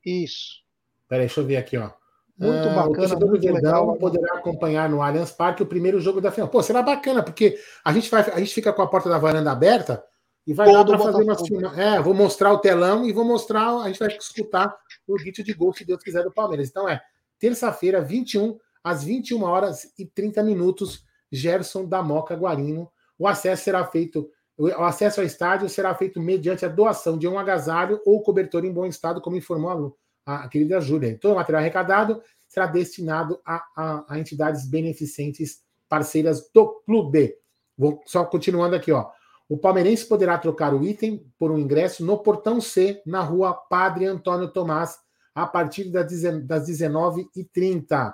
[0.06, 0.62] Isso.
[1.08, 1.92] Peraí, deixa eu ver aqui, ó.
[2.38, 3.16] Muito ah, bacana.
[3.16, 3.96] O muito legal.
[3.98, 6.50] poderá acompanhar no Allianz Parque o primeiro jogo da final.
[6.50, 9.52] Pô, será bacana, porque a gente, vai, a gente fica com a porta da varanda
[9.52, 10.04] aberta
[10.46, 11.80] e vai lá para fazer uma filma.
[11.80, 14.76] É, vou mostrar o telão e vou mostrar, a gente vai escutar
[15.08, 16.68] o grito de gol, se Deus quiser, do Palmeiras.
[16.68, 17.02] Então é
[17.38, 22.92] terça-feira, 21, às 21 horas e 30 minutos, Gerson da Moca Guarino.
[23.20, 27.40] O acesso será feito, o acesso ao estádio será feito mediante a doação de um
[27.40, 31.18] agasalho ou cobertor em bom estado, como informou a, a querida Júlia.
[31.20, 37.36] Todo o material arrecadado será destinado a, a, a entidades beneficentes parceiras do clube.
[37.78, 39.10] Vou só continuando aqui, ó.
[39.50, 44.06] O palmeirense poderá trocar o item por um ingresso no portão C, na rua Padre
[44.06, 44.98] Antônio Tomás,
[45.36, 48.14] a partir das 19h30.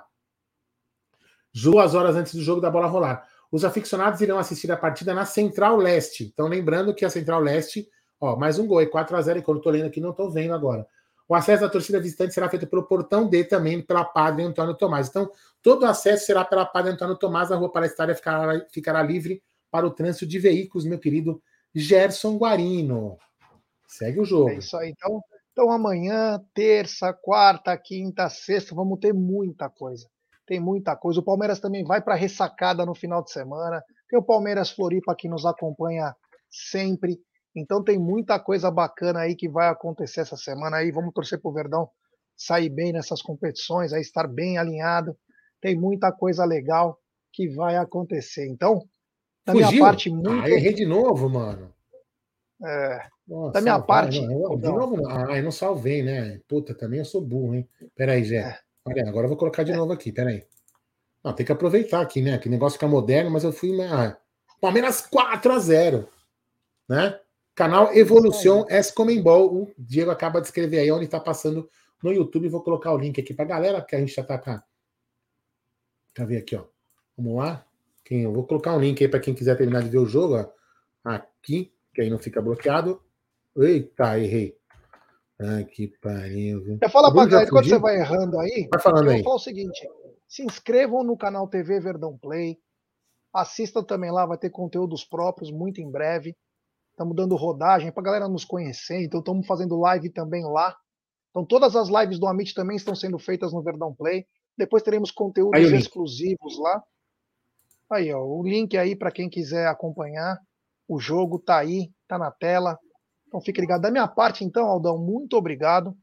[1.54, 3.26] Duas horas antes do jogo da bola rolar.
[3.50, 6.24] Os aficionados irão assistir a partida na Central Leste.
[6.24, 7.88] Então, lembrando que a Central Leste,
[8.20, 10.54] ó, mais um gol, é 4x0, e quando eu tô lendo aqui, não estou vendo
[10.54, 10.86] agora.
[11.28, 15.08] O acesso da torcida visitante será feito pelo portão D também, pela Padre Antônio Tomás.
[15.08, 15.30] Então,
[15.62, 19.90] todo acesso será pela Padre Antônio Tomás, a rua palestária ficará, ficará livre para o
[19.90, 21.42] trânsito de veículos, meu querido
[21.74, 23.18] Gerson Guarino.
[23.86, 24.50] Segue o jogo.
[24.50, 24.90] É isso aí.
[24.90, 25.22] Então,
[25.52, 30.08] então amanhã, terça, quarta, quinta, sexta, vamos ter muita coisa.
[30.48, 31.20] Tem muita coisa.
[31.20, 33.84] O Palmeiras também vai para ressacada no final de semana.
[34.08, 36.16] Tem o Palmeiras Floripa que nos acompanha
[36.50, 37.20] sempre.
[37.54, 40.90] Então tem muita coisa bacana aí que vai acontecer essa semana aí.
[40.90, 41.90] Vamos torcer para o Verdão
[42.34, 45.14] sair bem nessas competições, aí estar bem alinhado.
[45.60, 46.98] Tem muita coisa legal
[47.30, 48.48] que vai acontecer.
[48.48, 48.80] Então,
[49.44, 49.68] da Fugiu?
[49.68, 50.30] minha parte, muito.
[50.30, 51.74] Ah, errei de novo, mano.
[52.64, 53.06] É.
[53.26, 54.26] Nossa, da minha parte.
[54.26, 56.40] Não, de novo, ah, eu não salvei, né?
[56.48, 57.68] Puta, também eu sou burro, hein?
[57.94, 58.36] Peraí, Zé.
[58.36, 58.67] É.
[58.88, 59.76] Olha, agora eu vou colocar de é.
[59.76, 60.44] novo aqui, peraí.
[61.22, 62.38] Não, tem que aproveitar aqui, né?
[62.38, 63.70] Que negócio fica moderno, mas eu fui.
[63.82, 64.16] Ah,
[64.60, 66.08] Palmeiras 4 a 0
[66.88, 67.20] né?
[67.54, 69.54] Canal Evolução S Comembol.
[69.54, 71.68] O Diego acaba de escrever aí onde está passando
[72.02, 72.48] no YouTube.
[72.48, 74.64] Vou colocar o link aqui para galera, que a gente já está cá.
[76.08, 76.64] Deixa eu ver aqui, ó.
[77.16, 77.64] Vamos lá.
[78.04, 80.36] Quem, eu vou colocar um link aí para quem quiser terminar de ver o jogo.
[80.36, 80.46] Ó.
[81.04, 83.02] Aqui, que aí não fica bloqueado.
[83.56, 84.57] Eita, errei.
[85.40, 86.62] Ai, que pariu.
[86.64, 86.78] Viu?
[86.80, 89.16] Eu falo pra galera, quando você vai errando aí, vai falando eu aí.
[89.16, 89.88] vou falar o seguinte:
[90.26, 92.58] se inscrevam no canal TV Verdão Play.
[93.32, 96.36] Assistam também lá, vai ter conteúdos próprios muito em breve.
[96.90, 100.74] Estamos dando rodagem para a galera nos conhecer, então estamos fazendo live também lá.
[101.30, 104.26] Então todas as lives do Amit também estão sendo feitas no Verdão Play.
[104.56, 106.82] Depois teremos conteúdos exclusivos lá.
[107.92, 110.36] Aí, ó, o link aí para quem quiser acompanhar.
[110.88, 112.76] O jogo tá aí, tá na tela.
[113.28, 113.82] Então fique ligado.
[113.82, 115.96] Da minha parte, então, Aldão, muito obrigado.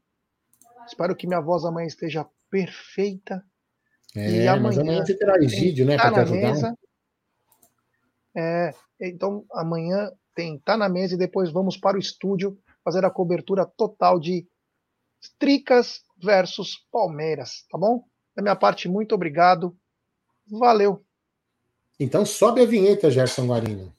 [0.86, 3.44] Espero que minha voz amanhã esteja perfeita.
[4.14, 6.40] É, e amanhã, amanhã você terá Egídio, né, para te ajudar.
[6.40, 6.78] Mesa.
[8.34, 13.10] É, então amanhã tem Tá na Mesa e depois vamos para o estúdio fazer a
[13.10, 14.46] cobertura total de
[15.38, 18.04] Tricas versus Palmeiras, tá bom?
[18.34, 19.76] Da minha parte, muito obrigado.
[20.46, 21.02] Valeu.
[21.98, 23.95] Então sobe a vinheta, Gerson Guarino.